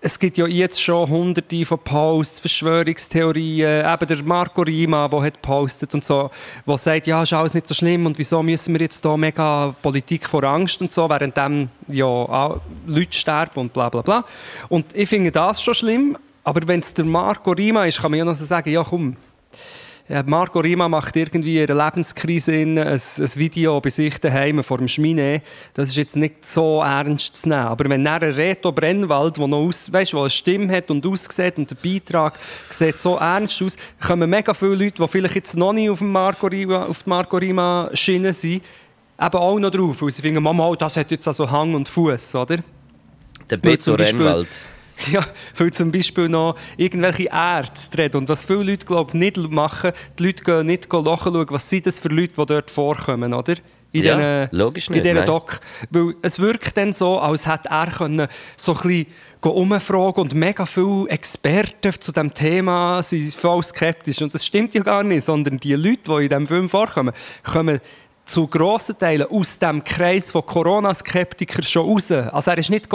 es 0.00 0.18
gibt 0.18 0.38
ja 0.38 0.46
jetzt 0.46 0.80
schon 0.80 1.08
hunderte 1.08 1.64
von 1.64 1.78
Posts, 1.78 2.40
Verschwörungstheorien, 2.40 3.84
eben 3.86 4.06
der 4.06 4.22
Marco 4.24 4.62
Rima, 4.62 5.08
der 5.08 5.22
hat 5.22 5.42
postet 5.42 5.94
und 5.94 6.04
so, 6.04 6.30
der 6.66 6.78
sagt, 6.78 7.06
ja, 7.06 7.22
ist 7.22 7.32
alles 7.32 7.54
nicht 7.54 7.68
so 7.68 7.74
schlimm 7.74 8.06
und 8.06 8.18
wieso 8.18 8.42
müssen 8.42 8.74
wir 8.74 8.80
jetzt 8.80 9.04
da 9.04 9.16
mega 9.16 9.74
Politik 9.82 10.28
vor 10.28 10.44
Angst 10.44 10.80
und 10.80 10.92
so, 10.92 11.08
während 11.08 11.36
dann 11.36 11.70
ja 11.88 12.60
Leute 12.86 13.12
sterben 13.12 13.60
und 13.60 13.72
bla 13.72 13.88
bla 13.88 14.02
bla. 14.02 14.24
Und 14.68 14.94
ich 14.94 15.08
finde 15.08 15.32
das 15.32 15.62
schon 15.62 15.74
schlimm, 15.74 16.18
aber 16.44 16.66
wenn 16.66 16.80
es 16.80 16.94
der 16.94 17.04
Marco 17.04 17.52
Rima 17.52 17.84
ist, 17.86 18.00
kann 18.00 18.10
man 18.10 18.18
ja 18.18 18.24
noch 18.24 18.34
so 18.34 18.44
sagen, 18.44 18.70
ja 18.70 18.84
komm, 18.84 19.16
Marco 20.26 20.58
Rima 20.58 20.88
macht 20.88 21.14
irgendwie 21.14 21.62
in 21.62 21.70
einer 21.70 21.84
Lebenskrise 21.84 22.52
ein, 22.52 22.76
ein 22.76 23.00
Video 23.36 23.80
bei 23.80 23.90
sich 23.90 24.18
daheim 24.18 24.64
vor 24.64 24.78
dem 24.78 24.88
Schmine. 24.88 25.40
Das 25.72 25.90
ist 25.90 25.96
jetzt 25.96 26.16
nicht 26.16 26.44
so 26.44 26.82
ernst 26.82 27.36
zu 27.36 27.48
nehmen. 27.48 27.60
Aber 27.66 27.88
wenn 27.88 28.04
er 28.04 28.20
ein 28.20 28.32
Reto 28.32 28.72
Brennwald, 28.72 29.36
der 29.36 29.46
noch 29.46 29.58
aus, 29.58 29.92
weißt, 29.92 30.12
wo 30.14 30.22
eine 30.22 30.30
Stimme 30.30 30.74
hat 30.74 30.90
und 30.90 31.06
aussieht 31.06 31.58
und 31.58 31.70
der 31.70 31.76
Beitrag 31.76 32.40
sieht 32.70 32.98
so 32.98 33.18
ernst 33.18 33.62
aus, 33.62 33.76
kommen 34.00 34.28
mega 34.28 34.52
viele 34.52 34.74
Leute, 34.74 35.00
die 35.00 35.08
vielleicht 35.08 35.36
jetzt 35.36 35.56
noch 35.56 35.72
nicht 35.72 35.88
auf, 35.88 36.00
dem 36.00 36.10
Marco 36.10 36.48
Rima, 36.48 36.86
auf 36.86 37.04
die 37.04 37.08
Marco 37.08 37.36
Rima 37.36 37.88
Schiene 37.92 38.32
sind, 38.32 38.64
eben 39.20 39.36
auch 39.36 39.58
noch 39.60 39.70
drauf. 39.70 40.02
Weil 40.02 40.10
sie 40.10 40.22
finden, 40.22 40.42
Mama, 40.42 40.74
das 40.74 40.96
hat 40.96 41.12
jetzt 41.12 41.28
also 41.28 41.48
Hang 41.48 41.72
und 41.74 41.88
Fuß, 41.88 42.34
oder? 42.34 42.56
Der 43.48 43.58
Beto 43.58 43.94
Rennwald. 43.94 44.48
Ja, 45.10 45.26
weil 45.56 45.72
zum 45.72 45.90
Beispiel 45.90 46.28
noch 46.28 46.56
irgendwelche 46.76 47.28
Ärzte 47.32 47.98
reden. 47.98 48.18
Und 48.18 48.28
was 48.28 48.44
viele 48.44 48.62
Leute 48.62 48.86
glaub, 48.86 49.14
nicht 49.14 49.36
machen, 49.36 49.92
die 50.18 50.26
Leute 50.26 50.44
gehen 50.44 50.66
nicht 50.66 50.92
nachschauen, 50.92 51.46
was 51.48 51.68
sind 51.68 51.86
das 51.86 51.98
für 51.98 52.08
Leute, 52.08 52.34
die 52.36 52.46
dort 52.46 52.70
vorkommen, 52.70 53.34
oder? 53.34 53.54
In 53.92 54.04
ja, 54.04 54.16
den, 54.16 54.48
logisch 54.56 54.88
nicht, 54.88 54.98
in 54.98 55.02
dieser 55.02 55.24
Doc. 55.24 55.60
Weil 55.90 56.14
es 56.22 56.38
wirkt 56.38 56.76
dann 56.76 56.92
so, 56.92 57.18
als 57.18 57.46
hätte 57.46 57.70
er 57.70 57.88
können 57.88 58.28
so 58.56 58.72
ein 58.72 58.78
bisschen 58.78 59.06
umfragen 59.42 60.20
und 60.20 60.34
mega 60.34 60.64
viele 60.64 61.08
Experten 61.08 61.92
zu 61.98 62.12
diesem 62.12 62.32
Thema 62.32 63.02
sind 63.02 63.34
voll 63.34 63.62
skeptisch. 63.64 64.22
Und 64.22 64.32
das 64.32 64.46
stimmt 64.46 64.74
ja 64.74 64.82
gar 64.82 65.02
nicht, 65.02 65.24
sondern 65.24 65.58
die 65.58 65.74
Leute, 65.74 66.02
die 66.06 66.22
in 66.24 66.28
diesem 66.28 66.46
Film 66.46 66.68
vorkommen, 66.68 67.12
kommen 67.42 67.80
zu 68.30 68.46
grossen 68.46 68.96
Teilen 68.96 69.26
aus 69.28 69.58
dem 69.58 69.82
Kreis 69.82 70.30
von 70.30 70.46
Corona-Skeptikern 70.46 71.64
schon 71.64 71.86
raus. 71.86 72.12
Also 72.12 72.50
er 72.50 72.58
ist 72.58 72.70
nicht 72.70 72.88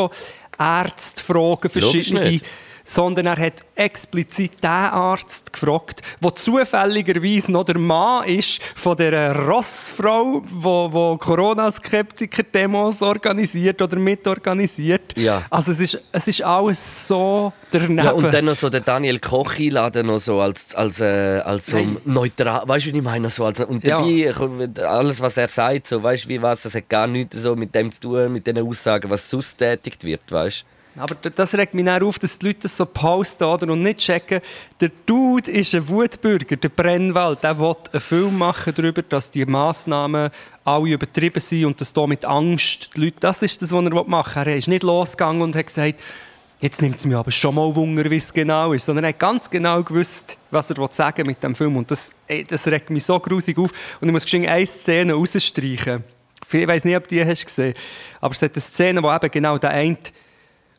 Ärzte 0.57 1.23
fragen, 1.23 1.69
verschiedene 1.69 2.39
sondern 2.85 3.25
er 3.25 3.37
hat 3.37 3.65
explizit 3.73 4.63
den 4.63 4.69
Arzt 4.69 5.51
gefragt, 5.51 6.01
der 6.23 6.35
zufälligerweise 6.35 7.51
noch 7.51 7.65
der 7.65 7.79
Mann 7.79 8.25
ist 8.27 8.61
von 8.75 8.95
der 8.95 9.35
Rossfrau, 9.35 10.41
die 10.45 10.53
wo 10.53 11.17
Corona-Skeptiker-Demos 11.17 13.01
organisiert 13.01 13.81
oder 13.81 13.97
mitorganisiert. 13.97 15.17
Ja. 15.17 15.43
Also 15.49 15.71
es 15.71 15.79
ist, 15.79 16.01
es 16.11 16.27
ist 16.27 16.43
alles 16.43 17.07
so 17.07 17.51
daneben. 17.71 17.97
Ja, 17.97 18.11
und 18.11 18.31
dann 18.31 18.45
noch 18.45 18.55
so 18.55 18.69
der 18.69 18.81
Daniel 18.81 19.19
Koch 19.19 19.57
einladen, 19.59 20.05
noch 20.07 20.19
so 20.19 20.39
als, 20.39 20.75
als, 20.75 21.01
äh, 21.01 21.39
als 21.43 21.67
so 21.67 21.79
neutral, 22.05 22.67
weißt 22.67 22.85
du, 22.85 22.93
wie 22.93 22.97
ich 22.99 23.03
meine? 23.03 23.29
So 23.31 23.45
als, 23.45 23.59
und 23.61 23.85
dabei, 23.85 24.05
ja. 24.07 24.87
alles, 24.87 25.19
was 25.19 25.37
er 25.37 25.47
sagt, 25.47 25.87
so, 25.87 26.01
weißt 26.01 26.25
du, 26.25 26.29
wie 26.29 26.41
was, 26.41 26.61
das 26.63 26.75
hat 26.75 26.87
gar 26.87 27.07
nichts 27.07 27.41
so 27.41 27.55
mit 27.55 27.73
dem 27.73 27.91
zu 27.91 28.01
tun, 28.01 28.31
mit 28.31 28.45
den 28.45 28.59
Aussagen, 28.59 29.09
was 29.09 29.27
sonst 29.27 29.57
tätigt 29.57 30.03
wird, 30.03 30.31
weißt 30.31 30.61
du? 30.61 30.74
Aber 30.97 31.15
das 31.15 31.53
regt 31.55 31.73
mich 31.73 31.83
dann 31.83 32.03
auf, 32.03 32.19
dass 32.19 32.39
die 32.39 32.47
Leute 32.47 32.59
das 32.61 32.77
so 32.77 32.85
posten 32.85 33.43
oder, 33.43 33.71
und 33.71 33.81
nicht 33.81 33.99
checken. 33.99 34.39
Der 34.79 34.91
Dude 35.05 35.51
ist 35.51 35.75
ein 35.75 35.87
Wutbürger, 35.89 36.55
der 36.55 36.69
Brennwald. 36.69 37.43
Der 37.43 37.59
will 37.59 37.75
einen 37.91 38.01
Film 38.01 38.37
machen 38.37 38.73
darüber, 38.73 39.01
dass 39.01 39.29
die 39.29 39.45
Massnahmen 39.45 40.29
alle 40.63 40.89
übertrieben 40.89 41.41
sind 41.41 41.65
und 41.65 41.81
dass 41.81 41.91
da 41.91 42.07
mit 42.07 42.23
Angst 42.23 42.91
die 42.95 43.05
Leute, 43.05 43.17
das 43.19 43.41
ist 43.41 43.61
das, 43.61 43.71
was 43.73 43.83
er 43.83 44.03
machen 44.05 44.45
will. 44.45 44.53
Er 44.53 44.57
ist 44.57 44.69
nicht 44.69 44.83
losgegangen 44.83 45.41
und 45.41 45.55
hat 45.55 45.65
gesagt, 45.67 46.01
jetzt 46.61 46.81
nimmt 46.81 46.95
es 46.95 47.05
mir 47.05 47.17
aber 47.17 47.31
schon 47.31 47.55
mal 47.55 47.75
Wunder, 47.75 48.09
wie 48.09 48.15
es 48.15 48.31
genau 48.31 48.71
ist, 48.71 48.85
sondern 48.85 49.03
er 49.03 49.09
hat 49.09 49.19
ganz 49.19 49.49
genau 49.49 49.83
gewusst, 49.83 50.37
was 50.49 50.69
er 50.69 50.87
sagen 50.91 51.27
mit 51.27 51.43
dem 51.43 51.55
Film. 51.55 51.75
Und 51.75 51.91
das, 51.91 52.17
das 52.47 52.67
regt 52.67 52.89
mich 52.89 53.03
so 53.03 53.19
grusig 53.19 53.57
auf. 53.57 53.71
Und 53.99 54.07
ich 54.07 54.13
muss 54.13 54.23
geschwind 54.23 54.47
eine 54.47 54.65
Szene 54.65 55.13
rausstreichen. 55.13 56.05
Ich 56.51 56.67
weiß 56.67 56.85
nicht, 56.85 56.95
ob 56.95 57.07
du 57.07 57.15
die 57.15 57.25
hast 57.25 57.45
gesehen 57.45 57.73
aber 58.21 58.31
es 58.33 58.41
hat 58.41 58.53
eine 58.53 58.61
Szene, 58.61 59.03
wo 59.03 59.13
eben 59.13 59.31
genau 59.31 59.57
der 59.57 59.71
eine 59.71 59.97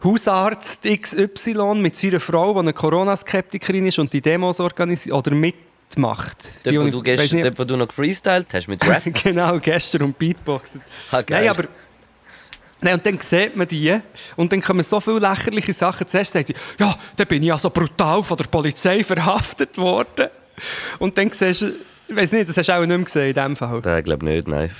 Hausarzt 0.04 0.82
XY 0.82 1.76
mit 1.76 1.96
seiner 1.96 2.20
Frau, 2.20 2.52
die 2.54 2.58
eine 2.60 2.72
Corona-Skeptikerin 2.72 3.86
ist 3.86 3.98
und 3.98 4.12
die 4.12 4.20
Demos 4.20 4.60
organisiert 4.60 5.14
oder 5.14 5.34
mitmacht. 5.34 6.52
Dort, 6.64 6.72
die, 6.74 6.80
wo, 6.80 6.88
du 6.88 7.02
gest, 7.02 7.32
nicht, 7.32 7.44
dort, 7.44 7.58
wo 7.58 7.64
du 7.64 7.76
noch 7.76 7.88
gefreestylt 7.88 8.46
hast 8.52 8.68
mit 8.68 8.86
Rap? 8.86 9.02
genau, 9.22 9.58
gestern 9.58 10.02
und 10.02 10.18
Beatboxen. 10.18 10.82
Ha, 11.12 11.22
Nein, 11.28 11.48
aber... 11.48 11.64
Nein, 12.82 12.94
und 12.94 13.06
dann 13.06 13.18
sieht 13.20 13.56
man 13.56 13.66
die 13.66 13.98
und 14.36 14.52
dann 14.52 14.60
kommen 14.60 14.82
so 14.82 15.00
viele 15.00 15.18
lächerliche 15.18 15.72
Sachen. 15.72 16.06
Zuerst 16.06 16.32
sagt 16.32 16.48
sie, 16.48 16.54
ja, 16.78 16.94
da 17.16 17.24
bin 17.24 17.42
ich 17.42 17.48
ja 17.48 17.56
so 17.56 17.70
brutal 17.70 18.22
von 18.22 18.36
der 18.36 18.44
Polizei 18.44 19.02
verhaftet 19.02 19.78
worden. 19.78 20.28
Und 20.98 21.16
dann 21.16 21.30
siehst 21.30 21.62
du, 21.62 21.72
ich 22.08 22.16
weiß 22.16 22.32
nicht, 22.32 22.48
das 22.48 22.56
hast 22.56 22.68
du 22.68 22.72
auch 22.72 22.80
nicht 22.80 22.88
mehr 22.88 22.98
gesehen 22.98 23.28
in 23.28 23.34
diesem 23.34 23.56
Fall. 23.56 23.80
Nein, 23.84 23.98
ich 23.98 24.04
glaube 24.04 24.24
nicht, 24.24 24.48
nein. 24.48 24.70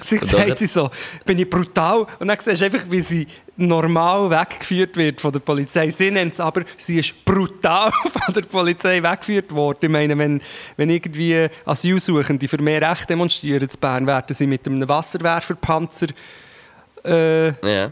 Sie 0.00 0.18
sagt 0.18 0.58
sie 0.58 0.66
so, 0.66 0.90
bin 1.24 1.38
ich 1.38 1.48
brutal. 1.48 2.06
Und 2.18 2.28
dann 2.28 2.38
siehst 2.40 2.60
du 2.60 2.66
einfach, 2.66 2.84
wie 2.88 3.00
sie 3.00 3.26
normal 3.56 4.30
weggeführt 4.30 4.96
wird 4.96 5.20
von 5.20 5.32
der 5.32 5.40
Polizei. 5.40 5.88
Sie 5.88 6.10
nennt 6.10 6.34
es 6.34 6.40
aber, 6.40 6.62
sie 6.76 6.98
ist 6.98 7.24
brutal 7.24 7.90
von 8.12 8.34
der 8.34 8.42
Polizei 8.42 9.02
weggeführt 9.02 9.52
worden. 9.52 9.78
Ich 9.82 9.88
meine, 9.88 10.16
wenn, 10.18 10.40
wenn 10.76 10.90
irgendwie 10.90 11.48
Asylsuchende 11.64 12.46
für 12.46 12.60
mehr 12.60 12.82
Recht 12.90 13.08
demonstrieren 13.08 13.62
in 13.62 13.80
Bern, 13.80 14.06
werden 14.06 14.34
sie 14.34 14.46
mit 14.46 14.66
einem 14.66 14.88
Wasserwerferpanzer 14.88 16.08
äh, 17.04 17.48
ja. 17.48 17.90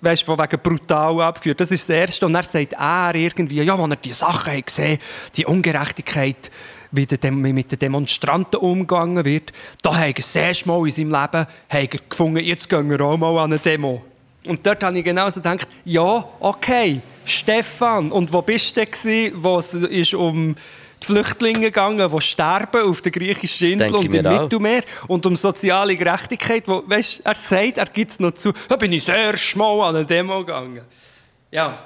weißt 0.00 0.26
du, 0.26 0.38
wegen 0.38 0.60
brutal 0.62 1.20
abgeführt. 1.20 1.60
Das 1.60 1.70
ist 1.70 1.88
das 1.88 1.96
Erste. 1.96 2.26
Und 2.26 2.32
dann 2.32 2.44
sagt 2.44 2.72
er 2.72 3.14
irgendwie, 3.14 3.62
ja, 3.62 3.78
wenn 3.80 3.90
er 3.90 3.96
die 3.96 4.12
Sachen 4.12 4.52
hat 4.52 4.66
gesehen 4.66 4.98
die 5.36 5.44
Ungerechtigkeit, 5.44 6.50
wie 6.92 7.06
mit 7.52 7.72
den 7.72 7.78
Demonstranten 7.78 8.60
umgegangen 8.60 9.24
wird, 9.24 9.52
da 9.82 9.94
hat 9.94 10.06
er 10.06 10.12
das 10.14 10.34
erste 10.34 10.68
Mal 10.68 10.86
in 10.86 10.90
seinem 10.90 11.20
Leben 11.20 11.46
er 11.68 11.86
gefunden, 11.86 12.44
jetzt 12.44 12.68
gehen 12.68 12.90
wir 12.90 13.00
auch 13.00 13.16
mal 13.16 13.38
an 13.38 13.52
eine 13.52 13.58
Demo. 13.58 14.02
Und 14.46 14.64
dort 14.64 14.82
habe 14.82 14.98
ich 14.98 15.04
genauso 15.04 15.40
gedacht, 15.40 15.68
ja, 15.84 16.24
okay, 16.40 17.00
Stefan, 17.24 18.12
und 18.12 18.32
wo 18.32 18.42
bist 18.42 18.76
du 18.76 18.84
denn, 18.84 19.32
wo 19.34 19.58
es 19.58 19.74
ist 19.74 20.14
um 20.14 20.54
die 21.02 21.06
Flüchtlinge 21.06 21.60
gegangen, 21.60 22.10
die 22.10 22.20
sterben 22.20 22.88
auf 22.88 23.00
der 23.02 23.12
griechischen 23.12 23.72
Insel 23.72 23.94
und 23.94 24.14
im 24.14 24.22
Mittelmeer 24.22 24.82
und 25.08 25.26
um 25.26 25.36
soziale 25.36 25.96
Gerechtigkeit, 25.96 26.62
wo, 26.66 26.82
weißt, 26.86 27.22
er 27.24 27.34
sagt, 27.34 27.78
er 27.78 27.86
gibt 27.86 28.12
es 28.12 28.20
noch 28.20 28.32
zu, 28.32 28.52
da 28.68 28.76
bin 28.76 28.92
ich 28.92 29.04
das 29.04 29.16
erste 29.16 29.58
Mal 29.58 29.88
an 29.88 29.96
eine 29.96 30.06
Demo 30.06 30.38
gegangen. 30.38 30.82
Ja, 31.50 31.78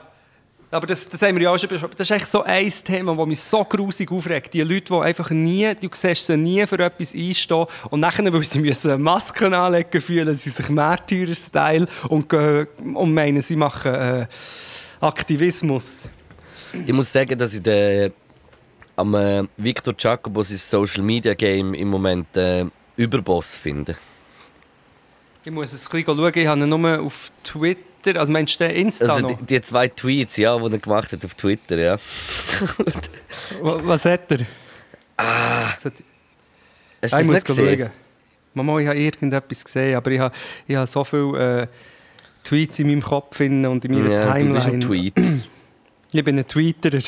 aber 0.71 0.87
das, 0.87 1.09
das 1.09 1.21
haben 1.23 1.37
wir 1.37 1.43
ja 1.43 1.51
auch 1.51 1.59
schon 1.59 1.69
besprochen. 1.69 1.95
Das 1.97 2.09
ist 2.09 2.17
echt 2.17 2.29
so 2.29 2.45
ein 2.45 2.73
Thema, 2.85 3.17
das 3.17 3.27
mich 3.27 3.41
so 3.41 3.65
grusig 3.65 4.13
aufregt. 4.13 4.55
Die 4.55 4.63
Leute, 4.63 4.93
die 4.93 5.01
einfach 5.01 5.31
nie, 5.31 5.75
du 5.75 5.89
siehst 5.93 6.27
sie 6.27 6.37
nie 6.37 6.65
für 6.67 6.79
etwas 6.79 7.13
einstehen 7.13 7.67
und 7.91 8.01
nachher, 8.01 8.33
weil 8.33 8.43
sie 8.43 8.61
müssen 8.61 9.03
Masken 9.03 9.53
anlegen 9.53 10.01
fühlen 10.01 10.37
sie 10.37 10.51
sich 10.51 10.69
Märtyrer-Style 10.69 11.87
und, 12.09 12.33
und 12.33 13.15
meinen, 13.15 13.43
sie 13.43 13.57
machen 13.57 13.95
äh, 13.95 14.27
Aktivismus. 15.01 16.03
Ich 16.87 16.93
muss 16.93 17.13
sagen, 17.13 17.37
dass 17.37 17.53
ich 17.53 17.63
den, 17.63 18.13
am 18.95 19.15
äh, 19.15 19.43
Victor 19.57 19.95
Jacobo 19.99 20.43
sein 20.45 20.59
Social 20.59 21.03
Media 21.03 21.35
Game 21.35 21.75
im 21.75 21.89
Moment 21.89 22.37
äh, 22.37 22.67
Überboss 22.97 23.59
finde. 23.59 23.97
Ich 25.43 25.51
muss 25.51 25.73
es 25.73 25.87
ein 25.87 25.91
bisschen 25.91 26.17
schauen. 26.17 26.33
Ich 26.35 26.47
habe 26.47 26.61
ihn 26.61 26.69
nur 26.69 27.01
auf 27.01 27.33
Twitter 27.43 27.90
Twitter, 28.03 28.19
also 28.21 28.33
meinst 28.33 28.59
du 28.61 28.65
den 28.67 28.77
Insta 28.77 29.07
Also 29.07 29.29
noch? 29.29 29.39
die, 29.39 29.45
die 29.47 29.63
zwei 29.63 29.89
Tweets, 29.89 30.37
ja, 30.37 30.59
die 30.59 30.73
er 30.73 30.79
gemacht 30.79 31.13
hat 31.13 31.25
auf 31.25 31.35
Twitter, 31.35 31.77
ja. 31.79 31.97
Wa- 33.61 33.81
Was 33.83 34.05
hat 34.05 34.31
er? 34.33 34.39
Ah, 35.17 35.67
Was 35.67 35.85
hast 35.85 35.85
du 35.85 35.91
ich 37.03 37.11
das 37.11 37.25
muss 37.25 37.35
nicht 37.35 37.47
schauen. 37.47 37.57
gesehen? 37.57 37.91
Mama, 38.55 38.79
ich 38.79 38.87
habe 38.89 38.99
irgendetwas 38.99 39.65
gesehen, 39.65 39.97
aber 39.97 40.11
ich 40.11 40.19
habe, 40.21 40.35
ich 40.67 40.77
habe 40.77 40.87
so 40.87 41.05
viele 41.05 41.63
äh, 41.63 41.67
Tweets 42.43 42.79
in 42.81 42.89
meinem 42.89 43.03
Kopf 43.03 43.39
und 43.41 43.65
in 43.85 43.93
meiner 43.93 44.11
Ja, 44.11 44.35
du 44.39 44.45
bist 44.55 44.67
Timeline. 44.67 44.73
ein 44.73 44.81
Tweet. 44.81 45.15
Ich 46.13 46.25
bin 46.25 46.37
ein 46.37 46.49
Tweeterer. 46.49 46.99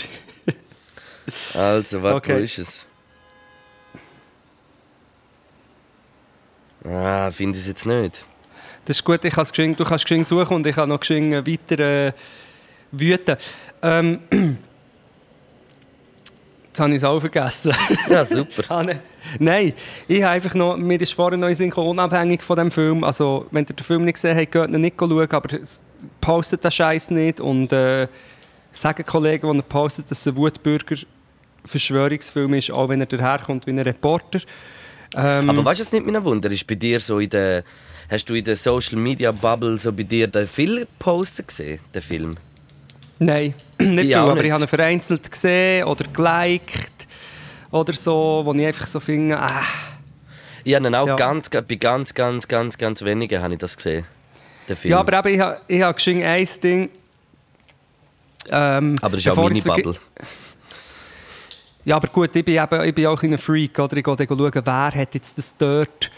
Also, 1.54 2.02
warte, 2.04 2.16
Okay. 2.34 2.44
ist 2.44 2.58
es? 2.58 2.86
Ah, 6.84 7.30
finde 7.32 7.56
ich 7.58 7.62
es 7.64 7.68
jetzt 7.68 7.86
nicht. 7.86 8.24
Das 8.84 8.96
ist 8.96 9.04
gut, 9.04 9.24
ich 9.24 9.32
kann's 9.34 9.50
geschwind, 9.50 9.78
du 9.78 9.84
kannst 9.84 10.04
geschwind 10.04 10.26
suchen 10.26 10.56
und 10.56 10.66
ich 10.66 10.74
kann 10.74 10.88
noch 10.88 11.00
geschwind 11.00 11.32
äh, 11.34 11.46
weiter 11.46 11.78
äh, 12.08 12.12
wüten. 12.90 13.36
Ähm, 13.82 14.18
jetzt 16.68 16.80
habe 16.80 16.90
ich 16.90 16.96
es 16.96 17.04
auch 17.04 17.20
vergessen. 17.20 17.72
Ja, 18.10 18.24
super. 18.24 18.62
Ah, 18.68 18.82
ne- 18.82 19.00
Nein, 19.38 19.72
ich 20.08 20.22
habe 20.22 20.32
einfach 20.32 20.54
noch, 20.54 20.76
mir 20.76 21.00
ist 21.00 21.14
vorher 21.14 21.38
noch 21.38 21.46
in 21.48 21.54
den 21.56 21.72
unabhängig 21.72 22.42
von 22.42 22.56
dem 22.56 22.72
Film, 22.72 23.04
also 23.04 23.46
wenn 23.52 23.64
ihr 23.64 23.74
den 23.74 23.84
Film 23.84 24.04
nicht 24.04 24.14
gesehen 24.14 24.36
habt, 24.36 24.50
geht 24.50 24.68
ihn 24.70 24.80
nicht 24.80 24.96
schauen, 24.98 25.30
aber 25.30 25.58
postet 26.20 26.64
den 26.64 26.70
Scheiß 26.72 27.12
nicht 27.12 27.40
und 27.40 27.72
äh, 27.72 28.08
sagen 28.72 29.04
Kollegen, 29.06 29.48
die 29.50 29.56
ihn 29.58 29.62
postet, 29.62 30.10
dass 30.10 30.18
es 30.20 30.26
ein 30.26 30.36
Wutbürger 30.36 30.96
Verschwörungsfilm 31.64 32.54
ist, 32.54 32.72
auch 32.72 32.88
wenn 32.88 32.98
er 33.00 33.06
daherkommt 33.06 33.66
wie 33.68 33.70
ein 33.70 33.78
Reporter. 33.78 34.40
Ähm, 35.14 35.48
Aber 35.50 35.64
weißt 35.64 35.80
du, 35.80 35.84
was 35.84 35.92
nicht 35.92 36.04
mehr 36.06 36.24
Wunder 36.24 36.50
ist? 36.50 36.66
Bei 36.66 36.74
dir 36.74 36.98
so 36.98 37.20
in 37.20 37.30
der. 37.30 37.62
Hast 38.10 38.28
du 38.28 38.34
in 38.34 38.44
der 38.44 38.56
Social 38.56 38.96
Media 38.98 39.32
Bubble 39.32 39.78
so 39.78 39.92
bei 39.92 40.02
dir 40.02 40.26
den 40.28 40.46
viele 40.46 40.86
Poster 40.98 41.42
gesehen, 41.44 41.80
den 41.94 42.02
Film? 42.02 42.36
Nein, 43.18 43.54
nicht 43.78 43.98
Ich 44.04 44.06
viel, 44.08 44.16
aber 44.16 44.34
nicht. 44.34 44.44
ich 44.46 44.50
habe 44.52 44.62
ihn 44.64 44.68
vereinzelt 44.68 45.30
gesehen 45.30 45.84
oder 45.84 46.04
geliked 46.12 47.06
oder 47.70 47.92
so, 47.92 48.42
wo 48.44 48.52
ich 48.54 48.66
einfach 48.66 48.86
so 48.86 49.00
finde, 49.00 49.38
ah, 49.38 49.62
Ich 50.64 50.74
habe 50.74 50.86
ihn 50.86 50.94
auch 50.94 51.06
Ja. 51.06 51.16
ganz, 51.16 51.48
bei 51.48 51.62
ganz, 51.62 52.12
ganz, 52.14 52.46
ganz, 52.48 52.76
ganz 52.78 53.02
wenigen 53.02 53.42
habe 53.42 53.54
ich 53.54 53.60
das 53.60 53.76
gesehen. 53.76 54.04
Den 54.68 54.76
Film. 54.76 54.92
Ja, 54.92 55.00
aber 55.00 55.18
eben, 55.18 55.34
ich 55.34 55.40
habe, 55.40 55.60
ich 55.68 55.82
habe 55.82 55.94
geschwind 55.94 56.24
ein 56.24 56.48
Ding. 56.62 56.90
Ähm, 58.50 58.96
Aber 59.00 59.16
es 59.16 59.24
ist 59.26 59.30
auch 59.32 59.36
meine 59.36 59.60
Bubble. 59.62 59.96
Ja, 61.84 61.96
aber 61.96 62.08
gut, 62.08 62.34
ich 62.36 62.44
bin, 62.44 62.62
eben, 62.62 62.84
ich 62.84 62.94
bin 62.94 63.06
auch 63.06 63.20
ein 63.22 63.38
Freak. 63.38 63.78
Oder? 63.78 63.96
Ich 63.96 64.04
gehe 64.04 64.16
schauen, 64.28 64.52
wer 64.64 64.92
hat 64.94 65.14
jetzt 65.14 65.36
das 65.38 65.56
dort 65.56 66.10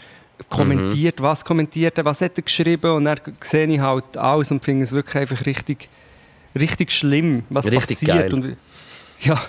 kommentiert, 0.49 1.21
was 1.21 1.43
kommentiert 1.45 1.97
er, 1.97 2.05
was 2.05 2.21
hat 2.21 2.37
er 2.37 2.43
geschrieben. 2.43 2.91
Und 2.91 3.05
dann 3.05 3.19
sehe 3.41 3.67
ich 3.67 3.79
halt 3.79 4.17
alles 4.17 4.51
und 4.51 4.63
finde 4.63 4.83
es 4.83 4.91
wirklich 4.91 5.15
einfach 5.15 5.45
richtig, 5.45 5.89
richtig 6.57 6.91
schlimm, 6.91 7.43
was 7.49 7.65
Richtig 7.65 7.99
passiert. 7.99 8.29
geil. 8.31 8.33
Und, 8.33 8.57
ja, 9.21 9.41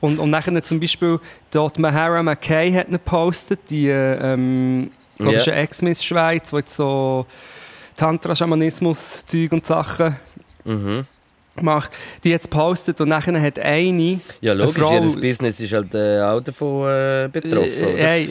und, 0.00 0.18
und 0.18 0.30
nachher 0.30 0.62
zum 0.62 0.80
Beispiel 0.80 1.18
dort 1.50 1.78
Mahara 1.78 2.22
McKay 2.22 2.72
hat 2.72 2.88
ihn 2.88 2.92
gepostet, 2.92 3.60
die 3.70 3.88
äh, 3.88 4.32
ähm, 4.34 4.90
glaub, 5.16 5.32
Ja. 5.32 5.38
ist 5.38 5.48
eine 5.48 5.56
Ex-Miss 5.62 6.04
Schweiz, 6.04 6.50
die 6.50 6.56
jetzt 6.56 6.76
so 6.76 7.26
Tantra-Schamanismus-Zeug 7.96 9.52
und 9.52 9.64
Sachen 9.66 10.16
Mhm. 10.64 11.04
macht. 11.60 11.90
Die 12.24 12.30
jetzt 12.30 12.50
gepostet 12.50 13.00
und 13.00 13.08
nachher 13.10 13.40
hat 13.40 13.58
eine 13.58 14.20
Ja, 14.40 14.52
eine 14.52 14.64
logisch, 14.64 14.82
Frau- 14.82 14.94
jedes 14.94 15.14
Business 15.20 15.60
ist 15.60 15.72
halt 15.72 15.94
äh, 15.94 16.20
auch 16.22 16.40
davon 16.40 16.88
äh, 16.88 17.28
betroffen. 17.30 17.96
Äh? 17.96 18.28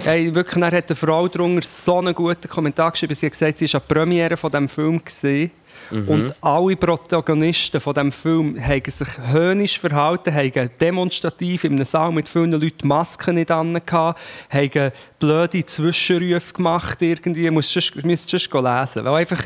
Hey, 0.00 0.32
wirklich, 0.32 0.60
dann 0.60 0.72
hat 0.72 0.88
eine 0.88 0.96
Frau 0.96 1.26
drunter 1.26 1.66
so 1.66 1.98
einen 1.98 2.14
guten 2.14 2.48
Kommentar 2.48 2.92
geschrieben. 2.92 3.14
Sie 3.14 3.26
hat 3.26 3.32
gesagt, 3.32 3.58
sie 3.58 3.72
war 3.72 3.80
an 3.80 3.86
der 3.88 3.94
Premiere 3.94 4.36
von 4.36 4.50
diesem 4.50 4.68
Film. 4.68 4.98
Gewesen. 4.98 5.50
Mhm. 5.90 6.08
Und 6.08 6.34
alle 6.40 6.76
Protagonisten 6.76 7.80
von 7.80 7.94
diesem 7.94 8.12
Film 8.12 8.64
haben 8.64 8.82
sich 8.84 9.08
höhnisch 9.18 9.78
verhalten, 9.78 10.32
haben 10.32 10.70
demonstrativ 10.80 11.64
in 11.64 11.72
einem 11.74 11.84
Saal 11.84 12.12
mit 12.12 12.28
vielen 12.28 12.52
Leuten 12.52 12.86
Masken 12.86 13.34
nicht 13.34 13.50
an, 13.50 13.80
haben 13.90 14.92
blöde 15.18 15.66
Zwischenrufe 15.66 16.54
gemacht. 16.54 17.02
Irgendwie. 17.02 17.50
Musst 17.50 17.74
du 17.74 18.06
müsst 18.06 18.30
sonst 18.30 18.52
lesen. 18.52 19.04
Weil 19.04 19.14
einfach, 19.14 19.42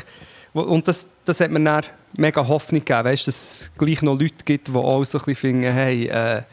und 0.53 0.87
das, 0.87 1.07
das 1.25 1.39
hat 1.39 1.49
mir 1.49 1.63
dann 1.63 1.83
mega 2.15 2.47
Hoffnung 2.47 2.85
gegeben, 2.85 3.05
weißt, 3.05 3.27
dass 3.27 3.35
es 3.35 3.71
gleich 3.75 4.03
noch 4.03 4.19
Leute 4.19 4.45
gibt, 4.45 4.67
die 4.67 4.75
auch 4.75 5.03
so 5.03 5.17
ein 5.17 5.25
bisschen 5.25 5.35
finden, 5.35 5.71
hey, 5.71 6.07
äh, 6.07 6.43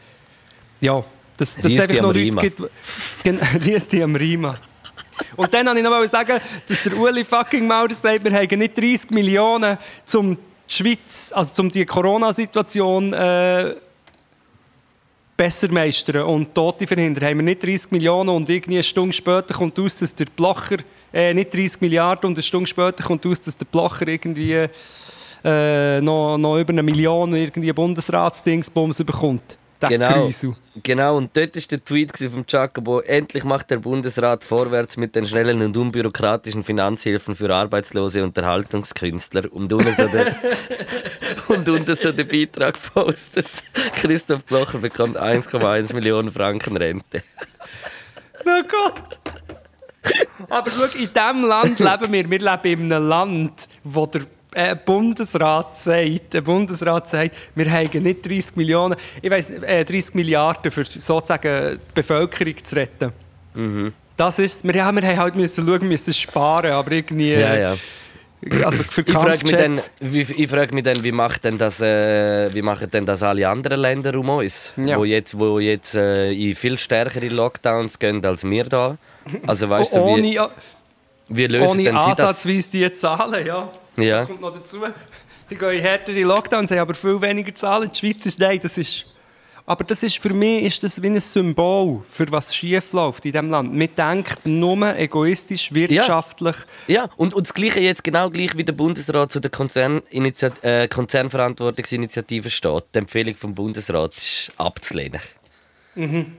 ja, 0.79 1.03
dass, 1.41 1.55
dass 1.55 1.71
es 1.71 1.79
einfach 1.79 2.01
noch 2.01 2.13
Leute 2.13 2.37
gibt, 2.37 2.61
die 3.91 4.03
am 4.03 4.15
Riemen. 4.15 4.55
Und 5.35 5.53
dann 5.53 5.65
wollte 5.65 5.79
ich 5.79 5.85
noch 5.85 6.05
sagen, 6.07 6.39
dass 6.67 6.83
der 6.83 6.97
Uli 6.97 7.23
fucking 7.23 7.67
Maurer 7.67 7.93
sagt, 7.93 8.23
wir 8.23 8.31
haben 8.31 8.59
nicht 8.59 8.77
30 8.77 9.11
Millionen, 9.11 9.77
um 10.13 10.35
die 10.35 10.39
Schweiz, 10.67 11.31
also 11.33 11.63
um 11.63 11.71
die 11.71 11.85
Corona-Situation 11.85 13.13
äh, 13.13 13.75
besser 15.35 15.71
meistern 15.71 16.23
und 16.23 16.53
Tote 16.53 16.85
verhindern. 16.85 17.25
Haben 17.25 17.37
wir 17.37 17.43
nicht 17.43 17.63
30 17.63 17.91
Millionen 17.91 18.29
und 18.29 18.49
irgendwie 18.49 18.75
eine 18.75 18.83
Stunde 18.83 19.13
später 19.13 19.53
kommt 19.53 19.79
aus, 19.79 19.97
dass 19.97 20.13
der 20.13 20.25
Blocher, 20.25 20.77
äh, 21.11 21.33
nicht 21.33 21.53
30 21.53 21.81
Milliarden 21.81 22.27
und 22.27 22.35
eine 22.35 22.43
Stunde 22.43 22.67
später 22.67 23.03
kommt 23.03 23.25
aus, 23.25 23.41
dass 23.41 23.57
der 23.57 23.65
Blocher 23.65 24.07
irgendwie 24.07 24.67
äh, 25.43 26.01
noch, 26.01 26.37
noch 26.37 26.59
über 26.59 26.71
eine 26.71 26.83
Million 26.83 27.33
irgendwie 27.33 27.73
Bundesratsdingsbums 27.73 29.03
bekommt. 29.03 29.57
Genau. 29.89 30.25
Grüsel. 30.25 30.55
Genau, 30.83 31.17
und 31.17 31.35
dort 31.35 31.55
war 31.55 31.63
der 31.69 31.83
Tweet 31.83 32.17
von 32.17 32.45
Jacobo, 32.47 33.01
endlich 33.01 33.43
macht 33.43 33.69
der 33.71 33.77
Bundesrat 33.77 34.43
vorwärts 34.43 34.95
mit 34.95 35.15
den 35.15 35.25
schnellen 35.25 35.61
und 35.61 35.75
unbürokratischen 35.75 36.63
Finanzhilfen 36.63 37.35
für 37.35 37.53
arbeitslose 37.53 38.23
Unterhaltungskünstler. 38.23 39.51
Und 39.51 39.73
unten 39.73 39.93
so 39.95 40.07
der, 40.07 40.35
und 41.49 41.67
unten 41.67 41.95
so 41.95 42.11
der 42.11 42.23
Beitrag 42.23 42.77
postet, 42.93 43.49
Christoph 43.95 44.45
Blocher 44.45 44.77
bekommt 44.77 45.17
1,1 45.17 45.93
Millionen 45.93 46.31
Franken 46.31 46.77
Rente. 46.77 47.21
Oh 48.45 48.63
Gott! 48.67 49.19
Aber 50.49 50.71
schau, 50.71 50.83
in 50.97 51.09
diesem 51.13 51.45
Land 51.45 51.79
leben 51.79 52.11
wir. 52.11 52.29
Wir 52.29 52.39
leben 52.39 52.85
in 52.85 52.93
einem 52.93 53.07
Land, 53.07 53.67
wo 53.83 54.05
der 54.05 54.21
äh, 54.53 54.75
Bundesrat 54.75 55.75
sagt, 55.75 56.33
der 56.33 56.41
Bundesrat 56.41 57.09
sagt, 57.09 57.35
wir 57.55 57.71
haben 57.71 58.03
nicht 58.03 58.25
30 58.27 58.55
Millionen, 58.55 58.95
ich 59.21 59.29
nicht, 59.29 59.63
äh, 59.63 59.83
30 59.85 60.13
Milliarden 60.15 60.71
für 60.71 60.85
sozusagen 60.85 61.77
die 61.77 61.93
Bevölkerung 61.93 62.55
zu 62.63 62.75
retten. 62.75 63.11
Das 64.17 64.39
ist, 64.39 64.63
wir, 64.63 64.75
ja, 64.75 64.91
wir 64.91 65.01
haben 65.01 65.17
halt 65.17 65.35
müssen 65.35 65.65
schauen, 65.65 65.87
müssen 65.87 66.13
sparen, 66.13 66.71
aber 66.71 66.91
irgendwie, 66.91 67.33
Ja, 67.33 67.55
ja. 67.57 67.75
also 68.63 68.83
für 68.83 69.01
Ich 69.01 69.13
frage 69.13 69.43
mich, 69.43 69.51
dann, 69.51 69.79
wie, 69.99 70.21
ich 70.21 70.47
frag 70.47 70.71
mich 70.73 70.83
dann, 70.83 71.03
wie, 71.03 71.11
macht 71.11 71.43
denn 71.43 71.57
das, 71.57 71.81
äh, 71.81 72.53
wie 72.53 72.61
machen 72.61 72.89
denn 72.91 73.05
das 73.05 73.23
alle 73.23 73.47
anderen 73.47 73.79
Länder 73.79 74.15
um 74.15 74.29
uns, 74.29 74.73
Ja. 74.77 74.97
wo 74.97 75.05
jetzt, 75.05 75.37
wo 75.39 75.59
jetzt 75.59 75.95
äh, 75.95 76.31
in 76.31 76.55
viel 76.55 76.77
stärkere 76.77 77.29
Lockdowns 77.29 77.97
gehen 77.99 78.23
als 78.25 78.43
wir 78.43 78.65
da? 78.65 78.97
Also 79.47 79.69
weißt 79.69 79.95
du, 79.95 79.99
wie, 80.05 80.39
ohne, 80.39 80.49
wie 81.31 81.47
lösen 81.47 81.67
ohne 81.67 81.83
das? 81.83 82.05
ansatzweise 82.19 82.69
die 82.71 82.93
Zahlen, 82.93 83.45
ja. 83.45 83.71
Ja. 83.97 84.17
Das 84.17 84.27
kommt 84.27 84.41
noch 84.41 84.53
dazu. 84.53 84.77
Die 85.49 85.55
gehen 85.55 85.71
in 85.71 85.81
härtere 85.81 86.21
Lockdowns, 86.23 86.71
haben 86.71 86.79
aber 86.79 86.93
viel 86.93 87.21
weniger 87.21 87.53
Zahlen. 87.53 87.89
Die 87.91 87.97
Schweiz 87.97 88.25
ist, 88.25 88.39
nein, 88.39 88.59
das 88.61 88.77
ist... 88.77 89.05
Aber 89.65 89.83
das 89.83 90.01
ist 90.01 90.17
für 90.17 90.33
mich 90.33 90.63
ist 90.63 90.83
das 90.83 91.01
wie 91.01 91.07
ein 91.07 91.19
Symbol, 91.19 92.03
für 92.09 92.29
was 92.31 92.53
schief 92.53 92.93
läuft 92.93 93.23
in 93.25 93.31
diesem 93.31 93.51
Land. 93.51 93.73
Man 93.73 93.89
denkt 93.95 94.45
nur 94.45 94.97
egoistisch, 94.97 95.73
wirtschaftlich. 95.73 96.55
Ja, 96.87 97.09
und, 97.15 97.33
und 97.33 97.47
das 97.47 97.53
Gleiche 97.53 97.79
jetzt 97.79 98.03
genau 98.03 98.29
gleich 98.29 98.57
wie 98.57 98.63
der 98.63 98.73
Bundesrat 98.73 99.31
zu 99.31 99.39
der 99.39 99.51
Konzerninitiat 99.51 100.63
äh, 100.63 100.87
Konzernverantwortungsinitiative 100.87 102.49
steht. 102.49 102.83
Die 102.93 102.99
Empfehlung 102.99 103.35
vom 103.35 103.53
Bundesrat 103.53 104.13
ist 104.13 104.51
abzulehnen. 104.57 105.21
Mhm. 105.95 106.37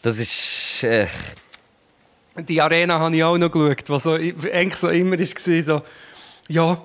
Das 0.00 0.16
ist. 0.18 0.84
Äh, 0.84 1.06
Die 2.40 2.60
Arena 2.60 2.98
habe 2.98 3.16
ich 3.16 3.24
auch 3.24 3.38
noch 3.38 3.50
geschaut, 3.50 3.88
was 3.88 4.02
so, 4.04 4.12
eigentlich 4.12 4.76
so 4.76 4.88
immer 4.88 5.18
war, 5.18 5.62
so, 5.62 5.82
ja, 6.48 6.80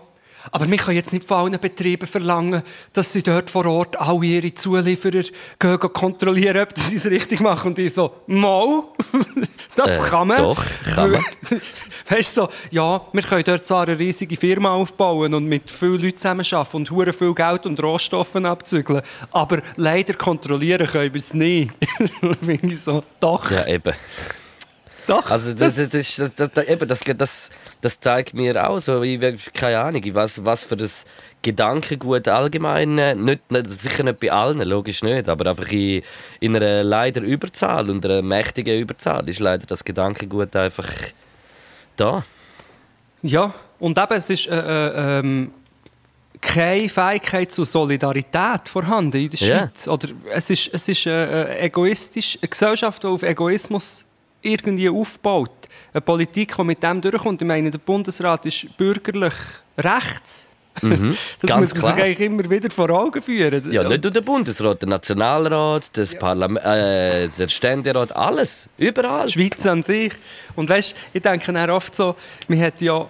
aber 0.52 0.70
wir 0.70 0.78
können 0.78 0.98
jetzt 0.98 1.14
nicht 1.14 1.26
von 1.28 1.38
allen 1.38 1.60
Betrieben 1.60 2.06
verlangen, 2.06 2.64
dass 2.92 3.14
sie 3.14 3.24
dort 3.24 3.50
vor 3.50 3.66
Ort 3.66 4.00
alle 4.00 4.26
ihre 4.26 4.54
Zulieferer 4.54 5.24
gehen, 5.60 5.80
kontrollieren, 5.80 6.64
ob 6.64 6.78
sie 6.78 6.98
es 6.98 7.06
richtig 7.06 7.40
machen. 7.40 7.70
Und 7.70 7.80
ich 7.80 7.94
so, 7.94 8.12
mal, 8.28 8.84
das 9.76 9.90
Äh, 9.90 10.00
kann 10.00 10.28
man. 10.28 10.38
doch, 10.38 10.66
kann 10.96 11.12
man. 11.12 11.26
Weißt 12.10 12.36
du, 12.38 12.42
so, 12.42 12.50
ja, 12.72 13.02
wir 13.14 13.22
können 13.22 13.44
dort 13.46 13.64
zwar 13.64 13.88
eine 13.88 13.98
riesige 13.98 14.36
Firma 14.36 14.74
aufbauen 14.74 15.34
und 15.34 15.46
mit 15.46 15.72
vielen 15.72 16.02
Leuten 16.02 16.18
zusammenarbeiten 16.18 16.76
und 16.76 16.92
hure 16.92 17.14
viel 17.14 17.34
Geld 17.34 17.66
und 17.66 17.82
Rohstoffe 17.82 18.36
abzügeln, 18.36 19.02
aber 19.32 19.62
leider 19.78 20.14
kontrollieren 20.14 20.88
können 20.88 21.14
wir 21.14 21.20
es 21.20 21.34
nicht. 21.34 21.72
Finde 22.42 22.68
ich 22.68 22.82
so, 22.82 23.02
doch, 23.20 23.50
ja, 23.50 23.66
eben. 23.68 23.94
Doch. 25.08 25.30
Also 25.30 25.54
das, 25.54 25.76
das, 25.76 25.90
das, 25.90 26.34
das, 26.36 26.52
das, 26.52 26.68
eben, 26.68 26.88
das, 26.88 27.00
das, 27.02 27.50
das 27.82 28.00
zeigt 28.00 28.34
mir 28.34 28.70
auch 28.70 28.80
so, 28.80 29.02
ich, 29.04 29.20
keine 29.54 29.80
Ahnung, 29.80 30.02
was, 30.14 30.44
was 30.44 30.64
für 30.64 30.76
ein 30.76 30.90
Gedankengut 31.42 32.28
allgemein, 32.28 32.98
äh, 32.98 33.16
nicht, 33.16 33.52
nicht, 33.52 33.82
sicher 33.82 34.04
nicht 34.04 34.20
bei 34.20 34.32
allen, 34.32 34.62
logisch 34.62 35.04
nicht, 35.04 35.28
aber 35.30 35.50
einfach 35.50 35.72
in, 35.72 36.02
in 36.40 36.56
einer 36.56 36.84
leider 36.84 37.22
Überzahl 37.22 37.90
und 37.90 38.06
einer 38.06 38.22
mächtigen 38.22 38.80
Überzahl 38.80 39.28
ist 39.28 39.40
leider 39.40 39.66
das 39.66 39.84
Gedankengut 39.84 40.56
einfach 40.56 40.90
da. 41.96 42.24
Ja, 43.22 43.54
und 43.80 43.98
eben, 43.98 44.14
es 44.14 44.30
ist, 44.30 44.48
äh, 44.48 44.56
äh, 44.56 45.20
ähm, 45.20 45.52
keine 46.44 46.90
Fähigkeit 46.90 47.52
zur 47.52 47.66
Solidarität 47.66 48.68
vorhanden 48.68 49.18
in 49.18 49.30
der. 49.30 49.38
Schweiz. 49.38 49.88
Oder 49.88 50.10
es 50.32 50.50
ist, 50.50 50.70
es 50.74 50.88
ist 50.88 51.06
äh, 51.06 51.44
äh, 51.44 51.66
egoistisch, 51.66 52.38
eine 52.42 52.50
Gesellschaft, 52.50 53.04
die 53.04 53.08
auf 53.08 53.24
Egoismus 53.24 54.06
irgendwie 54.44 54.90
aufbaut. 54.90 55.52
Eine 55.94 56.02
Politik, 56.02 56.56
die 56.56 56.64
mit 56.64 56.84
dem 56.84 57.02
durchkommt. 57.02 57.42
Ich 57.42 57.48
meine, 57.48 57.72
der 57.72 57.80
Bundesrat 57.80 58.46
ist 58.46 58.78
bürgerlich 58.78 59.34
rechts. 59.78 60.50
das 60.82 60.84
Mhm. 60.84 61.16
Ganz 61.46 61.74
muss 61.74 61.84
man 61.84 61.94
sich 61.94 62.04
eigentlich 62.04 62.28
immer 62.28 62.50
wieder 62.50 62.70
vor 62.72 62.90
Augen 62.90 63.22
führen. 63.22 63.72
Ja, 63.72 63.84
nicht 63.84 64.04
nur 64.04 64.12
der 64.12 64.22
Bundesrat, 64.22 64.82
der 64.82 64.90
Nationalrat, 64.90 65.96
das 65.96 66.16
Parlament, 66.18 66.66
äh, 66.66 67.30
der 67.30 67.48
Ständerat, 67.48 68.16
alles. 68.16 68.68
Überall. 68.78 69.28
die 69.28 69.34
Schweiz 69.34 69.66
an 69.68 69.84
sich. 69.84 70.14
Und 70.56 70.70
weißt, 70.70 70.96
ich 71.14 71.22
denke 71.22 71.54
dann 71.54 71.70
oft 71.70 71.96
so, 71.96 72.16
man 72.48 72.60
hat 72.60 72.82
ja, 72.82 73.08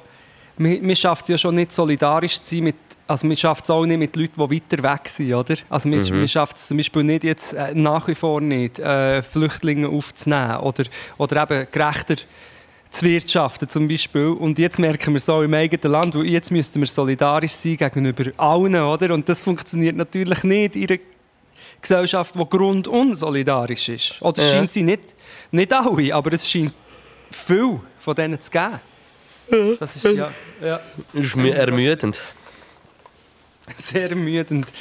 man, 0.58 0.86
man 0.86 0.96
schafft 0.96 1.24
es 1.26 1.30
ja 1.30 1.38
schon 1.38 1.56
nicht 1.56 1.72
solidarisch 1.72 2.42
zu 2.42 2.56
sein 2.56 2.64
mit, 2.66 2.76
also 3.08 3.28
man 3.28 3.36
schafft 3.36 3.66
es 3.66 3.70
auch 3.70 3.86
nicht 3.86 3.98
mit 3.98 4.16
Leuten, 4.16 4.34
die 4.36 4.56
weiter 4.62 4.84
weg 4.84 5.08
sind, 5.10 5.34
oder? 5.34 5.56
Also 5.70 5.90
man, 5.90 6.00
man 6.20 6.28
schafft 6.28 6.58
es 6.58 6.68
zum 6.68 6.78
Beispiel 6.78 7.04
nicht 7.04 7.24
jetzt 7.24 7.54
äh, 7.54 7.74
nach 7.74 8.08
wie 8.08 8.16
vor 8.16 8.40
nicht, 8.42 8.80
äh, 8.80 9.22
Flüchtlinge 9.22 9.88
aufzunehmen 9.90 10.58
oder, 10.58 10.84
oder 11.18 11.44
eben 11.44 11.68
gerechter 11.72 12.16
zu 12.92 13.06
wirtschaften 13.06 13.68
zum 13.68 13.88
Beispiel. 13.88 14.28
Und 14.28 14.60
jetzt 14.60 14.78
merken 14.78 15.14
wir 15.14 15.20
so 15.20 15.42
im 15.42 15.54
eigenen 15.54 15.92
Land, 15.92 16.16
wo 16.16 16.22
jetzt 16.22 16.52
müssten 16.52 16.80
wir 16.80 16.88
solidarisch 16.88 17.54
sein 17.54 17.76
gegenüber 17.78 18.26
allen, 18.38 18.76
oder? 18.76 19.14
Und 19.14 19.28
das 19.28 19.42
funktioniert 19.42 19.96
natürlich 19.96 20.44
nicht 20.44 20.76
in 20.76 20.88
einer 20.90 21.00
Gesellschaft, 21.82 22.36
die 22.36 22.46
grundunsolidarisch 22.50 23.90
ist. 23.90 24.22
Oder 24.22 24.42
Ja. 24.44 24.50
scheint 24.52 24.72
sie 24.72 24.84
nicht, 24.84 25.16
nicht 25.52 25.74
alle, 25.74 26.14
aber 26.14 26.34
es 26.34 26.50
scheint 26.50 26.74
viel 27.32 27.80
von 28.00 28.16
denen 28.16 28.40
zu 28.40 28.52
geben. 28.52 28.80
Das 29.80 29.96
ist 29.96 30.06
ja, 30.06 30.32
ja 30.62 30.80
ist 31.14 31.36
mir 31.36 31.56
ermüdend. 31.56 32.22
sehr 33.76 34.10
ermüdend. 34.10 34.72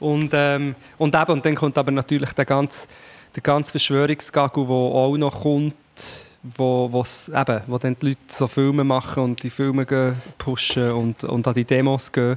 Und, 0.00 0.30
ähm, 0.32 0.74
und, 0.98 1.14
eben, 1.14 1.32
und 1.32 1.44
dann 1.44 1.54
kommt 1.54 1.78
aber 1.78 1.90
natürlich 1.90 2.32
der 2.32 2.44
ganze, 2.44 2.86
der 3.34 3.42
ganze 3.42 3.70
Verschwörungsgagel, 3.72 4.66
der 4.66 4.74
auch 4.74 5.16
noch 5.16 5.42
kommt, 5.42 5.74
wo, 6.56 6.92
wo's, 6.92 7.28
eben, 7.28 7.60
wo 7.66 7.78
dann 7.78 7.96
die 8.00 8.08
Leute 8.08 8.18
so 8.28 8.46
Filme 8.46 8.84
machen 8.84 9.22
und 9.22 9.42
die 9.42 9.50
Filme 9.50 9.86
gehen, 9.86 10.20
pushen 10.38 10.92
und, 10.92 11.24
und 11.24 11.46
an 11.46 11.54
die 11.54 11.64
Demos 11.64 12.12
gehen. 12.12 12.36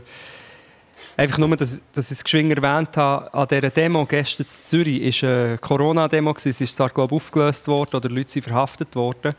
Einfach 1.16 1.38
nur, 1.40 1.56
dass, 1.56 1.82
dass 1.94 2.12
ich 2.12 2.18
es 2.18 2.24
geschwind 2.24 2.56
erwähnt 2.56 2.96
habe, 2.96 3.34
an 3.34 3.48
dieser 3.48 3.70
Demo 3.70 4.06
gestern 4.06 4.46
in 4.46 4.50
Zürich 4.50 5.24
war 5.24 5.30
eine 5.30 5.58
Corona-Demo. 5.58 6.34
Sie 6.38 6.50
ist 6.50 6.76
zwar, 6.76 6.90
glaube 6.90 7.16
ich, 7.16 7.22
aufgelöst 7.22 7.68
worden 7.68 7.96
oder 7.98 8.10
Leute 8.10 8.30
sind 8.30 8.44
verhaftet 8.44 8.96
worden. 8.96 9.34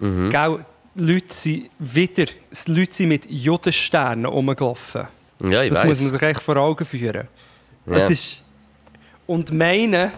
Mhm. 0.00 0.30
Gell, 0.30 0.64
Leute 0.94 1.32
sind 1.34 1.70
wieder 1.78 2.26
Leute 2.66 2.94
sind 2.94 3.08
mit 3.08 3.30
Judensternen 3.30 4.26
rumgelaufen. 4.26 5.06
Ja, 5.42 5.62
ich 5.62 5.70
Das 5.70 5.80
weiß. 5.80 5.86
muss 5.88 6.00
man 6.00 6.12
sich 6.12 6.22
echt 6.22 6.40
vor 6.42 6.56
Augen 6.56 6.84
führen. 6.84 7.28
Ja. 7.86 7.96
Es 7.96 8.10
ist 8.10 8.44
und 9.26 9.52
meinen, 9.52 10.12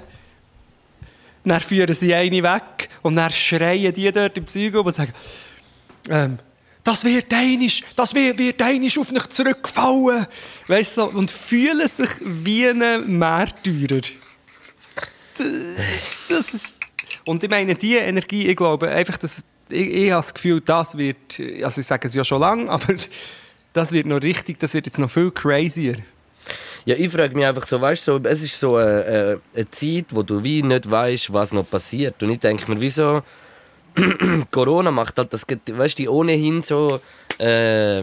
dann 1.45 1.61
führen 1.61 1.95
sie 1.95 2.15
eine 2.15 2.43
weg 2.43 2.89
und 3.03 3.17
dann 3.17 3.31
schreien 3.31 3.93
die 3.93 4.11
dort 4.11 4.37
im 4.37 4.47
Zeug 4.47 4.75
und 4.75 4.95
sagen, 4.95 5.13
ähm, 6.11 6.39
das 6.83 7.05
wird 7.05 7.33
einisch, 7.33 7.83
das 7.97 8.15
wird, 8.15 8.39
wird 8.39 8.61
einisch 8.61 8.99
auf 8.99 9.11
mich 9.13 9.27
zurückfallen. 9.29 10.27
Weißt 10.67 10.97
du, 10.99 11.05
und 11.05 11.31
fühlen 11.31 11.89
sich 11.89 12.11
wie 12.21 12.69
ein 12.69 13.19
Märtyrer. 13.19 14.01
Das 16.29 16.51
ist, 16.53 16.77
und 17.25 17.43
ich 17.43 17.51
meine, 17.51 17.75
diese 17.75 17.99
Energie, 17.99 18.47
ich 18.49 18.57
glaube 18.57 18.89
einfach, 18.91 19.17
dass, 19.17 19.43
ich, 19.69 19.89
ich 19.89 20.11
habe 20.11 20.19
das 20.21 20.35
Gefühl, 20.35 20.61
das 20.61 20.97
wird, 20.97 21.41
also 21.63 21.81
ich 21.81 21.87
sage 21.87 22.09
es 22.09 22.15
ja 22.15 22.25
schon 22.25 22.41
lange, 22.41 22.71
aber 22.71 22.95
das 23.73 23.93
wird 23.93 24.07
noch 24.07 24.23
richtig, 24.23 24.59
das 24.59 24.75
wird 24.75 24.87
jetzt 24.87 24.99
noch 24.99 25.11
viel 25.11 25.31
crazier. 25.31 25.97
Ja, 26.87 26.97
ich 26.97 27.11
frage 27.11 27.35
mich 27.35 27.47
einfach 27.47 27.67
so, 27.67 27.81
weißt 27.81 28.07
du, 28.09 28.13
so, 28.13 28.21
es 28.25 28.43
ist 28.43 28.61
so 28.61 28.77
eine, 28.77 29.05
eine, 29.05 29.41
eine 29.55 29.71
Zeit, 29.71 30.07
wo 30.11 30.23
du 30.23 30.43
wie 30.43 30.63
nicht 30.63 30.91
weißt, 30.91 31.33
was 31.33 31.53
noch 31.53 31.69
passiert. 31.69 32.23
Und 32.23 32.31
ich 32.31 32.41
denke 32.41 32.71
mir, 32.71 32.79
wieso 32.79 33.23
Corona 34.51 34.91
macht 34.91 35.17
halt 35.19 35.33
das, 35.33 35.47
weißt 35.49 36.01
du, 36.01 36.11
ohnehin 36.11 36.63
so 36.63 37.01
äh, 37.39 38.03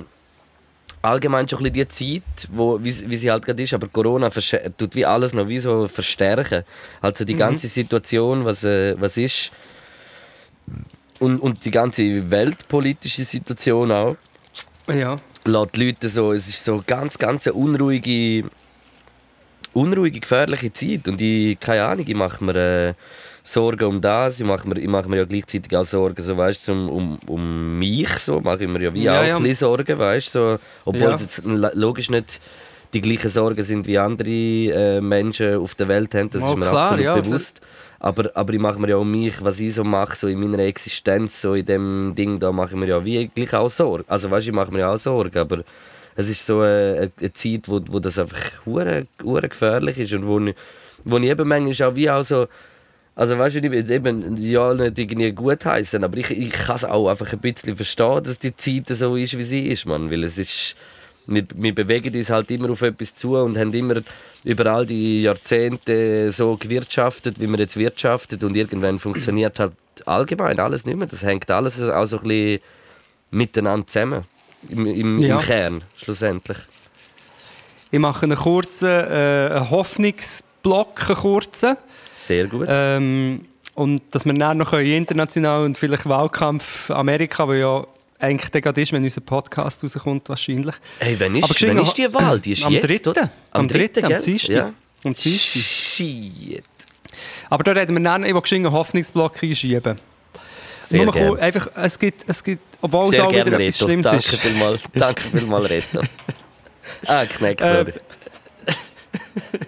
allgemein 1.04 1.48
schon 1.48 1.60
ein 1.60 1.72
bisschen 1.72 1.88
die 2.08 2.22
Zeit, 2.22 2.50
wo, 2.52 2.80
wie, 2.84 3.10
wie 3.10 3.18
sie 3.18 3.30
halt 3.30 3.46
gerade 3.46 3.62
ist, 3.62 3.74
aber 3.74 3.88
Corona 3.88 4.30
tut 4.30 4.96
wie 4.96 5.06
alles 5.06 5.34
noch 5.34 5.48
wie 5.48 5.60
so 5.60 5.88
verstärken. 5.88 6.64
Also 7.02 7.24
die 7.24 7.36
ganze 7.36 7.68
Situation, 7.68 8.46
was, 8.46 8.64
äh, 8.64 9.00
was 9.00 9.16
ist 9.18 9.52
und, 11.22 11.40
und 11.40 11.64
die 11.66 11.72
ganze 11.72 12.30
weltpolitische 12.32 13.24
Situation 13.24 13.92
auch 13.92 14.16
Ja. 14.88 15.20
lässt 15.46 15.76
die 15.76 15.86
Leute 15.86 16.10
so, 16.10 16.34
es 16.34 16.48
ist 16.48 16.66
so 16.66 16.82
ganz, 16.86 17.18
ganz 17.18 17.48
eine 17.48 17.54
unruhige, 17.56 18.50
unruhige, 19.74 20.20
gefährliche 20.20 20.74
Zeit. 20.74 21.08
Und 21.08 21.22
ich, 21.22 21.60
keine 21.60 21.84
Ahnung, 21.86 22.06
ich 22.08 22.16
mache 22.16 22.44
mir 22.44 22.56
äh, 22.56 22.94
Sorgen 23.44 23.86
um 23.86 24.02
das, 24.02 24.40
ich 24.40 24.46
mache 24.46 24.68
mir, 24.68 24.78
ich 24.80 24.88
mache 24.88 25.10
mir 25.10 25.18
ja 25.18 25.26
gleichzeitig 25.26 25.76
auch 25.76 25.86
Sorgen, 25.86 26.22
so, 26.22 26.36
weißt, 26.38 26.70
um, 26.70 26.90
um, 26.90 27.20
um 27.28 27.80
mich, 27.80 28.10
so 28.20 28.40
mache 28.40 28.64
ich 28.64 28.70
mir 28.70 28.82
ja 28.84 28.94
wie 28.94 29.04
Ja, 29.04 29.22
auch 29.22 29.26
ja. 29.26 29.38
ein 29.38 29.44
bisschen 29.44 29.68
Sorgen, 29.68 29.98
weißt, 29.98 30.32
so, 30.32 30.60
obwohl 30.86 31.10
Ja. 31.10 31.16
es 31.16 31.22
jetzt 31.22 31.42
logisch 31.46 32.10
nicht 32.10 32.40
die 32.94 33.02
gleichen 33.02 33.30
Sorgen 33.30 33.64
sind, 33.64 33.88
wie 33.88 33.98
andere 33.98 34.30
äh, 34.30 35.02
Menschen 35.02 35.56
auf 35.58 35.74
der 35.76 35.88
Welt 35.88 36.14
haben, 36.14 36.30
das 36.30 36.42
Oh, 36.44 36.50
ist 36.50 36.58
mir 36.58 36.68
klar, 36.68 36.92
absolut 36.92 37.24
bewusst. 37.24 37.62
Aber, 38.04 38.32
aber 38.34 38.54
ich 38.54 38.60
mache 38.60 38.80
mir 38.80 38.90
ja 38.90 38.96
um 38.96 39.12
mich, 39.12 39.44
was 39.44 39.60
ich 39.60 39.76
so 39.76 39.84
mache, 39.84 40.16
so 40.16 40.28
in 40.28 40.40
meiner 40.40 40.64
Existenz, 40.64 41.40
so 41.40 41.54
in 41.54 41.66
dem 41.66 42.14
Ding, 42.16 42.40
da 42.40 42.52
mache 42.52 42.72
ich 42.72 42.76
mir 42.76 42.88
ja 42.88 43.06
wie 43.06 43.28
gleich 43.28 43.54
auch 43.54 43.70
Sorgen. 43.70 44.06
Also 44.08 44.32
weißt, 44.32 44.48
ich 44.48 44.54
mache 44.54 44.72
mir 44.72 44.80
ja 44.80 44.94
auch 44.94 44.98
Sorgen, 44.98 45.38
aber 45.38 45.64
es 46.16 46.28
ist 46.28 46.44
so 46.44 46.62
eine, 46.62 47.12
eine 47.20 47.34
Zeit, 47.34 47.70
wo, 47.70 47.80
wo 47.88 48.00
das 48.00 48.18
einfach 48.18 48.42
hure 48.66 49.06
gefährlich 49.24 50.00
ist 50.00 50.14
und 50.14 50.26
wo 50.28 50.40
wo 51.04 51.18
ich 51.18 51.30
eben 51.30 51.48
manchmal 51.48 51.90
auch 51.90 51.96
wie 51.96 52.10
auch 52.10 52.24
so 52.24 52.48
also 53.14 53.38
weißt 53.38 53.58
du, 53.58 53.60
ich 53.60 53.90
eben 53.90 54.38
ja 54.38 54.74
nicht 54.74 54.98
irgendwie 54.98 55.32
gut 55.34 55.66
heißen, 55.66 56.04
aber 56.04 56.18
ich, 56.18 56.32
ich 56.32 56.52
kann 56.52 56.78
es 56.78 56.86
auch 56.86 57.10
einfach 57.10 57.32
ein 57.32 57.40
bisschen 57.40 57.76
verstehen, 57.76 58.24
dass 58.24 58.40
die 58.40 58.56
Zeit 58.56 58.88
so 58.88 59.16
ist, 59.16 59.38
wie 59.38 59.44
sie 59.44 59.68
ist, 59.68 59.86
man, 59.86 60.10
weil 60.10 60.24
es 60.24 60.38
ist 60.38 60.76
wir, 61.34 61.46
wir 61.56 61.74
bewegen 61.76 62.16
uns 62.16 62.30
halt 62.30 62.52
immer 62.52 62.70
auf 62.70 62.82
etwas 62.82 63.16
zu 63.16 63.36
und 63.36 63.58
haben 63.58 63.74
immer 63.74 64.02
über 64.44 64.66
all 64.68 64.86
die 64.86 65.22
Jahrzehnte 65.24 66.32
so 66.32 66.56
gewirtschaftet, 66.58 67.40
wie 67.40 67.48
wir 67.48 67.60
jetzt 67.60 67.78
wirtschaftet 67.78 68.44
und 68.44 68.56
irgendwann 68.56 69.00
funktioniert 69.00 69.60
halt 69.60 69.74
allgemein 70.06 70.60
alles 70.60 70.86
nicht 70.86 70.98
mehr. 70.98 71.08
Das 71.08 71.24
hängt 71.24 71.50
alles 71.52 71.82
auch 71.82 72.06
so 72.06 72.18
ein 72.18 72.24
bisschen 72.24 72.60
miteinander 73.32 73.88
zusammen. 73.88 74.24
Im, 74.70 74.86
im, 74.86 75.20
Ja. 75.20 75.38
im 75.40 75.42
Kern, 75.42 75.84
schlussendlich. 75.98 76.58
Ich 77.90 78.00
mache 78.00 78.24
einen 78.26 78.38
kurzen 78.38 78.88
äh, 78.90 79.62
Hoffnungsblock, 79.70 81.10
einen 81.10 81.18
kurzen. 81.18 81.78
Sehr 82.20 82.46
gut. 82.48 82.68
Ähm, 82.70 83.42
und 83.76 84.02
dass 84.12 84.26
wir 84.26 84.34
dann 84.34 84.58
noch 84.58 84.74
international 84.74 85.66
und 85.66 85.78
vielleicht 85.78 86.08
Wahlkampf 86.08 86.92
Amerika, 86.92 87.48
weil 87.48 87.60
ja 87.60 87.86
eigentlich 88.22 88.52
der 88.52 88.62
gerade 88.62 88.82
ist, 88.82 88.92
wenn 88.94 89.04
unser 89.04 89.22
Podcast 89.22 89.84
rauskommt, 89.84 90.30
wahrscheinlich. 90.30 90.76
hey, 91.00 91.16
wann 91.20 91.36
aber 91.44 91.50
ist, 91.56 91.62
noch- 91.62 91.88
ist 91.88 91.98
die 91.98 92.14
Wahl? 92.14 92.40
Die 92.40 92.52
ist 92.54 92.64
Am 92.64 92.72
jetzt, 92.74 92.88
dritten. 92.88 93.10
oder? 93.10 93.30
Am 93.52 93.68
dritten, 93.68 94.06
am? 94.06 94.22
Dienstag. 94.22 94.50
Ja. 94.56 94.74
Am 95.04 95.14
Dienstag. 95.14 95.62
Shit. 95.62 96.64
Aber 97.50 97.64
da 97.64 97.72
reden 97.72 97.96
wir 97.98 98.04
dann, 98.04 98.24
ich 98.24 98.34
will 98.34 98.42
einen 98.56 98.72
Hoffnungsblock 98.72 99.44
einschieben. 99.44 99.98
Sehr 100.80 101.04
Nur 101.06 101.14
kurz, 101.14 101.40
einfach, 101.42 101.70
es 101.76 101.98
gibt, 102.00 102.24
es 102.28 102.44
gibt, 102.44 102.62
obwohl 102.82 103.06
es 103.06 103.10
Sehr 103.12 103.26
auch 103.26 103.32
wieder 103.32 103.60
etwas. 103.60 103.78
Schlimmes 103.78 104.06
Danke 104.06 104.18
ist. 104.26 104.36
vielmals, 104.42 104.82
danke 104.94 105.22
vielmals, 105.30 105.70
Reto. 105.70 106.02
Ah, 107.08 107.26
Kneck, 107.26 107.62
Äh, 107.62 107.74
sorry. 107.74 107.94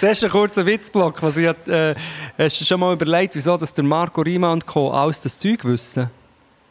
Zuerst 0.00 0.24
ein 0.24 0.30
kurzer 0.30 0.64
Witzblock. 0.64 1.22
Was 1.22 1.36
ich, 1.36 1.44
äh, 1.46 1.94
hast 2.38 2.60
du 2.60 2.64
schon 2.64 2.80
mal 2.80 2.92
überlegt, 2.94 3.34
wieso 3.34 3.56
dass 3.56 3.74
der 3.74 3.84
Marco 3.84 4.20
Rima 4.22 4.52
und 4.52 4.64
Co. 4.66 4.90
alles 4.90 5.20
das 5.20 5.38
Zeug 5.38 5.64
wissen? 5.64 6.08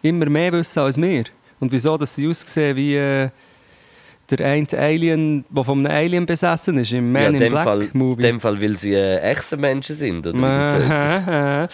Immer 0.01 0.29
mehr 0.29 0.51
wissen 0.53 0.79
als 0.79 0.97
wir. 1.01 1.23
Und 1.59 1.71
wieso 1.71 1.97
dass 1.97 2.13
sie 2.15 2.27
aussehen 2.27 2.75
wie 2.75 2.95
äh, 2.95 3.29
der 4.29 4.45
eine 4.45 4.67
Alien, 4.73 5.45
der 5.49 5.63
von 5.63 5.79
einem 5.85 5.95
Alien 5.95 6.25
besessen 6.25 6.77
ist, 6.77 6.91
im 6.91 7.11
Man 7.11 7.21
ja, 7.21 7.27
in 7.29 7.35
in 7.35 7.39
dem 7.39 7.51
Black 7.53 7.63
Fall, 7.63 7.89
Movie. 7.93 8.21
dem 8.21 8.39
Fall, 8.39 8.61
weil 8.61 8.77
sie 8.77 8.93
äh, 8.93 9.19
echte 9.21 9.55
Menschen 9.57 9.95
sind, 9.95 10.27
oder 10.27 10.37
nein, 10.37 11.67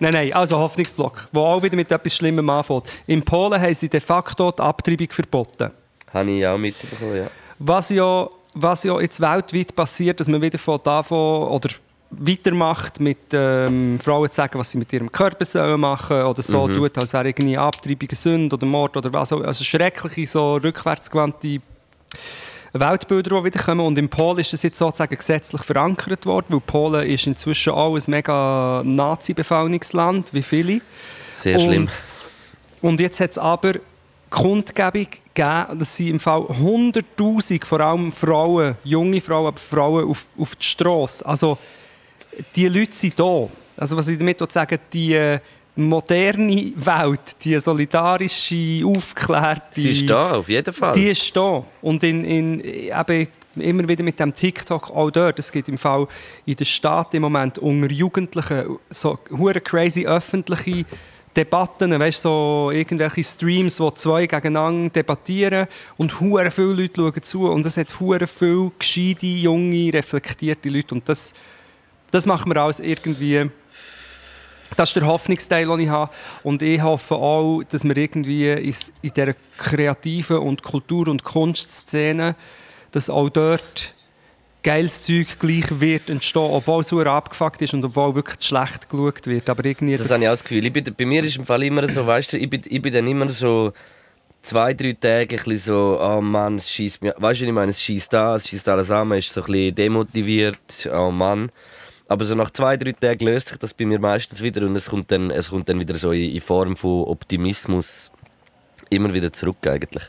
nein, 0.00 0.32
also 0.32 0.58
Hoffnungsblock, 0.58 1.28
wo 1.32 1.40
auch 1.40 1.62
wieder 1.62 1.76
mit 1.76 1.92
etwas 1.92 2.14
Schlimmem 2.14 2.48
anfängt. 2.48 2.84
In 3.06 3.22
Polen 3.22 3.60
haben 3.60 3.74
sie 3.74 3.88
de 3.88 4.00
facto 4.00 4.50
die 4.52 4.62
Abtreibung 4.62 5.08
verboten. 5.10 5.70
Habe 6.12 6.30
ich 6.30 6.46
auch 6.46 6.58
mitbekommen, 6.58 7.16
ja. 7.16 7.26
Was 7.58 7.90
ja, 7.90 8.28
was 8.54 8.84
ja 8.84 8.98
jetzt 9.00 9.20
weltweit 9.20 9.76
passiert, 9.76 10.18
dass 10.18 10.28
man 10.28 10.40
wieder 10.40 10.58
von 10.58 10.80
davon 10.82 11.48
oder 11.48 11.68
weitermacht 12.10 13.00
mit 13.00 13.18
ähm, 13.32 13.98
Frauen 14.02 14.30
zu 14.30 14.36
sagen, 14.36 14.58
was 14.58 14.70
sie 14.70 14.78
mit 14.78 14.92
ihrem 14.92 15.12
Körper 15.12 15.44
sollen 15.44 15.80
machen 15.80 16.22
oder 16.22 16.42
so 16.42 16.66
tut, 16.68 16.96
als 16.96 17.12
wäre 17.12 17.28
irgendwie 17.28 17.58
Abtreibung 17.58 18.08
Sünde 18.12 18.56
oder 18.56 18.66
Mord 18.66 18.96
oder 18.96 19.12
was 19.12 19.32
auch 19.32 19.42
Also 19.42 19.62
schreckliche, 19.62 20.26
so 20.26 20.56
rückwärtsgewandte 20.56 21.60
Weltbilder, 22.72 23.38
die 23.38 23.44
wieder 23.44 23.62
kommen. 23.62 23.80
Und 23.80 23.98
in 23.98 24.08
Polen 24.08 24.38
ist 24.38 24.52
das 24.52 24.62
jetzt 24.62 24.78
sozusagen 24.78 25.16
gesetzlich 25.16 25.62
verankert 25.62 26.26
worden, 26.26 26.46
weil 26.50 26.60
Polen 26.60 27.06
ist 27.08 27.26
inzwischen 27.26 27.72
auch 27.72 27.94
ein 27.94 28.02
mega 28.06 28.82
Nazi-Befallungsland, 28.84 30.32
wie 30.32 30.42
viele. 30.42 30.80
Sehr 31.34 31.58
schlimm. 31.58 31.82
Und, 32.80 32.90
und 32.90 33.00
jetzt 33.00 33.20
hat 33.20 33.32
es 33.32 33.38
aber 33.38 33.74
Kundgebung 34.30 35.06
gegeben, 35.34 35.78
dass 35.78 35.96
sie 35.96 36.10
im 36.10 36.20
Fall 36.20 36.42
100'000, 36.42 37.64
vor 37.64 37.80
allem 37.80 38.12
Frauen, 38.12 38.76
junge 38.84 39.20
Frauen, 39.20 39.46
aber 39.46 39.58
Frauen 39.58 40.08
auf, 40.08 40.26
auf 40.38 40.56
die 40.56 40.66
Straße. 40.66 41.24
Also, 41.24 41.58
die 42.54 42.68
Leute 42.68 42.92
sind 42.92 43.18
da. 43.18 43.48
Also, 43.76 43.96
was 43.96 44.08
ich 44.08 44.18
damit 44.18 44.52
sagen 44.52 44.78
die 44.92 45.14
äh, 45.14 45.38
moderne 45.76 46.72
Welt, 46.74 47.36
die 47.42 47.58
solidarische, 47.60 48.82
aufgeklärte... 48.84 49.80
Sie 49.80 49.90
ist 49.90 50.10
da, 50.10 50.32
auf 50.32 50.48
jeden 50.48 50.74
Fall. 50.74 50.92
Die 50.92 51.08
ist 51.08 51.36
da. 51.36 51.64
Und 51.80 52.02
in, 52.02 52.24
in, 52.24 52.60
eben 52.60 53.28
immer 53.60 53.88
wieder 53.88 54.02
mit 54.02 54.18
dem 54.18 54.34
TikTok 54.34 54.90
auch 54.90 55.10
dort. 55.10 55.38
Es 55.38 55.52
gibt 55.52 55.68
im 55.68 55.78
Fall 55.78 56.06
in 56.46 56.56
der 56.56 56.64
Stadt 56.64 57.14
im 57.14 57.22
Moment 57.22 57.58
unter 57.58 57.90
Jugendlichen 57.90 58.78
so 58.90 59.18
hure 59.30 59.60
crazy 59.60 60.06
öffentliche 60.06 60.84
Debatten, 61.36 61.96
weißt, 61.96 62.22
so 62.22 62.70
irgendwelche 62.72 63.22
Streams, 63.22 63.78
wo 63.78 63.90
zwei 63.92 64.26
gegeneinander 64.26 64.90
debattieren 64.90 65.68
und 65.96 66.20
hure 66.20 66.50
viele 66.50 66.72
Leute 66.72 67.00
schauen 67.00 67.22
zu 67.22 67.48
und 67.48 67.64
es 67.64 67.76
hat 67.76 68.00
hure 68.00 68.26
viele 68.26 68.72
gescheite, 68.76 69.26
junge, 69.26 69.92
reflektierte 69.92 70.68
Leute 70.68 70.96
und 70.96 71.08
das, 71.08 71.34
das 72.10 72.26
macht 72.26 72.46
mir 72.46 72.60
alles 72.60 72.80
irgendwie 72.80 73.50
das 74.76 74.90
ist 74.90 74.96
der 74.96 75.06
Hoffnungsteil, 75.06 75.66
den 75.66 75.80
ich 75.80 75.88
habe. 75.88 76.12
Und 76.42 76.62
ich 76.62 76.82
hoffe 76.82 77.14
auch, 77.14 77.62
dass 77.64 77.84
wir 77.84 77.96
irgendwie 77.96 78.50
in 78.50 78.74
dieser 79.02 79.34
kreativen 79.56 80.38
und 80.38 80.62
Kultur- 80.62 81.08
und 81.08 81.24
Kunstszene, 81.24 82.36
dass 82.92 83.10
auch 83.10 83.28
dort 83.30 83.94
geiles 84.62 85.02
Zeug 85.02 85.38
gleich 85.38 85.80
wird 85.80 86.10
entstehen, 86.10 86.42
obwohl 86.42 86.80
es 86.80 86.88
so 86.88 87.00
abgefuckt 87.00 87.62
ist 87.62 87.74
und 87.74 87.84
obwohl 87.84 88.14
wirklich 88.14 88.42
schlecht 88.42 88.88
geschaut 88.88 89.26
wird. 89.26 89.48
Aber 89.48 89.64
irgendwie 89.64 89.92
das, 89.92 90.02
das 90.02 90.12
habe 90.12 90.22
ich 90.22 90.28
auch 90.28 90.32
das 90.32 90.42
Gefühl. 90.42 90.66
Ich 90.66 90.72
bin, 90.72 90.84
bei 90.96 91.06
mir 91.06 91.24
ist 91.24 91.36
im 91.36 91.44
Fall 91.44 91.62
immer 91.62 91.88
so, 91.88 92.06
weißt 92.06 92.34
du, 92.34 92.38
ich 92.38 92.50
bin, 92.50 92.62
ich 92.64 92.82
bin 92.82 92.92
dann 92.92 93.06
immer 93.06 93.28
so 93.28 93.72
zwei, 94.42 94.74
drei 94.74 94.92
Tage 94.92 95.36
ein 95.36 95.44
bisschen 95.44 95.58
so, 95.58 95.98
oh 96.00 96.20
Mann, 96.20 96.56
es 96.56 96.70
schießt 96.70 97.02
mir, 97.02 97.14
weißt 97.16 97.40
du, 97.40 97.46
ich 97.46 97.52
meine, 97.52 97.70
es 97.70 97.80
schießt 97.80 98.12
da, 98.12 98.34
es 98.34 98.48
schießt 98.48 98.68
alles 98.68 98.90
an, 98.90 99.08
man 99.08 99.18
ist 99.18 99.32
so 99.32 99.40
ein 99.40 99.46
bisschen 99.46 99.74
demotiviert, 99.74 100.88
oh 100.92 101.10
Mann. 101.10 101.50
Aber 102.08 102.24
so 102.24 102.34
nach 102.34 102.50
zwei, 102.50 102.76
drei 102.76 102.92
Tagen 102.92 103.26
löst 103.26 103.48
sich 103.48 103.58
das 103.58 103.74
bei 103.74 103.84
mir 103.84 103.98
meistens 103.98 104.40
wieder 104.42 104.62
und 104.62 104.74
es 104.74 104.88
kommt 104.88 105.10
dann, 105.12 105.30
es 105.30 105.50
kommt 105.50 105.68
dann 105.68 105.78
wieder 105.78 105.94
so 105.94 106.12
in 106.12 106.40
Form 106.40 106.74
von 106.74 107.04
Optimismus 107.04 108.10
immer 108.88 109.12
wieder 109.12 109.30
zurück 109.30 109.66
eigentlich. 109.66 110.04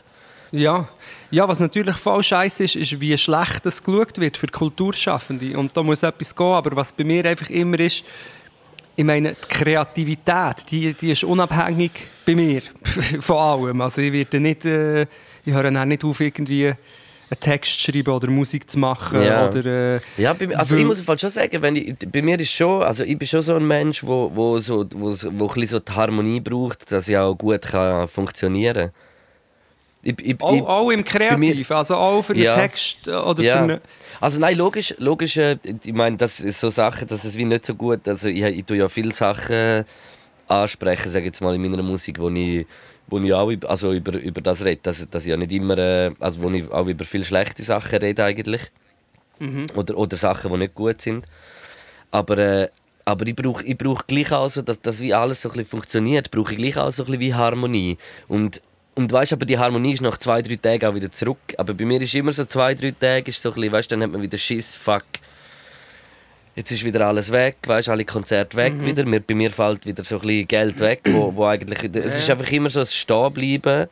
Ja. 0.52 0.88
ja, 1.30 1.46
was 1.46 1.60
natürlich 1.60 1.96
voll 1.96 2.22
scheiße 2.22 2.64
ist, 2.64 2.74
ist, 2.74 3.00
wie 3.00 3.16
schlecht 3.16 3.64
es 3.66 3.82
geschaut 3.82 4.18
wird 4.18 4.36
für 4.36 4.48
Kulturschaffende. 4.48 5.56
Und 5.56 5.76
da 5.76 5.82
muss 5.82 6.02
etwas 6.02 6.34
gehen. 6.34 6.46
Aber 6.46 6.74
was 6.74 6.92
bei 6.92 7.04
mir 7.04 7.24
einfach 7.24 7.50
immer 7.50 7.78
ist, 7.78 8.04
ich 8.96 9.04
meine, 9.04 9.34
die 9.34 9.48
Kreativität, 9.48 10.70
die, 10.70 10.92
die 10.94 11.12
ist 11.12 11.22
unabhängig 11.22 11.92
bei 12.26 12.34
mir 12.34 12.62
von 13.20 13.36
allem. 13.36 13.80
Also 13.80 14.00
ich 14.00 14.12
werde 14.12 14.40
nicht, 14.40 14.64
äh, 14.64 15.02
ich 15.44 15.52
höre 15.52 15.80
auch 15.80 15.84
nicht 15.84 16.04
auf 16.04 16.20
irgendwie 16.20 16.72
einen 17.30 17.40
Text 17.40 17.80
schreiben 17.80 18.12
oder 18.12 18.28
Musik 18.28 18.70
zu 18.70 18.78
machen. 18.78 19.22
Ja, 19.22 19.48
oder, 19.48 19.64
äh, 19.64 20.00
ja 20.16 20.34
also 20.56 20.76
ich 20.76 20.84
muss 20.84 21.02
schon 21.04 21.30
sagen, 21.30 21.62
wenn 21.62 21.76
ich, 21.76 21.94
bei 22.10 22.22
mir 22.22 22.38
ist 22.40 22.52
schon, 22.52 22.82
also 22.82 23.04
ich 23.04 23.16
bin 23.16 23.28
schon 23.28 23.42
so 23.42 23.54
ein 23.54 23.66
Mensch, 23.66 24.04
wo, 24.04 24.30
wo, 24.34 24.58
so, 24.58 24.84
wo, 24.92 25.14
wo 25.32 25.52
ein 25.52 25.66
so 25.66 25.78
die 25.78 25.92
Harmonie 25.92 26.40
braucht, 26.40 26.90
dass 26.90 27.08
ich 27.08 27.16
auch 27.16 27.34
gut 27.34 27.62
kann 27.62 28.08
funktionieren 28.08 28.90
kann. 28.90 28.92
Ich, 30.02 30.18
ich, 30.18 30.40
auch, 30.40 30.66
auch, 30.66 30.90
im 30.90 31.04
Kreativ, 31.04 31.70
also 31.70 31.94
auch 31.94 32.22
für 32.22 32.32
einen 32.32 32.42
ja, 32.42 32.56
Text 32.56 33.06
oder 33.06 33.42
ja. 33.42 33.56
für 33.56 33.62
eine... 33.62 33.80
Also 34.18 34.40
nein, 34.40 34.56
logisch, 34.56 34.94
logisch 34.98 35.36
äh, 35.36 35.58
ich 35.84 35.92
meine, 35.92 36.16
das 36.16 36.40
ist 36.40 36.58
so 36.58 36.70
Sachen, 36.70 37.06
dass 37.06 37.24
es 37.24 37.36
wie 37.36 37.44
nicht 37.44 37.66
so 37.66 37.74
gut, 37.74 38.08
also 38.08 38.28
ich, 38.28 38.42
ich 38.42 38.64
tue 38.64 38.78
ja 38.78 38.88
viele 38.88 39.12
Sachen 39.12 39.84
ansprechen, 40.48 41.10
sage 41.10 41.26
jetzt 41.26 41.42
mal 41.42 41.54
in 41.54 41.62
meiner 41.62 41.82
Musik, 41.82 42.18
wo 42.18 42.30
ich 42.30 42.66
wo 43.10 43.18
ich 43.18 43.32
auch 43.34 43.50
über, 43.50 43.68
also 43.68 43.92
über, 43.92 44.18
über 44.18 44.40
das 44.40 44.64
rede, 44.64 44.80
dass, 44.82 45.08
dass 45.10 45.24
ich 45.24 45.30
ja 45.30 45.36
nicht 45.36 45.52
immer, 45.52 45.76
äh, 45.78 46.12
also 46.20 46.42
wo 46.42 46.50
ich 46.50 46.70
auch 46.70 46.86
über 46.86 47.04
viele 47.04 47.24
schlechte 47.24 47.62
Sachen 47.62 47.98
rede 47.98 48.24
eigentlich. 48.24 48.62
Mhm. 49.38 49.66
Oder, 49.74 49.96
oder 49.96 50.16
Sachen, 50.16 50.52
die 50.52 50.58
nicht 50.58 50.74
gut 50.74 51.00
sind. 51.00 51.26
Aber, 52.10 52.38
äh, 52.38 52.68
aber 53.04 53.26
ich 53.26 53.34
brauche 53.34 53.64
ich 53.64 53.76
brauch 53.76 54.06
gleich 54.06 54.32
auch 54.32 54.48
so, 54.48 54.62
dass, 54.62 54.80
dass 54.80 55.00
wie 55.00 55.14
alles 55.14 55.42
so 55.42 55.48
ein 55.48 55.52
bisschen 55.52 55.70
funktioniert, 55.70 56.30
brauche 56.30 56.52
ich 56.52 56.58
gleich 56.58 56.76
auch 56.76 56.90
so 56.90 57.02
ein 57.02 57.06
bisschen 57.06 57.20
wie 57.20 57.34
Harmonie. 57.34 57.98
Und, 58.28 58.62
und 58.94 59.10
weißt, 59.10 59.32
aber 59.32 59.46
die 59.46 59.58
Harmonie 59.58 59.94
ist 59.94 60.02
nach 60.02 60.18
zwei, 60.18 60.42
drei 60.42 60.56
Tagen 60.56 60.86
auch 60.86 60.94
wieder 60.94 61.10
zurück. 61.10 61.38
Aber 61.56 61.74
bei 61.74 61.84
mir 61.84 62.00
ist 62.00 62.14
immer 62.14 62.32
so 62.32 62.44
zwei, 62.44 62.74
drei 62.74 62.92
Tage, 62.92 63.30
ist 63.30 63.40
so 63.42 63.50
ein 63.50 63.54
bisschen, 63.54 63.72
weißt, 63.72 63.92
dann 63.92 64.02
hat 64.02 64.10
man 64.10 64.22
wieder 64.22 64.38
Schiss, 64.38 64.76
fuck, 64.76 65.04
jetzt 66.56 66.70
ist 66.72 66.84
wieder 66.84 67.06
alles 67.06 67.30
weg, 67.30 67.56
weißt, 67.66 67.88
alle 67.88 68.04
Konzerte 68.04 68.56
weg 68.56 68.74
mhm. 68.74 68.84
wieder. 68.84 69.04
Mir, 69.04 69.20
bei 69.20 69.34
mir 69.34 69.50
fällt 69.50 69.86
wieder 69.86 70.04
so 70.04 70.16
ein 70.16 70.20
bisschen 70.22 70.48
Geld 70.48 70.80
weg, 70.80 71.00
wo, 71.06 71.34
wo 71.34 71.44
eigentlich, 71.46 71.82
es 71.94 72.18
ist 72.18 72.30
einfach 72.30 72.50
immer 72.50 72.70
so 72.70 72.80
ein 72.80 72.86
Stehenbleiben. 72.86 73.88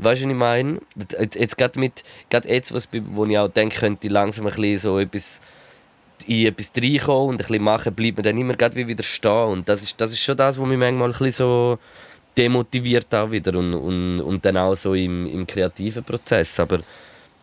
Weißt 0.00 0.22
du, 0.22 0.26
was 0.26 0.32
ich 0.32 0.38
meine? 0.38 0.78
Jetzt, 1.18 1.34
jetzt 1.34 1.58
gerade 1.58 1.78
mit, 1.78 2.04
gerade 2.30 2.48
jetzt, 2.48 2.72
was, 2.72 2.88
wo 2.92 3.24
ich 3.26 3.38
auch 3.38 3.48
denke, 3.48 3.80
könnte 3.80 4.08
langsam 4.08 4.46
ein 4.46 4.54
bisschen 4.54 4.78
so 4.78 4.98
etwas 4.98 5.40
in 6.26 6.46
etwas 6.46 6.72
reinkommen 6.76 7.28
und 7.30 7.34
ein 7.34 7.38
bisschen 7.38 7.62
machen, 7.62 7.94
bleibt 7.94 8.16
man 8.16 8.24
dann 8.24 8.38
immer 8.38 8.54
gerade 8.54 8.76
wieder 8.76 9.02
stehen. 9.02 9.48
Und 9.48 9.68
das 9.68 9.82
ist, 9.82 10.00
das 10.00 10.12
ist 10.12 10.20
schon 10.20 10.36
das, 10.36 10.58
was 10.58 10.66
mich 10.66 10.78
manchmal 10.78 11.08
ein 11.08 11.12
bisschen 11.12 11.32
so 11.32 11.78
demotiviert 12.36 13.12
auch 13.14 13.30
wieder 13.30 13.58
und, 13.58 13.74
und, 13.74 14.20
und 14.20 14.44
dann 14.44 14.56
auch 14.56 14.74
so 14.74 14.94
im, 14.94 15.26
im 15.26 15.46
kreativen 15.46 16.04
Prozess. 16.04 16.60
Aber, 16.60 16.80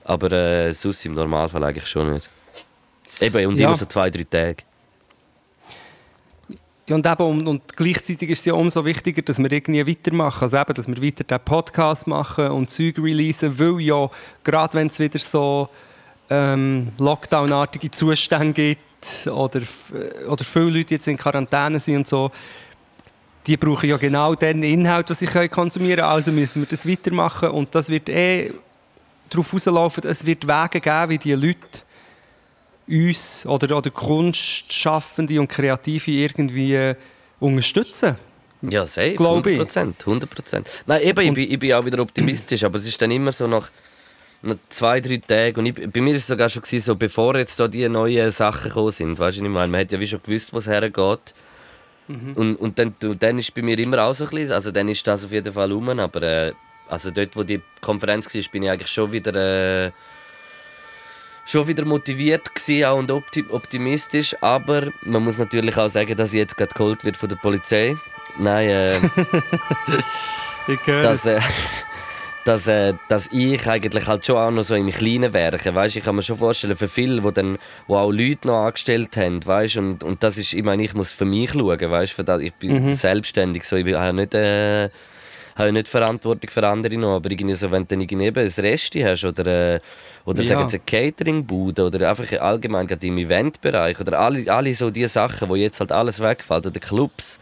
aber 0.03 0.31
äh, 0.31 0.73
sonst 0.73 1.05
im 1.05 1.13
Normalfall 1.13 1.63
eigentlich 1.63 1.87
schon 1.87 2.13
nicht. 2.13 2.29
Eben, 3.21 3.47
und 3.47 3.59
ja. 3.59 3.67
immer 3.67 3.77
so 3.77 3.85
zwei, 3.85 4.09
drei 4.09 4.23
Tage. 4.23 4.63
Ja, 6.87 6.95
und, 6.95 7.05
eben, 7.05 7.23
und, 7.23 7.47
und, 7.47 7.75
gleichzeitig 7.75 8.29
ist 8.29 8.39
es 8.39 8.45
ja 8.45 8.53
umso 8.53 8.85
wichtiger, 8.85 9.23
dass 9.23 9.39
wir 9.39 9.51
irgendwie 9.51 9.87
weitermachen. 9.87 10.43
Also 10.43 10.57
eben, 10.57 10.73
dass 10.73 10.87
wir 10.87 11.01
weiter 11.01 11.23
den 11.23 11.39
Podcast 11.39 12.05
machen 12.05 12.49
und 12.49 12.69
Zeug 12.69 12.99
releasen, 12.99 13.57
weil 13.57 13.81
ja, 13.81 14.09
gerade 14.43 14.73
wenn 14.75 14.87
es 14.87 14.99
wieder 14.99 15.17
so 15.17 15.69
ähm, 16.29 16.89
Lockdown-artige 16.99 17.89
Zustände 17.89 18.53
gibt 18.53 19.27
oder, 19.27 19.61
oder 20.27 20.43
viele 20.43 20.69
Leute 20.69 20.95
jetzt 20.95 21.07
in 21.07 21.17
Quarantäne 21.17 21.79
sind 21.79 21.97
und 21.97 22.07
so, 22.07 22.29
die 23.47 23.57
brauchen 23.57 23.89
ja 23.89 23.97
genau 23.97 24.35
den 24.35 24.63
Inhalt, 24.63 25.09
den 25.09 25.15
sie 25.15 25.27
konsumieren 25.47 25.97
können. 25.97 26.09
Also 26.09 26.31
müssen 26.31 26.63
wir 26.63 26.67
das 26.67 26.87
weitermachen 26.87 27.49
und 27.49 27.73
das 27.73 27.89
wird 27.89 28.09
eh 28.09 28.53
darauf 29.29 29.53
rauslaufen, 29.53 30.03
es 30.07 30.25
wird 30.25 30.47
Wege 30.47 30.81
geben, 30.81 31.09
wie 31.09 31.17
die 31.17 31.33
Leute 31.33 31.81
uns 32.87 33.45
oder, 33.45 33.77
oder 33.77 33.89
Kunstschaffende 33.89 35.39
und 35.39 35.47
Kreative 35.47 36.11
irgendwie 36.11 36.75
äh, 36.75 36.95
unterstützen. 37.39 38.15
Ja, 38.61 38.85
safe, 38.85 39.17
100 39.19 39.57
Prozent. 39.57 39.95
100 39.99 40.65
Nein, 40.87 41.01
eben, 41.03 41.27
ich 41.27 41.33
bin, 41.33 41.51
ich 41.51 41.59
bin 41.59 41.73
auch 41.73 41.85
wieder 41.85 41.99
optimistisch, 41.99 42.63
aber 42.63 42.77
es 42.77 42.87
ist 42.87 43.01
dann 43.01 43.11
immer 43.11 43.31
so 43.31 43.47
nach, 43.47 43.69
nach 44.41 44.55
zwei, 44.69 45.01
drei 45.01 45.17
Tagen. 45.17 45.59
Und 45.59 45.65
ich, 45.67 45.91
bei 45.91 46.01
mir 46.01 46.11
war 46.11 46.17
es 46.17 46.27
sogar 46.27 46.49
schon 46.49 46.63
so, 46.63 46.95
bevor 46.95 47.35
jetzt 47.35 47.59
da 47.59 47.67
die 47.67 47.87
neuen 47.87 48.31
Sachen 48.31 48.69
gekommen 48.69 48.91
sind. 48.91 49.19
Weißt 49.19 49.37
du, 49.37 49.43
ich 49.43 49.49
meine, 49.49 49.69
man 49.69 49.81
hat 49.81 49.91
ja 49.91 49.99
wie 49.99 50.07
schon 50.07 50.21
gewusst, 50.23 50.53
wo 50.53 50.57
es 50.57 50.67
hergeht. 50.67 51.33
Mhm. 52.07 52.33
Und, 52.35 52.55
und 52.55 52.79
dann, 52.79 52.95
dann 53.19 53.37
ist 53.37 53.53
bei 53.53 53.61
mir 53.61 53.77
immer 53.77 54.03
auch 54.03 54.13
so 54.13 54.25
ein 54.25 54.29
bisschen, 54.29 54.51
also 54.51 54.71
dann 54.71 54.87
ist 54.89 55.05
das 55.05 55.25
auf 55.25 55.31
jeden 55.31 55.51
Fall 55.51 55.71
rum, 55.71 55.89
aber 55.89 56.21
äh, 56.21 56.53
also 56.87 57.11
dort, 57.11 57.35
wo 57.35 57.43
die 57.43 57.61
Konferenz 57.81 58.33
war, 58.33 58.41
bin 58.51 58.63
ich 58.63 58.69
eigentlich 58.69 58.89
schon 58.89 59.11
wieder... 59.11 59.87
Äh, 59.87 59.91
schon 61.45 61.67
wieder 61.67 61.85
motiviert 61.85 62.51
auch 62.85 62.97
und 62.97 63.11
optimistisch, 63.11 64.35
aber 64.41 64.91
man 65.03 65.23
muss 65.23 65.37
natürlich 65.37 65.77
auch 65.77 65.89
sagen, 65.89 66.17
dass 66.17 66.33
ich 66.33 66.39
jetzt 66.39 66.57
gerade 66.57 66.73
geholt 66.73 67.05
wird 67.05 67.15
von 67.15 67.29
der 67.29 67.35
Polizei. 67.37 67.95
Nein, 68.37 68.69
äh, 68.69 68.89
ich 70.67 70.79
dass, 70.85 71.25
äh, 71.25 71.39
dass, 72.43 72.67
äh, 72.67 72.93
dass 73.07 73.27
ich 73.31 73.67
eigentlich 73.69 74.07
halt 74.07 74.25
schon 74.25 74.37
auch 74.37 74.51
noch 74.51 74.63
so 74.63 74.75
im 74.75 74.89
Kleinen 74.89 75.33
werke. 75.33 75.73
Weißt, 75.73 75.95
ich 75.95 76.03
kann 76.03 76.15
mir 76.15 76.23
schon 76.23 76.37
vorstellen, 76.37 76.75
für 76.75 76.87
viele, 76.87 77.21
die, 77.21 77.33
dann, 77.33 77.57
wo 77.87 77.97
auch 77.97 78.11
Leute 78.11 78.47
noch 78.47 78.65
angestellt 78.65 79.15
haben, 79.15 79.45
weißt, 79.45 79.77
und, 79.77 80.03
und 80.03 80.23
das 80.23 80.37
ist, 80.37 80.53
ich 80.53 80.63
meine, 80.63 80.83
ich 80.83 80.93
muss 80.93 81.13
für 81.13 81.25
mich 81.25 81.51
schauen, 81.51 81.79
weißt, 81.79 82.13
für 82.13 82.23
das, 82.23 82.41
ich 82.41 82.53
bin 82.55 82.85
mhm. 82.85 82.93
selbstständig, 82.93 83.63
so, 83.63 83.75
ich 83.75 83.95
habe 83.95 84.13
nicht... 84.13 84.33
Habe 85.55 85.71
nicht 85.71 85.87
Verantwortung 85.87 86.49
für 86.49 86.67
andere 86.67 86.97
noch, 86.97 87.15
aber 87.15 87.31
irgendwie 87.31 87.55
so, 87.55 87.71
wenn 87.71 87.87
du 87.87 87.95
irgendwie 87.95 88.27
ein 88.27 88.47
Resti 88.47 89.01
hast 89.01 89.23
oder, 89.23 89.75
äh, 89.75 89.79
oder 90.25 90.41
ja. 90.41 90.49
sagen 90.49 90.69
eine 90.69 90.79
Catering-Bude 90.79 91.85
oder 91.85 92.09
einfach 92.09 92.29
allgemein 92.41 92.87
gerade 92.87 93.07
im 93.07 93.17
Eventbereich 93.17 93.99
oder 93.99 94.19
alle, 94.19 94.51
alle 94.51 94.75
so 94.75 94.89
diese 94.89 95.07
Sachen, 95.07 95.47
wo 95.47 95.55
jetzt 95.55 95.79
halt 95.79 95.93
alles 95.93 96.19
wegfällt 96.19 96.67
oder 96.67 96.79
Clubs, 96.79 97.39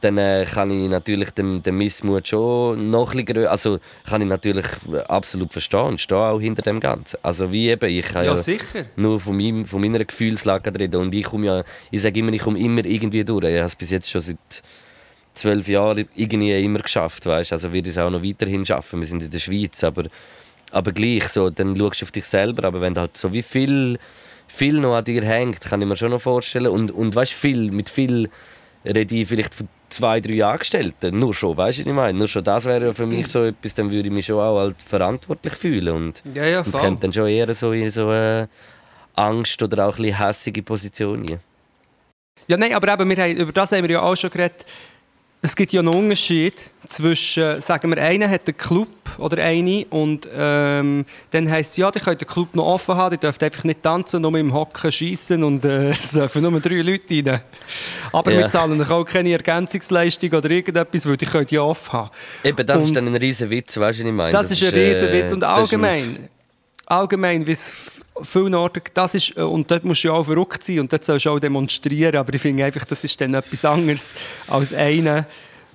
dann 0.00 0.18
äh, 0.18 0.46
kann 0.50 0.70
ich 0.70 0.88
natürlich 0.88 1.30
den, 1.30 1.62
den 1.62 1.76
Missmut 1.76 2.28
schon 2.28 2.90
noch 2.90 3.14
ein 3.14 3.24
bisschen 3.24 3.46
also 3.46 3.78
kann 4.08 4.22
ich 4.22 4.28
natürlich 4.28 4.66
absolut 5.08 5.52
verstehen 5.52 5.80
und 5.80 6.00
stehe 6.00 6.20
auch 6.20 6.40
hinter 6.40 6.62
dem 6.62 6.80
Ganzen. 6.80 7.18
Also 7.22 7.52
wie 7.52 7.68
eben, 7.68 7.90
ich 7.90 8.06
kann 8.06 8.24
ja, 8.24 8.34
ja 8.34 8.58
nur 8.96 9.20
von, 9.20 9.36
meinem, 9.36 9.64
von 9.64 9.80
meiner 9.80 10.04
Gefühlslage 10.04 10.78
reden 10.78 11.00
und 11.00 11.14
ich 11.14 11.24
komme 11.24 11.46
ja, 11.46 11.64
ich 11.90 12.02
sage 12.02 12.20
immer, 12.20 12.32
ich 12.32 12.42
komme 12.42 12.58
immer 12.58 12.84
irgendwie 12.84 13.24
durch. 13.24 13.44
Ich 13.44 13.56
habe 13.56 13.66
es 13.66 13.76
bis 13.76 13.90
jetzt 13.90 14.10
schon 14.10 14.20
seit 14.20 14.62
zwölf 15.34 15.68
Jahren 15.68 16.08
irgendwie 16.14 16.62
immer 16.62 16.80
geschafft, 16.80 17.26
weißt? 17.26 17.52
Also 17.52 17.72
ich 17.72 17.86
es 17.86 17.98
auch 17.98 18.10
noch 18.10 18.22
weiterhin 18.22 18.64
schaffen. 18.64 19.00
Wir 19.00 19.06
sind 19.06 19.22
in 19.22 19.30
der 19.30 19.38
Schweiz, 19.38 19.82
aber, 19.84 20.04
aber 20.70 20.92
gleich 20.92 21.28
so, 21.28 21.50
dann 21.50 21.76
schaust 21.76 22.00
du 22.00 22.04
auf 22.06 22.12
dich 22.12 22.24
selber, 22.24 22.64
aber 22.64 22.80
wenn 22.80 22.96
halt 22.96 23.16
so 23.16 23.32
wie 23.32 23.42
viel, 23.42 23.98
viel 24.48 24.74
noch 24.80 24.96
an 24.96 25.04
dir 25.04 25.22
hängt, 25.22 25.60
kann 25.60 25.80
ich 25.82 25.88
mir 25.88 25.96
schon 25.96 26.10
noch 26.10 26.20
vorstellen 26.20 26.68
und, 26.68 26.90
und 26.90 27.14
weißt 27.14 27.32
viel 27.32 27.70
mit 27.70 27.88
viel 27.88 28.28
rede 28.84 29.14
ich 29.14 29.28
vielleicht 29.28 29.54
von 29.54 29.68
zwei, 29.88 30.20
drei 30.20 30.44
Angestellten. 30.44 31.18
Nur 31.18 31.34
schon, 31.34 31.56
weißt 31.56 31.78
du, 31.78 31.82
was 31.82 31.88
ich 31.88 31.94
meine? 31.94 32.18
Nur 32.18 32.28
schon 32.28 32.44
das 32.44 32.64
wäre 32.64 32.86
ja 32.86 32.92
für 32.92 33.06
mich 33.06 33.26
so 33.26 33.44
etwas, 33.44 33.74
dann 33.74 33.90
würde 33.90 34.08
ich 34.08 34.14
mich 34.14 34.26
schon 34.26 34.40
auch 34.40 34.58
halt 34.58 34.80
verantwortlich 34.80 35.54
fühlen. 35.54 35.94
Und, 35.94 36.22
Ja, 36.34 36.44
ja, 36.46 36.60
und 36.60 36.72
kommt 36.72 37.02
dann 37.02 37.12
schon 37.12 37.28
eher 37.28 37.52
so 37.54 37.72
in 37.72 37.90
so 37.90 38.08
eine 38.08 38.48
Angst 39.14 39.62
oder 39.62 39.86
auch 39.86 39.96
ein 39.96 40.02
bisschen 40.02 40.18
hässige 40.18 40.62
Position 40.62 41.26
rein. 41.28 41.40
Ja, 42.46 42.56
nein, 42.56 42.74
aber 42.74 42.92
eben, 42.92 43.08
wir 43.08 43.16
haben, 43.22 43.36
über 43.36 43.52
das 43.52 43.72
haben 43.72 43.82
wir 43.82 43.90
ja 43.90 44.02
auch 44.02 44.16
schon 44.16 44.30
geredet. 44.30 44.64
Es 45.42 45.56
gibt 45.56 45.72
ja 45.72 45.80
einen 45.80 45.88
Unterschied 45.88 46.52
zwischen, 46.86 47.62
sagen 47.62 47.88
wir, 47.94 48.02
einer 48.02 48.28
hat 48.28 48.42
einen 48.46 48.56
Club 48.58 48.88
oder 49.16 49.42
eine 49.42 49.86
und 49.86 50.28
ähm, 50.34 51.06
dann 51.30 51.50
heisst 51.50 51.70
es, 51.72 51.76
ja, 51.78 51.90
die 51.90 51.98
könnt 51.98 52.20
den 52.20 52.28
Club 52.28 52.54
noch 52.54 52.66
offen 52.66 52.94
haben, 52.94 53.14
die 53.16 53.20
dürft 53.20 53.42
einfach 53.42 53.64
nicht 53.64 53.82
tanzen, 53.82 54.20
nur 54.20 54.34
im 54.36 54.52
Hocken 54.52 54.92
schiessen 54.92 55.42
und 55.42 55.64
äh, 55.64 55.90
es 56.02 56.10
dürfen 56.10 56.42
nur 56.42 56.60
drei 56.60 56.82
Leute 56.82 57.04
rein. 57.30 57.40
Aber 58.12 58.32
Ja. 58.32 58.40
wir 58.40 58.48
zahlen 58.48 58.82
auch 58.90 59.04
keine 59.04 59.32
Ergänzungsleistung 59.32 60.30
oder 60.32 60.50
irgendetwas, 60.50 61.08
weil 61.08 61.16
die 61.16 61.24
könnt 61.26 61.50
ja 61.52 61.62
offen 61.62 61.92
haben. 61.92 62.10
Eben, 62.44 62.66
das 62.66 62.82
ist 62.82 62.88
Und- 62.88 62.94
dann 62.96 63.06
ein 63.08 63.16
riesen 63.16 63.48
Witz, 63.48 63.78
weißt 63.78 64.00
du, 64.00 64.02
was 64.04 64.08
ich 64.10 64.14
meine? 64.14 64.32
Das, 64.32 64.50
ist 64.50 64.62
ein 64.62 64.74
äh, 64.74 64.88
Riesenwitz. 64.88 65.32
Und 65.32 65.40
das 65.40 65.52
ist 65.52 65.72
ein- 65.72 65.84
allgemein, 65.84 66.28
allgemein 66.84 67.46
wie 67.46 67.52
es 67.52 67.76
vielen 68.22 68.54
Orten, 68.54 68.82
das 68.94 69.14
ist, 69.14 69.36
äh, 69.36 69.42
und 69.42 69.70
dort 69.70 69.84
musst 69.84 70.04
du 70.04 70.08
ja 70.08 70.14
auch 70.14 70.24
verrückt 70.24 70.64
sein 70.64 70.80
und 70.80 70.92
dort 70.92 71.04
sollst 71.04 71.26
du 71.26 71.30
auch 71.30 71.38
demonstrieren, 71.38 72.16
aber 72.16 72.34
ich 72.34 72.42
finde 72.42 72.64
einfach, 72.64 72.84
das 72.84 73.04
ist 73.04 73.20
dann 73.20 73.34
etwas 73.34 73.64
anderes 73.64 74.14
als 74.48 74.72
einer, 74.72 75.26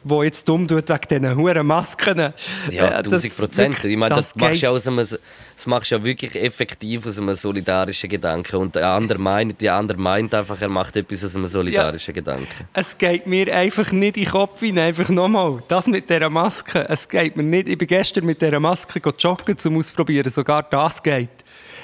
der 0.05 0.23
jetzt 0.23 0.47
dumm 0.47 0.67
tut 0.67 0.87
wegen 0.87 1.07
diesen 1.09 1.35
hohen 1.35 1.65
Masken. 1.65 2.31
Ja, 2.69 2.89
Äh, 2.89 2.93
1000 2.97 3.35
Prozent. 3.35 3.83
Ich 3.83 3.97
meine, 3.97 4.13
das, 4.13 4.33
das 4.33 4.35
machst 4.35 4.61
du 4.61 4.65
ja 4.65 4.69
aus 4.69 4.87
einem, 4.87 4.97
das 4.97 5.19
machst 5.65 5.91
du 5.91 5.95
ja 5.95 6.03
wirklich 6.03 6.35
effektiv 6.35 7.07
aus 7.07 7.17
einem 7.17 7.33
solidarischen 7.33 8.09
Gedanken. 8.09 8.57
Und 8.57 8.75
der 8.75 8.87
andere 8.87 9.17
meint, 9.17 9.59
die 9.61 9.69
andere 9.69 9.97
meint 9.97 10.33
einfach, 10.35 10.61
er 10.61 10.69
macht 10.69 10.95
etwas 10.95 11.23
aus 11.23 11.35
einem 11.35 11.47
solidarischen 11.47 12.13
Gedanken. 12.13 12.67
Es 12.73 12.95
geht 12.97 13.25
mir 13.25 13.51
einfach 13.53 13.91
nicht 13.91 14.17
in 14.17 14.25
den 14.25 14.31
Kopf 14.31 14.59
hinein. 14.59 14.89
Einfach 14.89 15.09
nochmal. 15.09 15.63
Das 15.67 15.87
mit 15.87 16.07
dieser 16.07 16.29
Maske. 16.29 16.85
Es 16.87 17.09
geht 17.09 17.35
mir 17.35 17.43
nicht. 17.43 17.67
Ich 17.67 17.77
bin 17.77 17.87
gestern 17.87 18.25
mit 18.25 18.39
dieser 18.39 18.59
Maske 18.59 19.01
joggen, 19.17 19.57
zum 19.57 19.77
Ausprobieren. 19.77 20.29
Sogar 20.29 20.61
das 20.63 21.01
geht. 21.01 21.29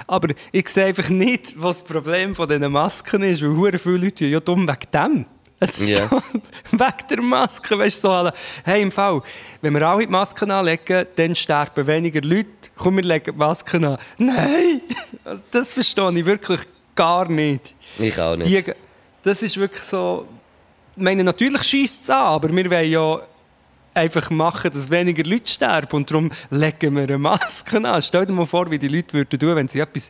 Aber 0.08 0.34
ich 0.52 0.70
sehe 0.70 0.86
einfach 0.86 1.10
nicht, 1.10 1.54
was 1.56 1.80
das 1.80 1.88
Problem 1.88 2.36
von 2.36 2.47
diesen 2.47 2.72
Masken 2.72 3.24
ist. 3.24 3.41
Weil 3.41 3.78
viele 3.80 3.97
Leute 3.97 4.26
ja 4.26 4.39
dumm 4.39 4.68
wegen 4.68 4.91
dem. 4.93 5.26
Ja. 5.78 6.08
so, 6.08 6.22
wegen 6.72 7.08
der 7.10 7.22
Maske. 7.22 7.78
Weißt 7.78 8.04
du, 8.04 8.08
so 8.08 8.14
alle, 8.14 8.34
hey, 8.64 8.82
im 8.82 8.91
Fall, 8.91 9.22
wenn 9.62 9.74
wir 9.74 9.88
alle 9.88 10.06
die 10.06 10.12
Masken 10.12 10.49
anlegen, 10.52 11.06
dann 11.16 11.36
sterben 11.36 11.86
weniger 11.86 12.22
Leute. 12.22 12.47
Komm, 12.76 12.97
wir 12.97 13.04
legen 13.04 13.34
die 13.34 13.38
Masken 13.38 13.86
an. 13.86 13.97
Nein! 14.18 14.82
Das 15.52 15.72
verstehe 15.72 16.12
ich 16.18 16.26
wirklich 16.26 16.62
gar 16.95 17.30
nicht. 17.30 17.76
Ich 17.99 18.20
auch 18.20 18.36
nicht. 18.36 18.49
Die, 18.49 18.74
das 19.22 19.43
ist 19.43 19.56
wirklich 19.58 19.84
so. 19.84 20.26
Ich 20.95 21.04
meine, 21.04 21.24
natürlich 21.24 21.62
schießt 21.62 22.04
es 22.04 22.10
an, 22.10 22.26
aber 22.26 22.49
wir 22.52 22.72
wollen 22.72 22.91
ja 22.91 23.22
einfach 23.94 24.30
machen, 24.30 24.72
dass 24.72 24.89
weniger 24.89 25.24
Leute 25.24 25.52
sterben. 25.52 25.96
Und 25.96 26.12
darum 26.12 26.32
legen 26.50 26.96
wir 26.96 27.04
eine 27.04 27.18
Maske 27.18 27.78
an. 27.88 28.02
Stell 28.02 28.26
dir 28.26 28.34
mal 28.34 28.46
vor, 28.46 28.70
wie 28.72 28.80
die 28.80 28.88
Leute 28.88 29.14
würden 29.14 29.39
tun, 29.39 29.56
wenn 29.56 29.68
sie 29.68 29.80
etwas 29.80 30.10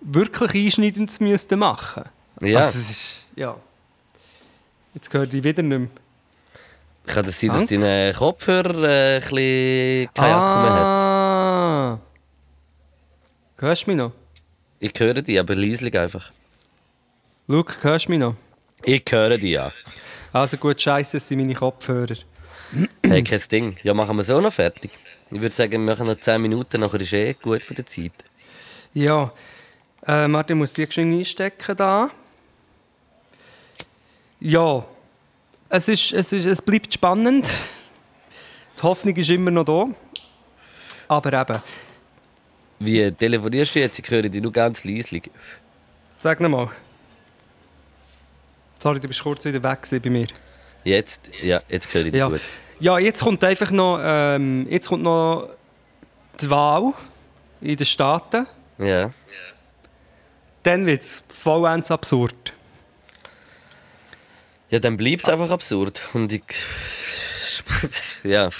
wirklich 0.00 0.54
Einschneidendes 0.66 1.20
müssten 1.20 1.58
machen 1.58 2.04
Ja. 2.40 2.60
Also, 2.60 2.78
es 2.78 2.90
ist, 2.90 3.28
ja. 3.36 3.56
Jetzt 4.94 5.10
gehört 5.10 5.34
ich 5.34 5.42
wieder 5.42 5.62
nicht 5.62 5.78
mehr. 5.78 5.88
Kann 7.06 7.24
das 7.24 7.40
sein, 7.40 7.50
dass 7.50 7.66
dein 7.66 8.14
Kopfhörer 8.14 8.82
äh, 8.84 9.16
ein 9.16 9.20
bisschen 9.22 10.14
keinen 10.14 10.34
Akku 10.34 10.60
mehr 10.60 10.72
hat? 10.72 10.84
ah. 10.84 12.00
Hörst 13.56 13.86
du 13.86 13.90
mich 13.90 13.96
noch? 13.96 14.12
Ich 14.78 14.92
höre 14.98 15.22
dich, 15.22 15.38
aber 15.40 15.54
leislich 15.54 15.98
einfach. 15.98 16.30
Luke, 17.46 17.82
hörst 17.82 18.06
du 18.06 18.10
mich 18.10 18.20
noch? 18.20 18.36
Ich 18.82 19.02
höre 19.08 19.38
dich, 19.38 19.52
ja. 19.52 19.72
Also 20.32 20.58
gut, 20.58 20.80
scheiße, 20.80 21.16
es 21.16 21.26
sind 21.26 21.40
meine 21.40 21.54
Kopfhörer. 21.54 22.14
Hey, 23.02 23.22
kein 23.22 23.40
Ding. 23.50 23.76
Ja, 23.82 23.94
machen 23.94 24.16
wir 24.16 24.24
so 24.24 24.40
noch 24.40 24.52
fertig. 24.52 24.90
Ich 25.30 25.40
würde 25.40 25.54
sagen, 25.54 25.72
wir 25.72 25.78
machen 25.94 26.06
noch 26.06 26.18
10 26.18 26.40
Minuten, 26.40 26.80
nachher 26.80 27.00
ist 27.00 27.12
eh 27.12 27.34
gut 27.34 27.62
für 27.62 27.74
die 27.74 27.84
Zeit. 27.84 28.12
Ja, 28.94 29.32
äh, 30.06 30.28
Martin 30.28 30.58
muss 30.58 30.72
die 30.72 30.86
geschwind 30.86 31.14
einstecken 31.14 31.76
da. 31.76 32.10
Ja, 34.40 34.84
es, 35.68 35.88
ist, 35.88 36.12
es, 36.12 36.32
ist, 36.32 36.46
es 36.46 36.62
bleibt 36.62 36.92
spannend. 36.94 37.48
Die 38.78 38.82
Hoffnung 38.82 39.16
ist 39.16 39.30
immer 39.30 39.50
noch 39.50 39.64
da. 39.64 39.88
Aber 41.08 41.32
eben, 41.32 41.62
Wie 42.78 43.10
telefonierst 43.10 43.74
du 43.74 43.80
jetzt? 43.80 43.98
Ich 43.98 44.08
höre 44.10 44.22
dich 44.22 44.42
nur 44.42 44.52
ganz 44.52 44.84
leislich. 44.84 45.30
sag 46.20 46.40
noch 46.40 46.48
mal. 46.48 46.70
Sorry, 48.78 49.00
du 49.00 49.08
bist 49.08 49.22
kurz 49.22 49.44
wieder 49.44 49.62
weg 49.62 49.80
bei 50.02 50.10
mir. 50.10 50.26
Jetzt, 50.84 51.30
ja, 51.42 51.60
jetzt 51.68 51.92
höre 51.92 52.06
ich 52.06 52.12
dich 52.12 52.18
Ja. 52.18 52.28
gut. 52.28 52.40
ja, 52.80 52.98
jetzt 52.98 53.22
kommt 53.22 53.42
einfach 53.44 53.70
noch, 53.70 53.98
ähm, 54.02 54.66
jetzt 54.70 54.88
kommt 54.88 55.02
noch 55.02 55.50
die 56.40 56.48
Wahl 56.50 56.92
in 57.60 57.76
den 57.76 57.86
Staaten. 57.86 58.46
Ja. 58.78 59.10
Dann 60.62 60.86
wird 60.86 61.02
es 61.02 61.22
vollends 61.28 61.90
absurd. 61.90 62.52
Ja, 64.70 64.78
dann 64.78 64.96
bleibt 64.96 65.22
es 65.24 65.28
einfach 65.28 65.50
absurd. 65.50 66.00
Und 66.12 66.32
ich. 66.32 66.42
ja. 68.22 68.50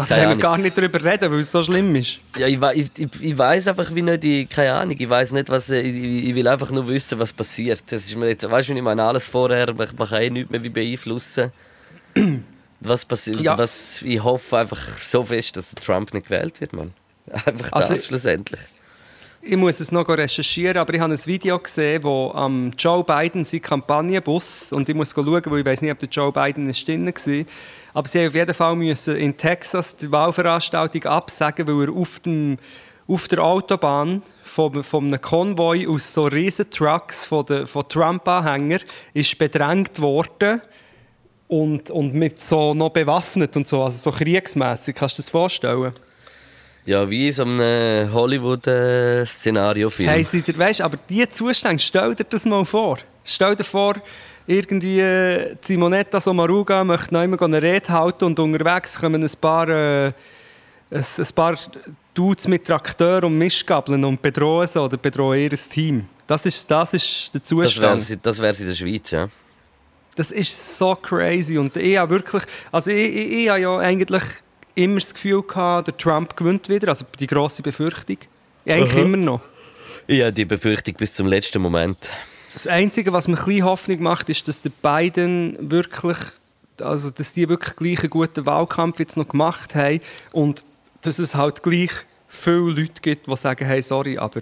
Also 0.00 0.14
Keine 0.14 0.28
wir 0.36 0.36
gar 0.36 0.58
nicht 0.58 0.76
darüber 0.76 1.02
reden, 1.04 1.30
weil 1.32 1.40
es 1.40 1.50
so 1.50 1.62
schlimm 1.62 1.94
ist. 1.96 2.20
Ja, 2.38 2.46
ich, 2.46 2.58
ich, 2.74 2.90
ich, 2.96 3.22
ich 3.22 3.38
weiß 3.38 3.68
einfach 3.68 3.94
wie 3.94 4.02
nicht, 4.02 4.24
ich, 4.24 4.48
keine 4.48 4.72
Ahnung, 4.74 4.96
ich 4.98 5.08
weiß 5.08 5.32
nicht, 5.32 5.48
was, 5.48 5.70
äh, 5.70 5.80
ich, 5.80 6.28
ich 6.28 6.34
will 6.34 6.46
einfach 6.48 6.70
nur 6.70 6.86
wissen, 6.88 7.18
was 7.18 7.32
passiert. 7.32 7.82
Das 7.90 8.04
ist 8.04 8.16
mir 8.16 8.28
jetzt, 8.28 8.48
weißt 8.50 8.68
du, 8.68 8.74
ich 8.74 8.82
meine, 8.82 9.02
alles 9.04 9.26
vorher, 9.26 9.72
man, 9.74 9.88
man 9.96 10.08
kann 10.08 10.22
eh 10.22 10.30
nichts 10.30 10.50
mehr 10.50 10.62
wie 10.62 10.68
beeinflussen. 10.68 11.52
Was 12.80 13.04
passiert, 13.04 13.40
Ja. 13.40 13.58
was, 13.58 14.00
ich 14.02 14.22
hoffe 14.24 14.58
einfach 14.58 14.78
so 14.98 15.22
fest, 15.22 15.56
dass 15.56 15.74
Trump 15.74 16.14
nicht 16.14 16.26
gewählt 16.28 16.60
wird, 16.60 16.72
Mann. 16.72 16.92
Einfach 17.30 17.72
Also- 17.72 17.94
das 17.94 18.06
schlussendlich. 18.06 18.60
Ich 19.42 19.56
muss 19.56 19.80
es 19.80 19.90
noch 19.90 20.06
recherchieren, 20.06 20.76
aber 20.76 20.92
ich 20.92 21.00
habe 21.00 21.14
ein 21.14 21.26
Video 21.26 21.58
gesehen, 21.58 22.02
wo 22.02 22.30
am 22.34 22.72
Joe 22.76 23.02
Biden 23.02 23.42
sein 23.46 23.62
Kampagnenbus 23.62 24.70
und 24.70 24.86
ich 24.86 24.94
muss 24.94 25.12
schauen, 25.12 25.42
weil 25.46 25.60
ich 25.60 25.64
weiß 25.64 25.80
nicht, 25.80 25.90
ob 25.90 25.98
der 25.98 26.10
Joe 26.10 26.30
Biden 26.30 26.68
ist 26.68 26.86
drin 26.86 27.06
war. 27.06 27.44
Aber 27.94 28.06
sie 28.06 28.26
auf 28.26 28.34
jeden 28.34 28.52
Fall 28.52 28.76
müssen 28.76 29.16
in 29.16 29.34
Texas 29.38 29.96
die 29.96 30.12
Wahlveranstaltung 30.12 31.04
absagen, 31.04 31.66
weil 31.66 31.88
er 31.88 31.94
auf, 31.94 32.20
dem, 32.20 32.58
auf 33.08 33.28
der 33.28 33.42
Autobahn 33.42 34.20
von, 34.42 34.82
von 34.82 35.06
einem 35.06 35.22
Konvoi 35.22 35.88
aus 35.88 36.12
so 36.12 36.26
riesen 36.26 36.70
Trucks 36.70 37.24
von, 37.24 37.46
der, 37.46 37.66
von 37.66 37.88
Trump-Anhängern 37.88 38.82
ist 39.14 39.38
bedrängt 39.38 40.02
worden 40.02 40.60
und, 41.48 41.90
und 41.90 42.12
mit 42.12 42.40
so 42.40 42.74
noch 42.74 42.90
bewaffnet 42.90 43.56
und 43.56 43.66
so, 43.66 43.82
also 43.82 44.10
so 44.10 44.14
kriegsmässig. 44.14 44.96
Kannst 44.96 45.16
du 45.16 45.22
dir 45.22 45.24
das 45.24 45.30
vorstellen? 45.30 45.94
Ja, 46.86 47.08
wie 47.08 47.26
in 47.26 47.32
so 47.32 47.42
einem 47.42 48.12
Hollywood-Szenario-Film. 48.12 50.08
Hey, 50.08 50.24
seid 50.24 50.58
weißt, 50.58 50.80
aber 50.80 50.98
diese 51.08 51.28
Zustände, 51.28 51.78
stell 51.82 52.14
dir 52.14 52.24
das 52.24 52.44
mal 52.44 52.64
vor. 52.64 52.98
Stell 53.24 53.54
dir 53.54 53.64
vor, 53.64 53.94
irgendwie 54.46 55.00
äh, 55.00 55.56
Simonetta 55.60 56.20
Sommaruga 56.20 56.82
möchte 56.82 57.14
noch 57.14 57.22
immer 57.22 57.40
eine 57.42 57.62
Rede 57.62 57.88
halten 57.90 58.24
und 58.24 58.38
unterwegs 58.38 58.98
kommen 58.98 59.22
ein 59.22 59.30
paar, 59.40 59.68
äh, 59.68 60.06
ein, 60.06 61.04
ein 61.18 61.26
paar 61.34 61.56
Dudes 62.14 62.48
mit 62.48 62.64
Traktor 62.64 63.24
und 63.24 63.38
Mischgabeln 63.38 64.04
und 64.04 64.20
bedrohen 64.20 64.66
sie 64.66 64.80
oder 64.80 64.96
bedrohen 64.96 65.38
ihr 65.38 65.50
Team. 65.50 66.08
Das 66.26 66.46
ist, 66.46 66.70
das 66.70 66.94
ist 66.94 67.30
der 67.34 67.40
das 67.40 67.50
wäre 67.50 67.66
Zustand. 67.66 68.26
das 68.26 68.38
wär's 68.40 68.60
in 68.60 68.66
der 68.66 68.74
Schweiz, 68.74 69.10
ja. 69.10 69.28
Das 70.16 70.32
ist 70.32 70.76
so 70.76 70.96
crazy. 70.96 71.56
Und 71.56 71.76
ich 71.76 71.96
habe 71.96 72.16
wirklich, 72.16 72.42
also 72.72 72.90
ich, 72.90 73.14
ich, 73.14 73.32
ich 73.32 73.48
habe 73.48 73.60
ja 73.60 73.76
eigentlich 73.78 74.22
immer 74.84 75.00
das 75.00 75.14
Gefühl 75.14 75.42
gehabt, 75.42 75.88
der 75.88 75.96
Trump 75.96 76.36
gewinnt 76.36 76.68
wieder, 76.68 76.88
also 76.88 77.04
die 77.18 77.26
grosse 77.26 77.62
Befürchtung. 77.62 78.18
Eigentlich 78.66 78.96
immer 78.96 79.16
noch. 79.16 79.40
Ich 80.06 80.20
habe 80.20 80.32
die 80.32 80.44
Befürchtung 80.44 80.94
bis 80.94 81.14
zum 81.14 81.26
letzten 81.26 81.62
Moment. 81.62 82.10
Das 82.52 82.66
Einzige, 82.66 83.12
was 83.12 83.28
mir 83.28 83.38
ein 83.38 83.44
bisschen 83.44 83.64
Hoffnung 83.64 84.02
macht, 84.02 84.28
ist, 84.28 84.48
dass 84.48 84.60
die 84.60 84.70
beiden 84.70 85.70
wirklich, 85.70 86.18
also 86.80 87.10
dass 87.10 87.32
die 87.32 87.48
wirklich 87.48 87.76
gleich 87.76 88.00
einen 88.00 88.10
guten 88.10 88.44
Wahlkampf 88.44 88.98
jetzt 88.98 89.16
noch 89.16 89.28
gemacht 89.28 89.74
haben 89.74 90.00
und 90.32 90.64
dass 91.02 91.18
es 91.18 91.34
halt 91.34 91.62
gleich 91.62 91.92
viele 92.28 92.70
Leute 92.70 93.00
gibt, 93.02 93.26
die 93.26 93.36
sagen, 93.36 93.64
hey, 93.64 93.82
sorry, 93.82 94.18
aber 94.18 94.40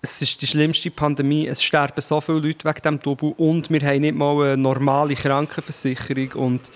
es 0.00 0.22
ist 0.22 0.40
die 0.40 0.46
schlimmste 0.46 0.90
Pandemie, 0.90 1.46
es 1.46 1.62
sterben 1.62 2.00
so 2.00 2.20
viele 2.20 2.38
Leute 2.38 2.68
wegen 2.68 2.82
dem 2.82 3.00
Double 3.00 3.34
und 3.36 3.70
wir 3.70 3.80
haben 3.80 4.00
nicht 4.00 4.14
mal 4.14 4.44
eine 4.44 4.56
normale 4.56 5.14
Krankenversicherung 5.14 6.32
und 6.32 6.70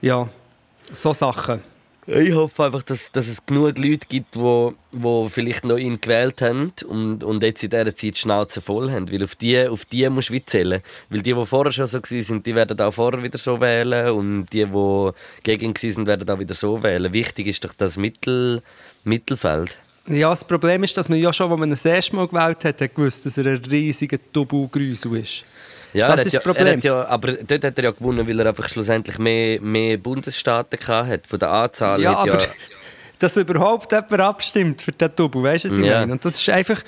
ja, 0.00 0.28
so 0.92 1.12
Sachen. 1.12 1.60
Ich 2.10 2.32
hoffe 2.32 2.64
einfach, 2.64 2.82
dass, 2.82 3.12
dass 3.12 3.28
es 3.28 3.44
genug 3.44 3.76
Leute 3.76 4.06
gibt, 4.08 4.34
die 4.34 4.38
wo, 4.38 4.72
wo 4.92 5.28
vielleicht 5.28 5.66
noch 5.66 5.76
ihn 5.76 6.00
gewählt 6.00 6.40
haben 6.40 6.72
und, 6.88 7.22
und 7.22 7.42
jetzt 7.42 7.62
in 7.62 7.68
dieser 7.68 7.94
Zeit 7.94 8.00
die 8.00 8.14
Schnauze 8.14 8.62
voll 8.62 8.90
haben. 8.90 9.12
Weil 9.12 9.22
auf 9.24 9.36
die, 9.36 9.68
auf 9.68 9.84
die 9.84 10.08
musst 10.08 10.30
du 10.30 10.32
wie 10.32 10.42
zählen. 10.42 10.80
Weil 11.10 11.20
die, 11.20 11.34
die 11.34 11.46
vorher 11.46 11.70
schon 11.70 11.86
so 11.86 11.98
waren, 11.98 12.42
die 12.42 12.54
werden 12.54 12.80
auch 12.80 12.94
vorher 12.94 13.22
wieder 13.22 13.36
so 13.36 13.60
wählen 13.60 14.10
und 14.12 14.46
die, 14.54 14.64
die 14.64 15.10
gegen 15.42 15.74
ihn 15.74 15.96
waren, 15.96 16.06
werden 16.06 16.30
auch 16.30 16.38
wieder 16.38 16.54
so 16.54 16.82
wählen. 16.82 17.12
Wichtig 17.12 17.46
ist 17.46 17.62
doch 17.62 17.74
das 17.74 17.98
Mittel, 17.98 18.62
Mittelfeld. 19.04 19.76
Ja, 20.06 20.30
das 20.30 20.42
Problem 20.42 20.84
ist, 20.84 20.96
dass 20.96 21.10
man 21.10 21.18
ja 21.18 21.30
schon, 21.30 21.50
als 21.50 21.60
man 21.60 21.68
das 21.68 21.84
erste 21.84 22.16
Mal 22.16 22.26
gewählt 22.26 22.64
hat, 22.64 22.80
hat 22.80 22.94
gewusst, 22.94 23.26
dass 23.26 23.36
er 23.36 23.44
ein 23.44 23.64
riesiger 23.66 24.16
Double-Grüsel 24.32 25.14
ist. 25.18 25.44
Ja, 25.92 26.08
das 26.08 26.26
ist 26.26 26.26
das 26.26 26.32
ja, 26.44 26.50
er 26.50 26.54
Problem. 26.54 26.80
ja, 26.80 27.06
aber 27.06 27.32
dort 27.32 27.64
hat 27.64 27.78
er 27.78 27.84
ja 27.84 27.90
gewonnen, 27.90 28.28
weil 28.28 28.38
er 28.40 28.46
einfach 28.46 28.68
schlussendlich 28.68 29.18
mehr, 29.18 29.60
mehr 29.60 29.96
Bundesstaaten 29.96 30.78
gehabt 30.78 31.08
hat. 31.08 31.26
Von 31.26 31.38
der 31.38 31.50
Anzahl 31.50 32.00
Ja, 32.00 32.16
aber 32.16 32.38
dass 33.18 33.36
überhaupt 33.36 33.92
jemand 33.92 34.20
abstimmt 34.20 34.82
für 34.82 34.92
den 34.92 35.10
Double, 35.16 35.42
weißt 35.42 35.64
du, 35.64 35.70
was 35.70 35.76
ich 35.78 35.84
Ja. 35.84 36.00
meine? 36.00 36.12
Und 36.12 36.24
das 36.24 36.40
ist 36.40 36.48
einfach, 36.50 36.82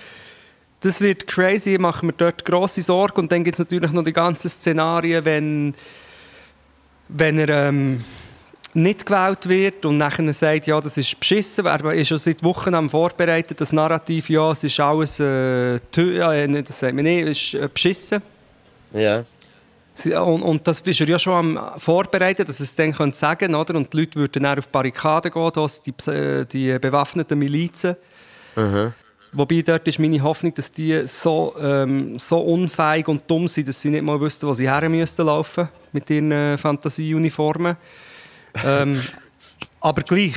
das 0.81 1.01
wird 1.01 1.27
crazy, 1.27 1.75
ich 1.75 1.79
mache 1.79 2.05
mir 2.07 2.13
dort 2.13 2.45
grosse 2.45 2.83
Sorgen. 2.83 3.21
Und 3.21 3.33
dann 3.33 3.45
gibt 3.45 3.57
es 3.57 3.59
natürlich 3.59 3.93
noch 3.93 4.05
die 4.05 4.13
ganzen 4.13 4.49
Szenarien, 4.49 5.25
wenn, 5.25 5.75
wenn 7.09 7.39
er 7.39 7.69
ähm, 7.69 8.05
nicht 8.73 9.05
gewählt 9.05 9.49
wird 9.49 9.85
und 9.85 9.99
nachher 9.99 10.33
sagt, 10.33 10.67
ja, 10.67 10.81
das 10.81 10.97
ist 10.97 11.19
beschissen. 11.19 11.67
Er 11.67 11.93
ist 11.93 12.09
schon 12.09 12.19
seit 12.19 12.43
Wochen 12.43 12.75
am 12.75 12.89
Vorbereiten, 12.89 13.55
das 13.59 13.73
Narrativ, 13.73 14.31
ja, 14.31 14.53
es 14.53 14.63
ist 14.63 14.79
alles, 14.79 15.19
äh, 15.21 15.77
ja, 15.97 16.33
äh, 16.33 16.63
das 16.63 16.79
sagt 16.79 16.95
man 16.95 17.05
nicht, 17.05 17.27
es 17.27 17.43
ist 17.43 17.55
äh, 17.55 17.69
beschissen. 17.73 18.23
Ja. 18.93 19.25
Und, 20.23 20.43
und 20.43 20.67
das 20.67 20.81
ist 20.81 21.01
er 21.01 21.09
ja 21.09 21.19
schon 21.19 21.59
am 21.59 21.79
Vorbereiten, 21.79 22.47
dass 22.47 22.61
es 22.61 22.75
dann 22.75 22.93
können 22.93 23.13
sagen 23.13 23.55
oder? 23.55 23.75
Und 23.75 23.93
die 23.93 23.99
Leute 23.99 24.19
würden 24.19 24.43
dann 24.43 24.59
auf 24.59 24.67
die 24.67 24.73
Barrikaden 24.73 25.33
gehen, 25.33 25.51
das, 25.55 25.83
die, 25.83 25.93
die 26.51 26.79
bewaffneten 26.79 27.39
Milizen. 27.39 27.97
Wobei 29.33 29.63
dort 29.63 29.87
ist 29.87 29.99
meine 29.99 30.23
Hoffnung, 30.23 30.55
dass 30.55 30.73
die 30.73 31.07
so, 31.07 31.55
ähm, 31.61 32.19
so 32.19 32.39
unfähig 32.41 33.07
und 33.09 33.23
dumm 33.31 33.47
sind, 33.47 33.69
dass 33.69 33.81
sie 33.81 33.91
nicht 33.91 34.03
mal 34.03 34.21
wüssten, 34.21 34.47
wo 34.47 34.55
sie 34.55 34.69
her 34.69 34.89
müssten 34.89 35.27
laufen 35.27 35.69
mit 35.93 36.11
ihren 36.11 36.33
äh, 36.33 36.59
Fantasieuniformen. 36.59 37.77
ähm, 38.65 39.01
aber 39.81 40.03
gleich. 40.03 40.35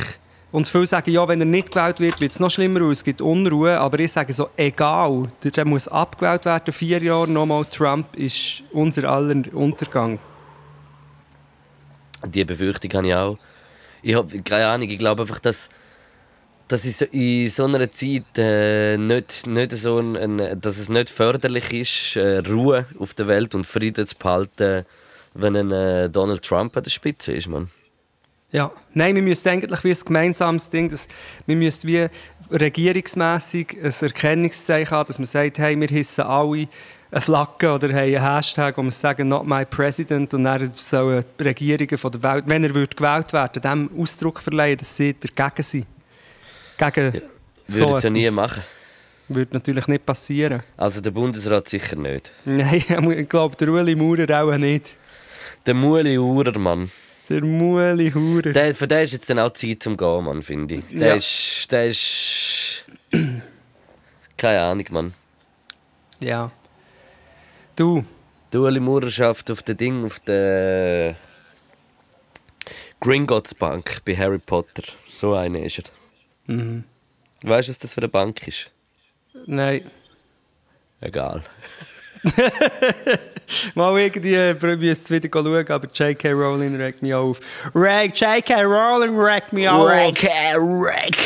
Und 0.54 0.70
viele 0.70 0.86
sagen, 0.86 1.10
ja, 1.12 1.28
wenn 1.28 1.40
er 1.42 1.46
nicht 1.48 1.72
gewählt 1.72 2.00
wird, 2.00 2.22
wird 2.22 2.32
es 2.32 2.40
noch 2.40 2.52
schlimmer, 2.52 2.80
weil 2.82 2.92
es 2.92 3.04
gibt 3.04 3.22
Unruhe. 3.22 3.80
Aber 3.80 3.98
ich 3.98 4.12
sage 4.12 4.32
so, 4.34 4.50
egal, 4.56 5.24
der, 5.44 5.66
muss 5.66 5.88
abgewählt 5.88 6.46
werden, 6.46 6.72
vier 6.72 7.02
Jahre 7.02 7.28
nochmal 7.28 7.66
Trump 7.66 8.16
ist 8.16 8.62
unser 8.72 9.06
aller 9.10 9.42
Untergang. 9.52 10.20
Die 12.28 12.46
Befürchtung 12.46 12.94
habe 12.94 13.08
ich 13.08 13.16
auch. 13.16 13.38
Ich 14.04 14.14
habe 14.14 14.42
keine 14.44 14.68
Ahnung, 14.68 14.88
ich 14.90 15.00
glaube 15.00 15.24
einfach, 15.24 15.40
dass, 15.40 15.70
dass 16.68 16.86
in 16.86 16.92
so- 16.92 17.06
in 17.12 17.50
so 17.50 17.66
einer 17.66 17.90
Zeit 17.92 18.38
äh, 18.38 18.96
nicht, 18.96 19.48
nicht 19.48 19.72
so 19.72 19.98
ein, 20.00 20.60
dass 20.62 20.78
es 20.78 20.88
nicht 20.88 21.10
förderlich 21.10 21.74
ist, 21.74 22.16
äh, 22.16 22.38
Ruhe 22.48 22.86
auf 23.00 23.16
der 23.16 23.28
Welt 23.28 23.56
und 23.56 23.66
Frieden 23.66 24.06
zu 24.06 24.16
behalten, 24.16 24.86
wenn 25.34 25.56
ein 25.56 25.72
äh, 25.72 26.10
Donald 26.12 26.44
Trump 26.46 26.78
an 26.78 26.84
der 26.84 26.92
Spitze 26.92 27.34
ist, 27.34 27.50
man. 27.50 27.72
Ja, 28.54 28.72
nein, 28.94 29.16
wir 29.16 29.24
müssen 29.24 29.50
eigentlich 29.50 29.84
wie 29.84 29.90
ein 29.90 29.98
gemeinsames 30.06 30.70
Ding, 30.70 30.88
dass 30.88 31.08
wir 31.48 31.56
müssen 31.56 31.88
wie 31.88 32.08
regierungsmässig 32.52 33.76
ein 33.84 33.94
Erkennungszeichen 34.00 34.92
haben, 34.96 35.08
dass 35.08 35.18
man 35.18 35.26
sagt, 35.26 35.58
hey, 35.58 35.80
wir 35.80 35.88
hissen 35.88 36.24
alle 36.24 36.68
eine 37.10 37.22
Flagge 37.22 37.74
oder 37.74 37.90
haben 37.90 37.98
einen 37.98 38.22
Hashtag, 38.22 38.78
wo 38.78 38.84
wir 38.84 38.92
sagen, 38.92 39.28
not 39.28 39.48
my 39.48 39.66
president 39.66 40.36
und 40.36 40.44
dann 40.44 40.72
sollen 40.76 41.26
die 41.40 41.44
Regierungen 41.44 41.98
von 41.98 42.12
der 42.12 42.22
Welt, 42.22 42.44
wenn 42.46 42.64
er 42.64 42.76
wird 42.76 42.96
gewählt 42.96 43.34
werden, 43.34 43.60
dem 43.60 43.90
Ausdruck 44.00 44.40
verleihen, 44.40 44.78
dass 44.78 44.96
sie 44.96 45.16
dagegen 45.16 45.64
sind. 45.64 45.88
Gegen 46.78 47.22
Würde 47.66 47.98
es 47.98 48.04
ja 48.04 48.10
nie 48.12 48.30
machen. 48.30 48.62
Würde 49.30 49.54
natürlich 49.54 49.88
nicht 49.88 50.06
passieren. 50.06 50.62
Also 50.78 51.02
der 51.02 51.10
Bundesrat 51.10 51.68
sicher 51.70 51.96
nicht. 51.96 52.32
Nein, 52.46 52.84
ich 53.18 53.30
glaube, 53.30 53.56
der 53.56 53.70
Ueli 53.70 53.96
Maurer 53.96 54.44
auch 54.44 54.56
nicht. 54.58 54.96
Der 55.66 55.74
Muli 55.74 56.20
Urer, 56.20 56.60
Mann. 56.60 56.92
Der 57.34 57.44
Mueli 57.44 58.12
Hure. 58.12 58.54
Der, 58.54 58.76
für 58.76 58.88
den 58.88 59.00
ist 59.04 59.14
jetzt 59.14 59.28
dann 59.28 59.40
auch 59.40 59.50
Zeit 59.54 59.82
zum 59.82 59.98
Gehen, 59.98 60.24
Mann, 60.24 60.44
finde 60.44 60.76
ich. 60.76 60.84
Der 60.92 61.08
Ja. 61.10 61.16
ist... 61.16 61.68
Der 61.72 61.88
ist... 61.88 62.86
Keine 64.38 64.62
Ahnung, 64.62 64.86
Mann. 64.92 65.14
Ja. 66.22 66.52
Du, 67.76 68.06
Die 68.52 68.58
Ueli 68.58 68.80
Maurer 68.80 69.10
schafft 69.10 69.50
auf 69.50 69.64
dem 69.64 69.78
Ding, 69.78 70.06
auf 70.06 70.20
der 70.20 71.16
Gringotts 73.00 73.56
Bank 73.56 74.02
bei 74.06 74.16
Harry 74.16 74.38
Potter. 74.38 74.84
So 75.10 75.34
eine 75.34 75.66
ist 75.66 75.80
er. 75.80 76.54
Mhm. 76.54 76.84
Weißt 77.42 77.68
du, 77.68 77.72
was 77.72 77.80
das 77.80 77.94
für 77.96 78.02
eine 78.02 78.10
Bank 78.10 78.48
ist? 78.48 78.70
nein. 79.48 79.90
Egal. 81.02 81.44
Mal 83.76 84.00
irgendwie 84.00 84.34
äh, 84.34 84.54
müsst 84.78 85.10
ihr 85.12 85.22
wieder 85.22 85.30
schauen, 85.32 85.68
aber 85.70 85.88
J.K. 85.94 86.32
Rowling 86.32 86.76
regt 86.76 87.02
mich 87.02 87.14
auf. 87.14 87.40
Reg, 87.76 88.20
J.K. 88.20 88.64
Rowling 88.64 89.20
regt 89.20 89.52
mich 89.54 89.68
auf. 89.68 89.88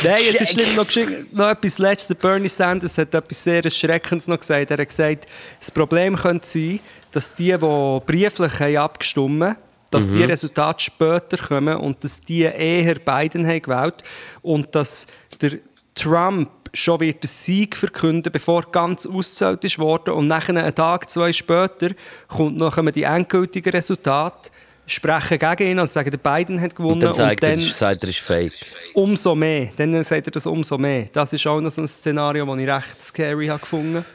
Nein, 0.03 0.21
es 0.33 0.41
ist 0.41 0.53
schlimm, 0.53 0.75
noch, 0.75 0.87
noch 1.31 1.49
etwas 1.49 1.77
Letztes. 1.77 2.17
Bernie 2.17 2.49
Sanders 2.49 2.97
hat 2.97 3.13
etwas 3.13 3.43
sehr 3.43 3.63
Erschreckendes 3.63 4.27
noch 4.27 4.39
gesagt. 4.39 4.71
Er 4.71 4.77
hat 4.77 4.89
gesagt, 4.89 5.27
das 5.59 5.69
Problem 5.71 6.15
könnte 6.15 6.47
sein, 6.47 6.79
dass 7.11 7.35
die, 7.35 7.55
die 7.55 7.99
brieflich 8.05 8.59
haben 8.59 8.77
abgestimmt 8.77 9.43
haben, 9.43 9.57
dass 9.91 10.09
die 10.09 10.23
Resultate 10.23 10.83
später 10.83 11.37
kommen 11.37 11.77
und 11.77 12.03
dass 12.03 12.19
die 12.19 12.41
eher 12.41 12.95
Biden 12.95 13.47
haben 13.47 13.61
gewählt 13.61 14.03
und 14.41 14.75
dass 14.75 15.07
der 15.41 15.59
Trump 15.97 16.49
schon 16.73 16.99
wird 16.99 17.23
den 17.23 17.27
Sieg 17.29 17.75
verkünden, 17.75 18.31
bevor 18.31 18.63
ganz 18.71 19.05
ausgezählt 19.05 19.63
ist 19.63 19.79
worden 19.79 20.13
und 20.13 20.27
nachher 20.27 20.55
einen 20.55 20.75
Tag, 20.75 21.09
zwei 21.09 21.31
später 21.31 21.91
kommt 22.27 22.57
noch 22.57 22.77
die 22.91 23.03
endgültigen 23.03 23.71
Resultate, 23.71 24.49
sprechen 24.85 25.37
gegen 25.39 25.71
ihn, 25.71 25.79
also 25.79 25.91
sagen, 25.93 26.11
der 26.11 26.17
Biden 26.17 26.61
hat 26.61 26.75
gewonnen 26.75 26.93
Und 26.93 26.99
dann 27.01 27.13
sagt 27.13 27.43
und 27.43 27.49
er, 27.49 27.55
dann 27.55 27.59
ist- 27.65 27.77
sagt 27.77 28.03
er, 28.03 28.09
ist 28.09 28.19
fake. 28.19 28.53
umso 28.93 29.35
mehr. 29.35 29.69
Dann 29.75 30.01
sagt 30.03 30.27
er 30.27 30.31
das 30.31 30.45
umso 30.45 30.77
mehr. 30.77 31.05
Das 31.11 31.33
ist 31.33 31.45
auch 31.45 31.59
noch 31.59 31.71
so 31.71 31.81
ein 31.81 31.87
Szenario, 31.87 32.45
das 32.45 32.57
ich 32.57 32.67
recht 32.69 33.01
scary 33.03 33.47
habe 33.47 33.59
gefunden 33.59 34.05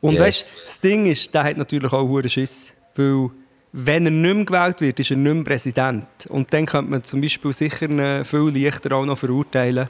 Und 0.00 0.14
Yes. 0.14 0.20
weißt 0.22 0.52
das 0.66 0.80
Ding 0.80 1.06
ist, 1.06 1.32
der 1.34 1.44
hat 1.44 1.56
natürlich 1.56 1.90
auch 1.92 2.02
hohen 2.06 2.28
Schiss. 2.28 2.74
Weil, 2.94 3.30
wenn 3.72 4.04
er 4.04 4.10
nicht 4.10 4.34
mehr 4.36 4.44
gewählt 4.44 4.80
wird, 4.82 5.00
ist 5.00 5.10
er 5.10 5.16
nicht 5.16 5.34
mehr 5.34 5.44
Präsident. 5.44 6.06
Und 6.28 6.52
dann 6.52 6.66
könnte 6.66 6.90
man 6.90 7.02
zum 7.04 7.20
Beispiel 7.22 7.52
sicher 7.54 7.88
ihn 7.88 8.24
viel 8.24 8.50
leichter 8.54 8.92
auch 8.92 9.04
noch 9.06 9.16
verurteilen 9.18 9.88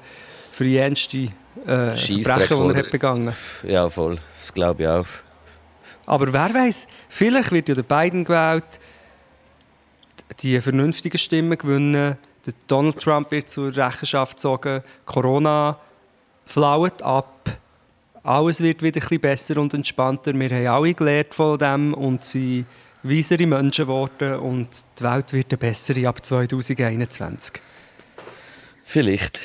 für 0.55 0.64
die 0.64 0.76
ernste 0.76 1.18
äh, 1.66 1.96
Verbrechen, 1.96 2.68
die 2.68 2.74
er 2.74 2.76
hat 2.76 2.90
begangen 2.90 3.34
Ja, 3.64 3.88
voll. 3.88 4.18
Das 4.40 4.55
glaube 4.55 4.82
ich 4.84 4.88
auch. 4.88 5.07
Aber 6.07 6.32
wer 6.32 6.55
weiß, 6.55 6.86
vielleicht 7.09 7.50
wird 7.50 7.68
ja 7.68 7.74
der 7.74 7.82
Biden 7.82 8.24
gewählt, 8.24 8.64
die 10.40 10.61
vernünftigen 10.61 11.18
Stimmen 11.18 11.59
gewinnen, 11.59 12.16
der 12.46 12.55
Donald 12.66 12.98
Trump 13.00 13.30
wird 13.30 13.48
zur 13.48 13.74
Rechenschaft 13.74 14.36
gezogen, 14.36 14.82
Corona 15.07 15.78
flaut 16.44 17.02
ab, 17.02 17.50
alles 18.22 18.62
wird 18.62 18.82
wieder 18.82 19.00
ein 19.00 19.00
bisschen 19.00 19.20
besser 19.20 19.57
und 19.59 19.74
entspannter. 19.74 20.32
Wir 20.34 20.50
haben 20.50 20.66
alle 20.66 20.94
gelernt 20.94 21.34
von 21.34 21.59
dem 21.59 21.94
und 21.94 22.24
sind 22.24 22.66
weisere 23.02 23.46
Menschen 23.46 23.86
geworden 23.86 24.38
und 24.38 24.68
die 24.98 25.05
Welt 25.05 25.32
wird 25.32 25.46
eine 25.50 25.59
bessere 25.59 26.09
ab 26.09 26.24
2021. 26.24 27.61
Vielleicht. 28.84 29.40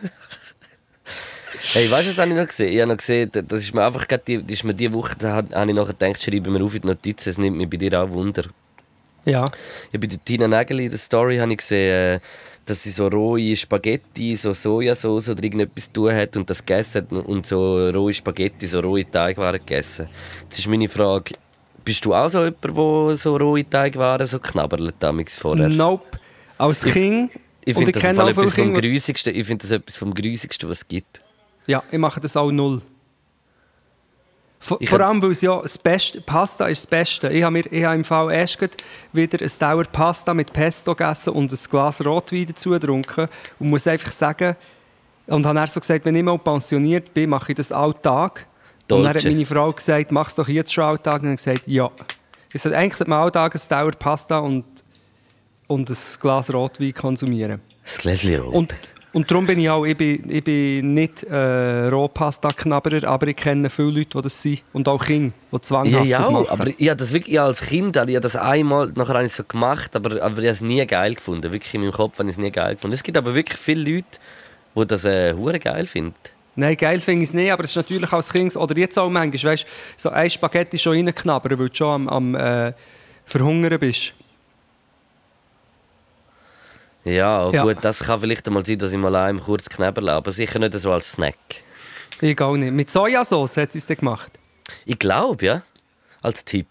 hey, 1.72 1.90
weißt 1.90 2.08
du, 2.08 2.12
was 2.12 2.18
habe 2.18 2.30
ich 2.30 2.36
noch 2.36 2.46
gesehen? 2.46 2.72
Ich 2.72 2.80
habe 2.80 2.92
noch 2.92 2.98
gesehen, 2.98 3.30
das 3.32 3.60
ist 3.62 3.74
mir 3.74 3.84
einfach 3.84 4.06
gerade 4.06 4.22
die, 4.26 4.42
das 4.42 4.52
ist 4.52 4.64
mir 4.64 4.74
diese 4.74 4.92
Woche, 4.92 5.16
da 5.18 5.32
habe 5.34 5.70
ich 5.70 5.74
nachher 5.76 5.94
gedacht, 5.94 6.22
schreibe 6.22 6.50
mir 6.50 6.64
auf 6.64 6.74
in 6.74 6.82
die 6.82 6.88
Notizen, 6.88 7.30
es 7.30 7.38
nimmt 7.38 7.56
mich 7.56 7.68
bei 7.68 7.76
dir 7.76 8.00
auch 8.00 8.10
Wunder. 8.10 8.44
Ja. 9.24 9.44
Ja, 9.92 9.98
bei 10.00 10.06
der 10.06 10.24
Tina 10.24 10.48
Nägeli 10.48 10.84
in 10.84 10.90
der 10.90 10.98
Story 10.98 11.36
habe 11.36 11.52
ich 11.52 11.58
gesehen, 11.58 12.16
äh, 12.16 12.20
dass 12.64 12.82
sie 12.82 12.90
so 12.90 13.08
rohe 13.08 13.56
Spaghetti, 13.56 14.36
so 14.36 14.54
Sojasauce 14.54 15.30
oder 15.30 15.42
irgendetwas 15.42 15.86
zu 15.86 15.92
tun 15.92 16.14
hat 16.14 16.36
und 16.36 16.48
das 16.48 16.64
gegessen 16.64 17.02
hat 17.02 17.26
und 17.26 17.46
so 17.46 17.90
rohe 17.90 18.12
Spaghetti, 18.12 18.66
so 18.66 18.80
rohe 18.80 19.08
Teigwaren 19.08 19.58
gegessen. 19.58 20.08
Jetzt 20.42 20.58
ist 20.58 20.68
meine 20.68 20.88
Frage, 20.88 21.34
bist 21.84 22.04
du 22.04 22.14
auch 22.14 22.28
so 22.28 22.44
jemand, 22.44 22.64
der 22.64 23.16
so 23.16 23.36
rohe 23.36 23.68
Teigwaren 23.68 24.26
so 24.26 24.38
knabbert 24.38 24.94
damals 24.98 25.36
vorher? 25.36 25.68
Nope. 25.68 26.18
Als 26.58 26.84
Kind, 26.84 27.32
Ich 27.64 27.74
finde 27.74 27.92
das, 27.92 28.02
Fall 28.02 28.28
etwas 28.28 28.54
vom 28.54 28.74
Grusigsten, 28.74 29.34
ich 29.34 29.46
finde 29.46 29.62
das 29.62 29.72
etwas 29.72 29.96
vom 29.96 30.14
Grusigsten, 30.14 30.68
was 30.68 30.78
es 30.78 30.88
gibt. 30.88 31.20
Ja, 31.66 31.82
ich 31.90 31.98
mache 31.98 32.20
das 32.20 32.36
auch 32.36 32.50
null. 32.50 32.82
Vor, 34.62 34.78
vor 34.84 35.00
allem, 35.00 35.22
weil 35.22 35.30
es 35.30 35.40
ja 35.40 35.60
das 35.60 35.78
Beste, 35.78 36.20
Pasta 36.20 36.66
ist 36.66 36.82
das 36.82 36.86
Beste. 36.86 37.30
Ich 37.30 37.42
habe, 37.42 37.52
mir, 37.52 37.72
ich 37.72 37.82
habe 37.82 37.94
im 37.94 38.04
Fall 38.04 38.30
erst 38.30 38.58
wieder 39.12 39.38
ein 39.40 39.50
Dauer 39.58 39.84
Pasta 39.84 40.34
mit 40.34 40.52
Pesto 40.52 40.94
gegessen 40.94 41.30
und 41.30 41.50
ein 41.50 41.58
Glas 41.70 42.04
Rotwein 42.04 42.46
dazu 42.46 42.70
getrunken 42.70 43.28
und 43.58 43.70
muss 43.70 43.86
einfach 43.86 44.12
sagen, 44.12 44.56
und 45.26 45.46
habe 45.46 45.54
dann 45.54 45.68
so 45.68 45.80
gesagt, 45.80 46.04
wenn 46.04 46.14
ich 46.14 46.22
mal 46.22 46.38
pensioniert 46.38 47.14
bin, 47.14 47.30
mache 47.30 47.52
ich 47.52 47.56
das 47.56 47.72
alltag. 47.72 48.46
Und 48.90 49.04
dann 49.04 49.14
hat 49.14 49.24
meine 49.24 49.46
Frau 49.46 49.72
gesagt, 49.72 50.10
mach 50.10 50.28
es 50.28 50.34
doch 50.34 50.48
jetzt 50.48 50.72
schon 50.72 50.84
alltag. 50.84 51.22
Und 51.22 51.28
dann 51.28 51.36
gesagt, 51.36 51.66
ja. 51.66 51.90
Ich 52.52 52.60
sagte, 52.60 52.76
eigentlich 52.76 52.96
sollte 52.96 53.10
man 53.10 53.20
alltag 53.20 53.54
ein 53.54 53.60
Dauer 53.68 53.92
Pasta 53.92 54.38
und, 54.38 54.64
und 55.70 55.88
ein 55.88 55.96
Glas 56.20 56.52
Rotwein 56.52 56.92
konsumieren. 56.92 57.60
Das 57.84 57.98
Gläschen 57.98 58.40
rot. 58.40 58.54
Und, 58.54 58.74
und 59.12 59.30
darum 59.30 59.46
bin 59.46 59.58
ich 59.60 59.70
auch, 59.70 59.84
ich 59.84 59.96
bin, 59.96 60.28
ich 60.28 60.42
bin 60.42 60.94
nicht 60.94 61.22
äh, 61.22 61.88
Rohpasta-Knabberer, 61.88 63.06
aber 63.06 63.28
ich 63.28 63.36
kenne 63.36 63.70
viele 63.70 63.90
Leute, 63.90 64.10
die 64.18 64.20
das 64.20 64.42
sind. 64.42 64.62
Und 64.72 64.88
auch 64.88 65.04
Kinder, 65.04 65.32
die 65.52 65.60
zwanghaft 65.60 66.06
ja, 66.06 66.18
das 66.18 66.30
machen. 66.30 66.48
aber 66.48 66.66
ich 66.76 66.88
habe 66.88 66.96
das 66.96 67.12
wirklich 67.12 67.40
als 67.40 67.60
Kind 67.60 67.96
habe 67.96 68.10
ich 68.10 68.18
das 68.18 68.34
einmal, 68.34 68.92
nachher 68.96 69.14
habe 69.14 69.24
ich 69.24 69.30
es 69.30 69.36
so 69.36 69.44
gemacht, 69.44 69.94
aber, 69.94 70.20
aber 70.20 70.38
ich 70.38 70.44
habe 70.44 70.48
es 70.48 70.60
nie 70.60 70.84
geil 70.86 71.14
gefunden. 71.14 71.52
Wirklich 71.52 71.72
in 71.74 71.82
meinem 71.82 71.92
Kopf 71.92 72.18
habe 72.18 72.28
ich 72.28 72.34
es 72.34 72.38
nie 72.38 72.50
geil 72.50 72.74
gefunden. 72.74 72.94
Es 72.94 73.02
gibt 73.04 73.16
aber 73.16 73.34
wirklich 73.34 73.58
viele 73.58 73.94
Leute, 73.94 74.18
die 74.74 74.86
das 74.86 75.04
äh, 75.04 75.34
hure 75.34 75.60
geil 75.60 75.86
finden. 75.86 76.14
Nein, 76.56 76.76
geil 76.76 76.98
finde 76.98 77.22
ich 77.22 77.30
es 77.30 77.34
nicht, 77.34 77.52
aber 77.52 77.62
es 77.62 77.70
ist 77.70 77.76
natürlich 77.76 78.12
als 78.12 78.32
Kind, 78.32 78.56
oder 78.56 78.76
jetzt 78.76 78.98
auch 78.98 79.08
manchmal, 79.08 79.52
weißt 79.52 79.62
du, 79.62 79.68
so 79.96 80.10
ein 80.10 80.28
Spaghetti 80.28 80.78
schon 80.78 80.94
reinknabbern, 80.94 81.58
weil 81.58 81.68
du 81.68 81.74
schon 81.74 82.08
am, 82.08 82.08
am 82.08 82.34
äh, 82.34 82.72
Verhungern 83.24 83.78
bist. 83.78 84.14
Ja, 87.04 87.50
Ja. 87.50 87.62
gut, 87.62 87.78
das 87.82 88.00
kann 88.00 88.20
vielleicht 88.20 88.46
einmal 88.46 88.64
sein, 88.66 88.78
dass 88.78 88.92
ich 88.92 88.98
mal 88.98 89.14
einem 89.16 89.40
kurz 89.40 89.68
knäberle, 89.68 90.12
aber 90.12 90.32
sicher 90.32 90.58
nicht 90.58 90.74
so 90.74 90.92
als 90.92 91.12
Snack. 91.12 91.34
Ich 92.20 92.38
auch 92.40 92.56
nicht. 92.56 92.72
Mit 92.72 92.90
Sojasauce 92.90 93.56
hat 93.56 93.72
sie 93.72 93.78
es 93.78 93.86
gemacht. 93.86 94.32
Ich 94.84 94.98
glaube, 94.98 95.44
ja. 95.44 95.62
Als 96.22 96.44
Tipp. 96.44 96.66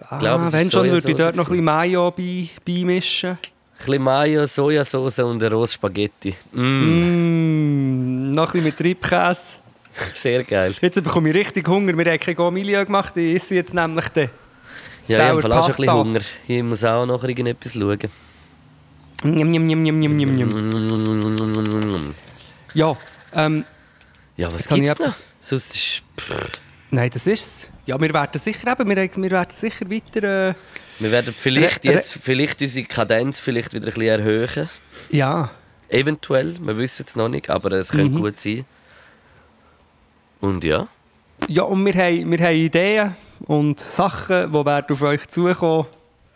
Ah, 0.00 0.18
glaube, 0.18 0.52
wenn 0.52 0.70
schon, 0.70 0.90
würde 0.90 1.08
ich 1.08 1.16
dort 1.16 1.36
noch 1.36 1.44
ein 1.46 1.50
bisschen 1.50 1.64
Mayo 1.64 2.10
bei, 2.10 2.48
beimischen. 2.64 3.30
Ein 3.30 3.38
bisschen 3.78 4.02
Mayo, 4.02 4.46
Sojasauce 4.46 5.20
und 5.20 5.40
ein 5.42 5.52
rohes 5.52 5.74
Spaghetti. 5.74 6.34
Mm, 6.52 6.58
Mm, 6.60 8.30
noch 8.32 8.46
ein 8.48 8.52
bisschen 8.52 8.64
mit 8.64 8.76
Triebkäse. 8.76 9.58
sehr 10.16 10.42
geil. 10.42 10.74
Jetzt 10.80 11.02
bekomme 11.02 11.28
ich 11.30 11.36
richtig 11.36 11.68
Hunger. 11.68 11.96
Wir 11.96 12.04
haben 12.12 12.18
kein 12.18 12.34
Gomilio 12.34 12.84
gemacht, 12.84 13.16
ich 13.16 13.36
esse 13.36 13.54
jetzt 13.54 13.72
nämlich 13.72 14.08
den. 14.08 14.30
Ja, 15.06 15.16
ich 15.16 15.22
habe 15.22 15.36
auch 15.36 15.42
schon 15.42 15.52
ein 15.52 15.66
bisschen. 15.76 15.92
Hunger. 15.92 16.20
Ich 16.48 16.62
muss 16.62 16.82
auch 16.84 17.06
noch 17.06 17.22
irgendetwas 17.22 17.72
schauen. 17.72 17.98
Njam, 19.24 19.50
njam, 19.50 19.66
njam, 19.66 19.82
njam, 19.82 19.98
njam, 20.00 20.16
njam, 20.16 20.34
njam. 20.36 22.14
Ja, 22.74 22.96
ähm, 23.34 23.64
Ja, 24.36 24.50
was 24.52 24.68
habe 24.70 24.80
ich 24.80 24.90
gibt's 24.90 24.98
noch? 25.06 25.14
Sonst 25.40 25.74
ist... 25.74 26.02
Nein, 26.90 27.10
das 27.10 27.26
ist 27.26 27.46
es. 27.46 27.68
Ja, 27.86 28.00
wir 28.00 28.12
werden 28.12 28.38
sicher 28.40 28.72
eben, 28.72 28.88
wir, 28.88 28.96
wir 28.96 29.30
werden 29.30 29.50
sicher 29.54 29.88
weiter... 29.90 30.48
Äh, 30.50 30.54
wir 30.98 31.10
werden 31.10 31.34
vielleicht 31.36 31.84
jetzt 31.84 32.18
vielleicht 32.20 32.60
unsere 32.62 32.86
Kadenz 32.86 33.40
vielleicht 33.40 33.72
wieder 33.74 33.86
ein 33.86 33.94
bisschen 33.94 34.08
erhöhen. 34.20 34.68
ja, 35.10 35.50
Eventuell, 35.88 36.56
wir 36.60 36.78
wissen 36.78 37.04
es 37.06 37.14
noch 37.14 37.28
nicht, 37.28 37.50
aber 37.50 37.72
es 37.72 37.90
könnte 37.90 38.10
Mhm. 38.10 38.20
gut 38.22 38.40
sein. 38.40 38.64
Und 40.40 40.64
ja, 40.64 40.88
Ja, 41.48 41.62
und 41.64 41.84
wir 41.84 41.92
haben, 41.94 42.30
wir 42.30 42.38
haben 42.38 42.56
Ideen 42.56 43.14
und 43.46 43.78
Sachen, 43.80 44.52
die 44.52 44.64
werden 44.64 44.86
auf 44.90 45.02
euch 45.02 45.26
zukommen. 45.28 45.86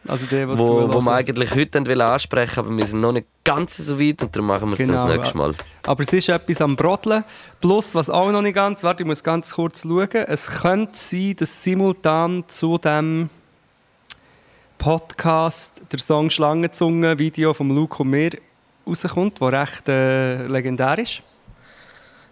Also 0.07 0.27
die, 0.27 0.37
die 0.37 0.49
wo, 0.49 0.93
wo 0.93 1.01
wir 1.01 1.13
eigentlich 1.13 1.55
heute 1.55 1.85
wollen 1.85 2.01
ansprechen 2.01 2.61
aber 2.61 2.77
wir 2.77 2.87
sind 2.87 3.01
noch 3.01 3.13
nicht 3.13 3.27
ganz 3.45 3.77
so 3.77 3.99
weit 3.99 4.23
und 4.23 4.35
darum 4.35 4.47
machen 4.47 4.69
wir 4.69 4.75
es 4.75 4.79
Genau, 4.79 5.07
das 5.07 5.17
nächste 5.17 5.37
Mal. 5.37 5.55
Aber 5.87 6.03
es 6.03 6.13
ist 6.13 6.29
etwas 6.29 6.61
am 6.61 6.77
Brodeln. 6.77 7.25
Plus, 7.61 7.95
was 7.95 8.09
auch 8.09 8.31
noch 8.31 8.43
nicht 8.43 8.55
ganz... 8.55 8.85
Warte, 8.85 9.03
ich 9.03 9.07
muss 9.07 9.23
ganz 9.25 9.55
kurz 9.55 9.83
schauen. 9.83 10.09
Es 10.13 10.47
könnte 10.47 10.93
sein, 10.95 11.35
dass 11.37 11.63
simultan 11.63 12.45
zu 12.47 12.79
dem 12.79 13.29
Podcast 14.79 15.83
der 15.91 15.99
Song 15.99 16.31
Schlangenzunge 16.31 17.19
Video 17.19 17.53
vom 17.53 17.75
Luke 17.75 18.01
und 18.03 18.11
mir 18.11 18.31
rauskommt, 18.87 19.41
der 19.41 19.53
recht 19.53 19.89
äh, 19.89 20.47
legendär 20.47 20.99
ist. 20.99 21.23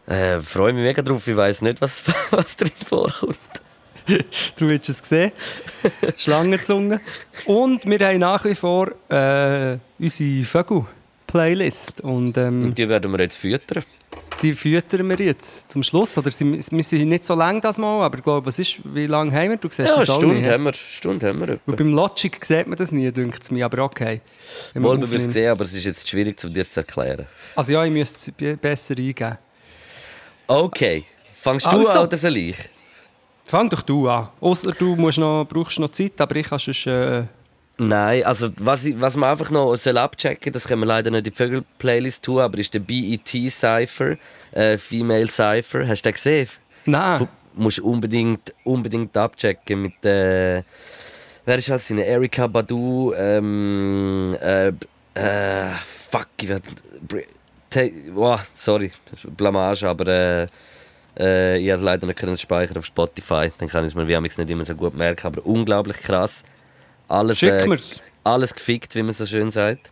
Äh, 0.06 0.40
freue 0.40 0.72
mich 0.72 0.84
mega 0.84 1.02
drauf, 1.02 1.26
ich 1.26 1.36
weiß 1.36 1.62
nicht, 1.62 1.80
was, 1.80 2.04
was 2.30 2.54
drin 2.54 2.70
vorkommt. 2.86 3.36
Du 4.56 4.70
hast 4.70 4.88
es 4.88 5.02
gesehen. 5.02 5.32
Schlangenzunge. 6.16 7.00
Und 7.44 7.84
wir 7.86 7.98
haben 8.06 8.18
nach 8.18 8.44
wie 8.44 8.54
vor 8.54 8.88
äh, 9.10 9.78
unsere 9.98 10.44
Vögel-Playlist. 10.44 12.00
Und 12.02 12.36
ähm, 12.38 12.64
Und 12.64 12.78
die 12.78 12.88
werden 12.88 13.10
wir 13.12 13.20
jetzt 13.20 13.36
füttern. 13.36 13.82
die 14.42 14.54
füttern 14.54 15.08
wir 15.08 15.18
jetzt 15.26 15.70
zum 15.70 15.82
Schluss. 15.82 16.16
Oder 16.18 16.30
sie, 16.30 16.60
wir 16.70 16.82
sind 16.82 17.08
nicht 17.08 17.24
so 17.24 17.34
lang 17.34 17.60
das 17.60 17.78
Mal, 17.78 18.02
aber 18.04 18.18
ich 18.18 18.24
glaube, 18.24 18.46
was 18.46 18.58
ist, 18.58 18.78
wie 18.84 19.06
lange 19.06 19.32
haben 19.32 19.50
wir? 19.50 19.56
Du 19.56 19.68
siehst 19.68 19.88
Ja, 19.88 19.96
eine 19.96 20.06
das 20.06 20.14
Stunde 20.14 20.36
nicht. 20.36 20.48
haben 20.50 20.64
wir. 20.64 20.72
Stunde 20.74 21.28
haben 21.28 21.40
wir. 21.40 21.58
Und 21.66 21.76
beim 21.76 21.92
Logic 21.92 22.44
sieht 22.44 22.66
man 22.66 22.76
das 22.76 22.92
nie, 22.92 23.10
denkt 23.10 23.42
es 23.42 23.50
mir. 23.50 23.64
Aber 23.66 23.82
okay. 23.84 24.20
Wohl, 24.74 24.98
wir 24.98 25.04
aufnimmt. 25.04 25.32
sehen, 25.32 25.50
aber 25.50 25.64
es 25.64 25.74
ist 25.74 25.84
jetzt 25.84 26.08
schwierig, 26.08 26.42
um 26.44 26.52
dir 26.54 26.64
zu 26.64 26.80
erklären. 26.80 27.26
Also 27.56 27.72
ja, 27.72 27.84
ich 27.84 27.90
müsste 27.92 28.30
es 28.30 28.36
be- 28.36 28.56
besser 28.56 28.94
eingeben. 28.96 29.38
Okay, 30.46 31.04
fangst 31.34 31.66
du 31.66 31.70
Also. 31.70 31.90
an 31.90 32.06
oder 32.06 32.16
soll 32.16 32.36
ich? 32.36 32.56
Fang 33.48 33.68
doch 33.70 33.82
du 33.82 34.08
an. 34.08 34.28
Außer 34.40 34.72
du 34.72 34.96
musst 34.96 35.18
noch, 35.18 35.44
brauchst 35.48 35.78
noch 35.78 35.90
Zeit, 35.90 36.20
aber 36.20 36.36
ich 36.36 36.46
kann 36.48 36.58
sonst... 36.58 36.86
Äh, 36.86 37.24
Nein, 37.78 38.24
also 38.24 38.48
was, 38.58 38.86
ich, 38.86 38.98
was 38.98 39.16
man 39.16 39.28
einfach 39.28 39.50
noch 39.50 39.76
soll 39.76 39.98
abchecken 39.98 40.50
das 40.50 40.66
können 40.66 40.80
wir 40.80 40.86
leider 40.86 41.10
nicht 41.10 41.26
in 41.26 41.32
die 41.32 41.36
Vögel-Playlist 41.36 42.24
tun, 42.24 42.40
aber 42.40 42.56
ist 42.56 42.72
der 42.72 42.78
BET 42.78 43.28
Cypher, 43.50 44.16
äh, 44.52 44.78
Female 44.78 45.28
Cypher. 45.28 45.86
Hast 45.86 46.00
du 46.02 46.08
den 46.08 46.14
gesehen? 46.14 46.48
nein. 46.86 47.18
Du 47.18 47.28
musst 47.62 47.78
unbedingt, 47.80 48.54
unbedingt 48.64 49.14
abchecken 49.16 49.82
mit 49.82 50.02
äh, 50.06 50.62
wer 51.44 51.58
ist 51.58 51.68
das? 51.68 51.90
Erika 51.90 52.46
Badu, 52.46 53.12
ähm, 53.14 54.34
äh, 54.40 54.68
äh, 55.14 55.70
fuck, 55.86 56.28
ich 56.40 56.48
werd, 56.48 56.64
Br- 57.06 57.24
Te- 57.68 57.92
oh, 58.14 58.38
sorry, 58.54 58.90
Blamage, 59.36 59.86
aber 59.86 60.46
äh, 61.18 61.56
äh, 61.56 61.58
ich 61.58 61.70
habe 61.70 61.82
leider 61.82 62.06
nicht 62.06 62.18
können 62.18 62.36
speichern 62.36 62.78
auf 62.78 62.86
Spotify, 62.86 63.50
dann 63.58 63.68
kann 63.68 63.84
ich 63.84 63.92
es 63.92 63.94
mir 63.94 64.06
wie 64.06 64.18
nicht 64.18 64.50
immer 64.50 64.64
so 64.64 64.74
gut 64.74 64.94
merken, 64.94 65.26
aber 65.26 65.44
unglaublich 65.46 65.98
krass. 65.98 66.44
Alles, 67.08 67.42
äh, 67.42 67.76
alles 68.24 68.54
gefickt, 68.54 68.94
wie 68.94 69.02
man 69.02 69.12
so 69.12 69.26
schön 69.26 69.50
sagt. 69.50 69.90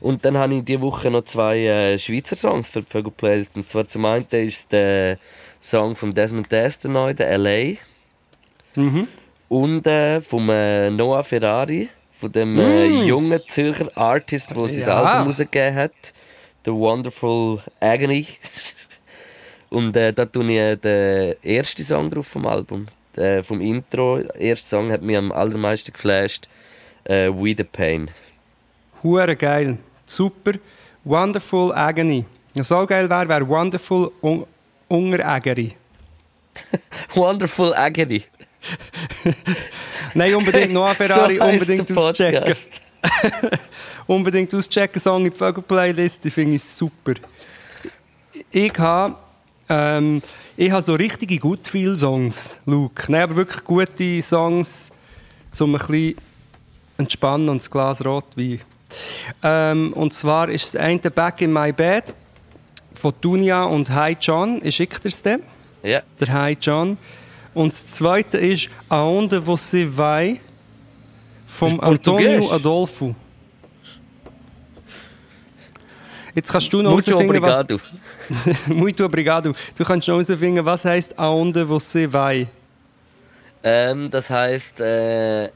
Und 0.00 0.24
dann 0.24 0.38
habe 0.38 0.54
ich 0.54 0.64
diese 0.64 0.80
Woche 0.80 1.10
noch 1.10 1.24
zwei 1.24 1.58
äh, 1.58 1.98
Schweizer 1.98 2.36
Songs 2.36 2.70
für 2.70 2.82
die 2.82 2.90
Vögel 2.90 3.12
Playlist. 3.12 3.56
Und 3.56 3.68
zwar 3.68 3.86
zum 3.86 4.04
einen 4.04 4.26
ist 4.30 4.70
der 4.70 5.18
Song 5.60 5.96
von 5.96 6.14
Desmond 6.14 6.52
Dester 6.52 6.88
neu, 6.88 7.14
der 7.14 7.30
L.A. 7.30 7.76
Mhm. 8.76 9.08
Und 9.48 9.86
äh, 9.86 10.20
vom 10.20 10.48
äh, 10.50 10.90
Noah 10.90 11.24
Ferrari, 11.24 11.88
von 12.12 12.30
dem 12.30 12.58
äh, 12.58 12.86
jungen 13.06 13.40
Zürcher 13.48 13.90
Artist, 13.96 14.50
der 14.50 14.68
sein 14.68 14.80
Mm. 14.80 14.86
Ja. 14.86 15.02
Album 15.02 15.26
rausgegeben 15.28 15.74
hat. 15.74 15.92
The 16.64 16.72
Wonderful 16.72 17.60
Agony. 17.80 18.26
Und 19.70 19.96
äh, 19.96 20.12
da 20.12 20.24
tue 20.24 20.44
ich 20.44 20.58
äh, 20.58 20.76
den 20.76 21.34
ersten 21.42 21.82
Song 21.82 22.10
drauf 22.10 22.26
vom 22.26 22.46
Album. 22.46 22.86
Äh, 23.16 23.42
vom 23.42 23.60
Intro. 23.60 24.18
Der 24.18 24.34
erste 24.36 24.68
Song 24.68 24.90
hat 24.90 25.02
mich 25.02 25.16
am 25.16 25.32
allermeisten 25.32 25.92
geflasht. 25.92 26.48
Äh, 27.04 27.28
We 27.28 27.54
the 27.56 27.64
Pain. 27.64 28.10
Hure 29.02 29.36
geil. 29.36 29.78
Super. 30.06 30.52
Wonderful 31.04 31.72
Agony. 31.72 32.24
So 32.54 32.86
geil 32.86 33.08
wäre, 33.08 33.28
wäre 33.28 33.48
Wonderful 33.48 34.10
Un 34.22 34.46
Ungerägeri. 34.88 35.76
Wonderful 37.14 37.74
Agony. 37.74 38.24
Nein, 40.14 40.34
unbedingt 40.34 40.72
Noah 40.72 40.94
Ferrari, 40.94 41.36
so 41.36 41.44
unbedingt 41.44 41.96
auschecken. 41.96 42.54
Unbedingt 44.06 44.54
auschecken, 44.54 45.00
Song 45.00 45.24
in 45.24 45.30
die 45.30 45.36
Vögel-Playlist, 45.36 46.24
die 46.24 46.30
finde 46.30 46.56
ich 46.56 46.64
super. 46.64 47.14
Ich 48.50 48.76
habe 48.78 49.16
ähm, 49.68 50.22
ich 50.56 50.70
habe 50.70 50.82
so 50.82 50.94
richtige 50.94 51.38
Good-Feel-Songs, 51.38 52.58
Luke. 52.66 53.10
Nein, 53.10 53.22
aber 53.22 53.36
wirklich 53.36 53.62
gute 53.64 54.22
Songs, 54.22 54.90
um 55.60 55.74
ein 55.74 55.78
bisschen 55.78 56.16
entspannen 56.96 57.48
und 57.48 57.58
das 57.60 57.70
Glas 57.70 58.04
Rotwein. 58.04 58.60
Ähm, 59.42 59.92
und 59.92 60.12
zwar 60.14 60.48
ist 60.48 60.74
das 60.74 60.80
eine 60.80 60.98
«Back 60.98 61.42
in 61.42 61.52
my 61.52 61.72
bed» 61.72 62.14
von 62.94 63.12
Tunia 63.20 63.64
und 63.64 63.90
Hi 63.90 64.16
John. 64.20 64.60
Ich 64.64 64.76
schicke 64.76 64.98
dir 65.00 65.08
es 65.08 65.22
dem, 65.22 65.42
Ja. 65.82 66.02
der 66.18 66.32
Hi 66.32 66.56
John. 66.60 66.96
Und 67.54 67.72
das 67.72 67.86
zweite 67.86 68.38
ist 68.38 68.68
«Aonde 68.88 69.38
você 69.40 69.86
vai» 69.86 70.40
Ist 71.46 71.78
Portugiesisch? 71.78 72.34
Antonio 72.34 72.52
Adolfo. 72.52 73.14
Jetzt 76.34 76.52
kannst 76.52 76.72
du 76.72 76.82
noch 76.82 76.92
Mucho 76.92 77.18
herausfinden, 77.18 77.42
was... 77.42 77.60
obrigado. 77.60 77.80
Muito 78.74 79.04
obrigado. 79.04 79.54
Du 79.76 79.84
kannst 79.84 80.08
noch 80.08 80.14
herausfinden, 80.14 80.64
was 80.64 80.84
heisst 80.84 81.18
«Aonde 81.18 81.68
você 81.68 82.06
vai». 82.06 82.48
Ähm, 83.62 84.08
das 84.10 84.30
heisst, 84.30 84.80
äh, 84.80 85.50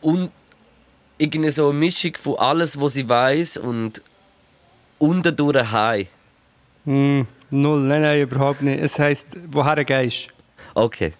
und 0.00 0.30
irgendwie 1.18 1.50
so 1.50 1.70
eine 1.70 1.78
Mischung 1.78 2.12
von 2.16 2.38
alles, 2.38 2.80
was 2.80 2.94
sie 2.94 3.08
weiß 3.08 3.56
und 3.58 4.02
unten 4.98 5.34
durch 5.34 5.72
High. 5.72 6.08
Hm, 6.84 7.26
null, 7.50 7.80
nein, 7.80 8.02
nein, 8.02 8.22
überhaupt 8.22 8.62
nicht. 8.62 8.82
Es 8.82 8.98
heisst 8.98 9.28
«Woher 9.50 9.84
gehst 9.84 10.28
Okay, 10.74 11.12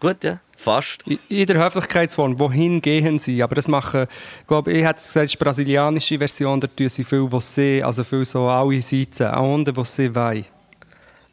gut, 0.00 0.22
ja, 0.24 0.40
fast. 0.62 1.04
In 1.28 1.46
der 1.46 1.58
Höflichkeitsform, 1.58 2.38
wohin 2.38 2.80
gehen 2.80 3.18
sie? 3.18 3.42
Aber 3.42 3.54
das 3.54 3.68
machen, 3.68 4.06
glaube 4.46 4.72
ich, 4.72 4.84
hätte 4.84 5.00
gesagt, 5.00 5.32
die 5.32 5.36
brasilianische 5.36 6.18
Version, 6.18 6.60
da 6.60 6.68
tun 6.68 6.88
sie 6.88 7.04
viel 7.04 7.30
«você», 7.30 7.82
also 7.82 8.04
viel 8.04 8.24
so 8.24 8.48
alle 8.48 8.80
Seiten. 8.80 9.26
«Aonde 9.26 9.74
você 9.74 10.08
vai». 10.08 10.44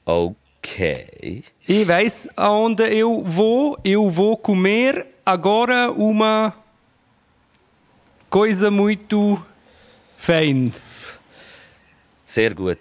Okay. 0.06 1.44
Ich 1.66 1.88
weiss 1.88 2.30
aonde 2.36 2.84
eu 2.84 3.24
vou, 3.24 3.78
eu 3.84 4.10
vou 4.10 4.36
comer 4.36 5.06
agora 5.26 5.92
uma 5.92 6.54
coisa 8.30 8.70
muito 8.72 9.40
fein. 10.18 10.74
Sehr 12.26 12.54
gut. 12.54 12.80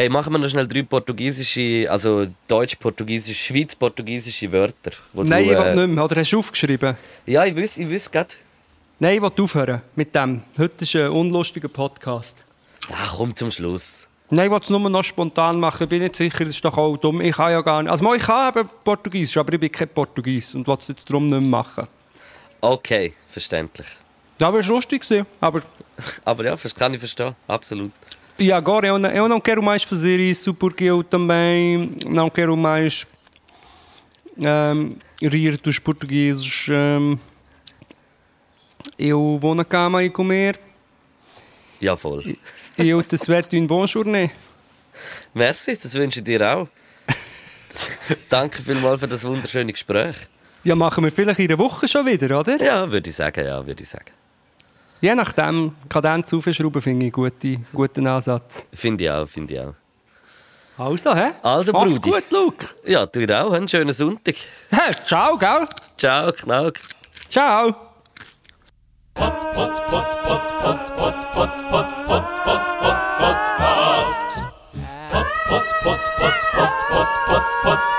Hey, 0.00 0.08
machen 0.08 0.32
wir 0.32 0.38
noch 0.38 0.48
schnell 0.48 0.66
drei 0.66 0.82
portugiesische, 0.82 1.86
also 1.90 2.26
deutsch-portugiesische, 2.48 3.38
schweiz-portugiesische 3.38 4.50
Wörter. 4.50 4.92
Nein, 5.12 5.44
du, 5.44 5.50
ich 5.50 5.58
will 5.58 5.66
äh, 5.66 5.76
nicht 5.76 5.88
mehr. 5.88 6.04
Oder 6.04 6.16
hast 6.16 6.30
du 6.30 6.38
aufgeschrieben? 6.38 6.96
Ja, 7.26 7.44
ich 7.44 7.54
wüsste, 7.54 7.82
ich 7.82 7.90
wüsste 7.90 8.10
gerade. 8.10 8.30
Nein, 8.98 9.16
ich 9.16 9.20
will 9.20 9.30
aufhören 9.44 9.82
mit 9.96 10.14
dem. 10.14 10.42
Heute 10.56 10.84
ist 10.84 10.96
ein 10.96 11.10
unlustiger 11.10 11.68
Podcast. 11.68 12.34
Ach, 12.90 13.14
komm 13.18 13.36
zum 13.36 13.50
Schluss. 13.50 14.08
Nein, 14.30 14.46
ich 14.46 14.50
wollte 14.50 14.64
es 14.64 14.70
nur 14.70 14.88
noch 14.88 15.04
spontan 15.04 15.60
machen. 15.60 15.82
Ich 15.82 15.88
bin 15.90 16.00
nicht 16.00 16.16
sicher, 16.16 16.46
das 16.46 16.54
ist 16.54 16.64
doch 16.64 16.78
auch 16.78 16.96
dumm. 16.96 17.20
Ich 17.20 17.36
kann 17.36 17.52
ja 17.52 17.60
gar 17.60 17.82
nicht. 17.82 17.92
Also, 17.92 18.14
ich 18.14 18.22
kann 18.22 18.56
eben 18.56 18.70
Portugiesisch, 18.82 19.36
aber 19.36 19.52
ich 19.52 19.60
bin 19.60 19.70
kein 19.70 19.88
Portugies 19.88 20.54
und 20.54 20.66
wollte 20.66 20.80
es 20.80 20.88
jetzt 20.88 21.10
darum 21.10 21.26
nicht 21.26 21.32
mehr 21.32 21.42
machen. 21.42 21.86
Okay, 22.62 23.12
verständlich. 23.28 23.88
Ja, 24.40 24.48
aber 24.48 24.60
es 24.60 24.66
war 24.66 24.76
lustig. 24.76 25.02
Aber 25.42 25.60
Aber 26.24 26.44
ja, 26.44 26.56
das 26.56 26.74
kann 26.74 26.94
ich 26.94 27.00
verstehen. 27.00 27.34
Absolut. 27.46 27.92
E 28.40 28.50
agora 28.52 28.86
eu, 28.86 28.98
não- 28.98 29.10
eu 29.10 29.28
não 29.28 29.40
quero 29.40 29.62
mais 29.62 29.82
fazer 29.82 30.18
isso 30.18 30.54
porque 30.54 30.84
eu 30.84 31.04
também 31.04 31.94
não 32.06 32.30
quero 32.30 32.56
mais 32.56 33.06
ahm, 34.42 34.92
rir 35.22 35.58
dos 35.58 35.78
portugueses. 35.78 36.66
Ahm, 36.70 37.16
eu 38.98 39.38
vou 39.40 39.54
na 39.54 39.64
cama 39.64 40.02
e 40.02 40.08
comer. 40.10 40.58
Ja, 41.80 41.94
voll. 41.94 42.22
E 42.78 42.88
eu 42.88 43.02
te 43.02 43.16
souhaite 43.18 43.56
une 43.56 43.66
bonne 43.66 43.86
journée. 43.86 44.30
Merci, 45.34 45.76
das 45.76 45.94
wünsche 45.94 46.18
ich 46.20 46.24
dir 46.24 46.42
auch. 46.42 46.68
Danke 48.28 48.60
vielmals 48.62 49.00
für 49.00 49.08
das 49.08 49.22
wunderschöne 49.24 49.72
Gespräch. 49.72 50.16
Ja, 50.64 50.74
machen 50.74 51.04
wir 51.04 51.12
vielleicht 51.12 51.40
in 51.40 51.48
der 51.48 51.58
Woche 51.58 51.86
schon 51.88 52.04
wieder, 52.06 52.38
oder? 52.38 52.62
Ja, 52.62 52.90
würde 52.90 53.08
ich 53.08 53.16
sagen, 53.16 53.44
ja, 53.46 53.64
würde 53.66 53.82
ich 53.82 53.88
sagen. 53.88 54.10
Je 55.00 55.14
nachdem, 55.14 55.72
Kadenz 55.88 56.32
aufschrauben 56.34 56.82
finde 56.82 57.06
ich 57.06 57.16
einen 57.16 57.66
guten 57.72 58.06
Ansatz. 58.06 58.66
Finde 58.74 59.04
ich 59.04 59.10
auch, 59.10 59.26
finde 59.26 59.54
ich 59.54 59.60
auch. 59.60 59.74
Also, 60.76 61.14
hä? 61.14 61.32
Also, 61.42 61.72
Mach's 61.72 62.00
Brudi. 62.00 62.10
gut, 62.10 62.30
Luke. 62.30 62.66
Ja, 62.86 63.06
du 63.06 63.20
auch. 63.44 63.52
Einen 63.52 63.68
schönen 63.68 63.92
Sonntag. 63.92 64.36
Hey, 64.70 64.92
ciao, 65.04 65.36
gell? 65.36 65.66
Ciao, 65.96 66.32
Knack. 66.32 66.80
Ciao. 67.28 67.74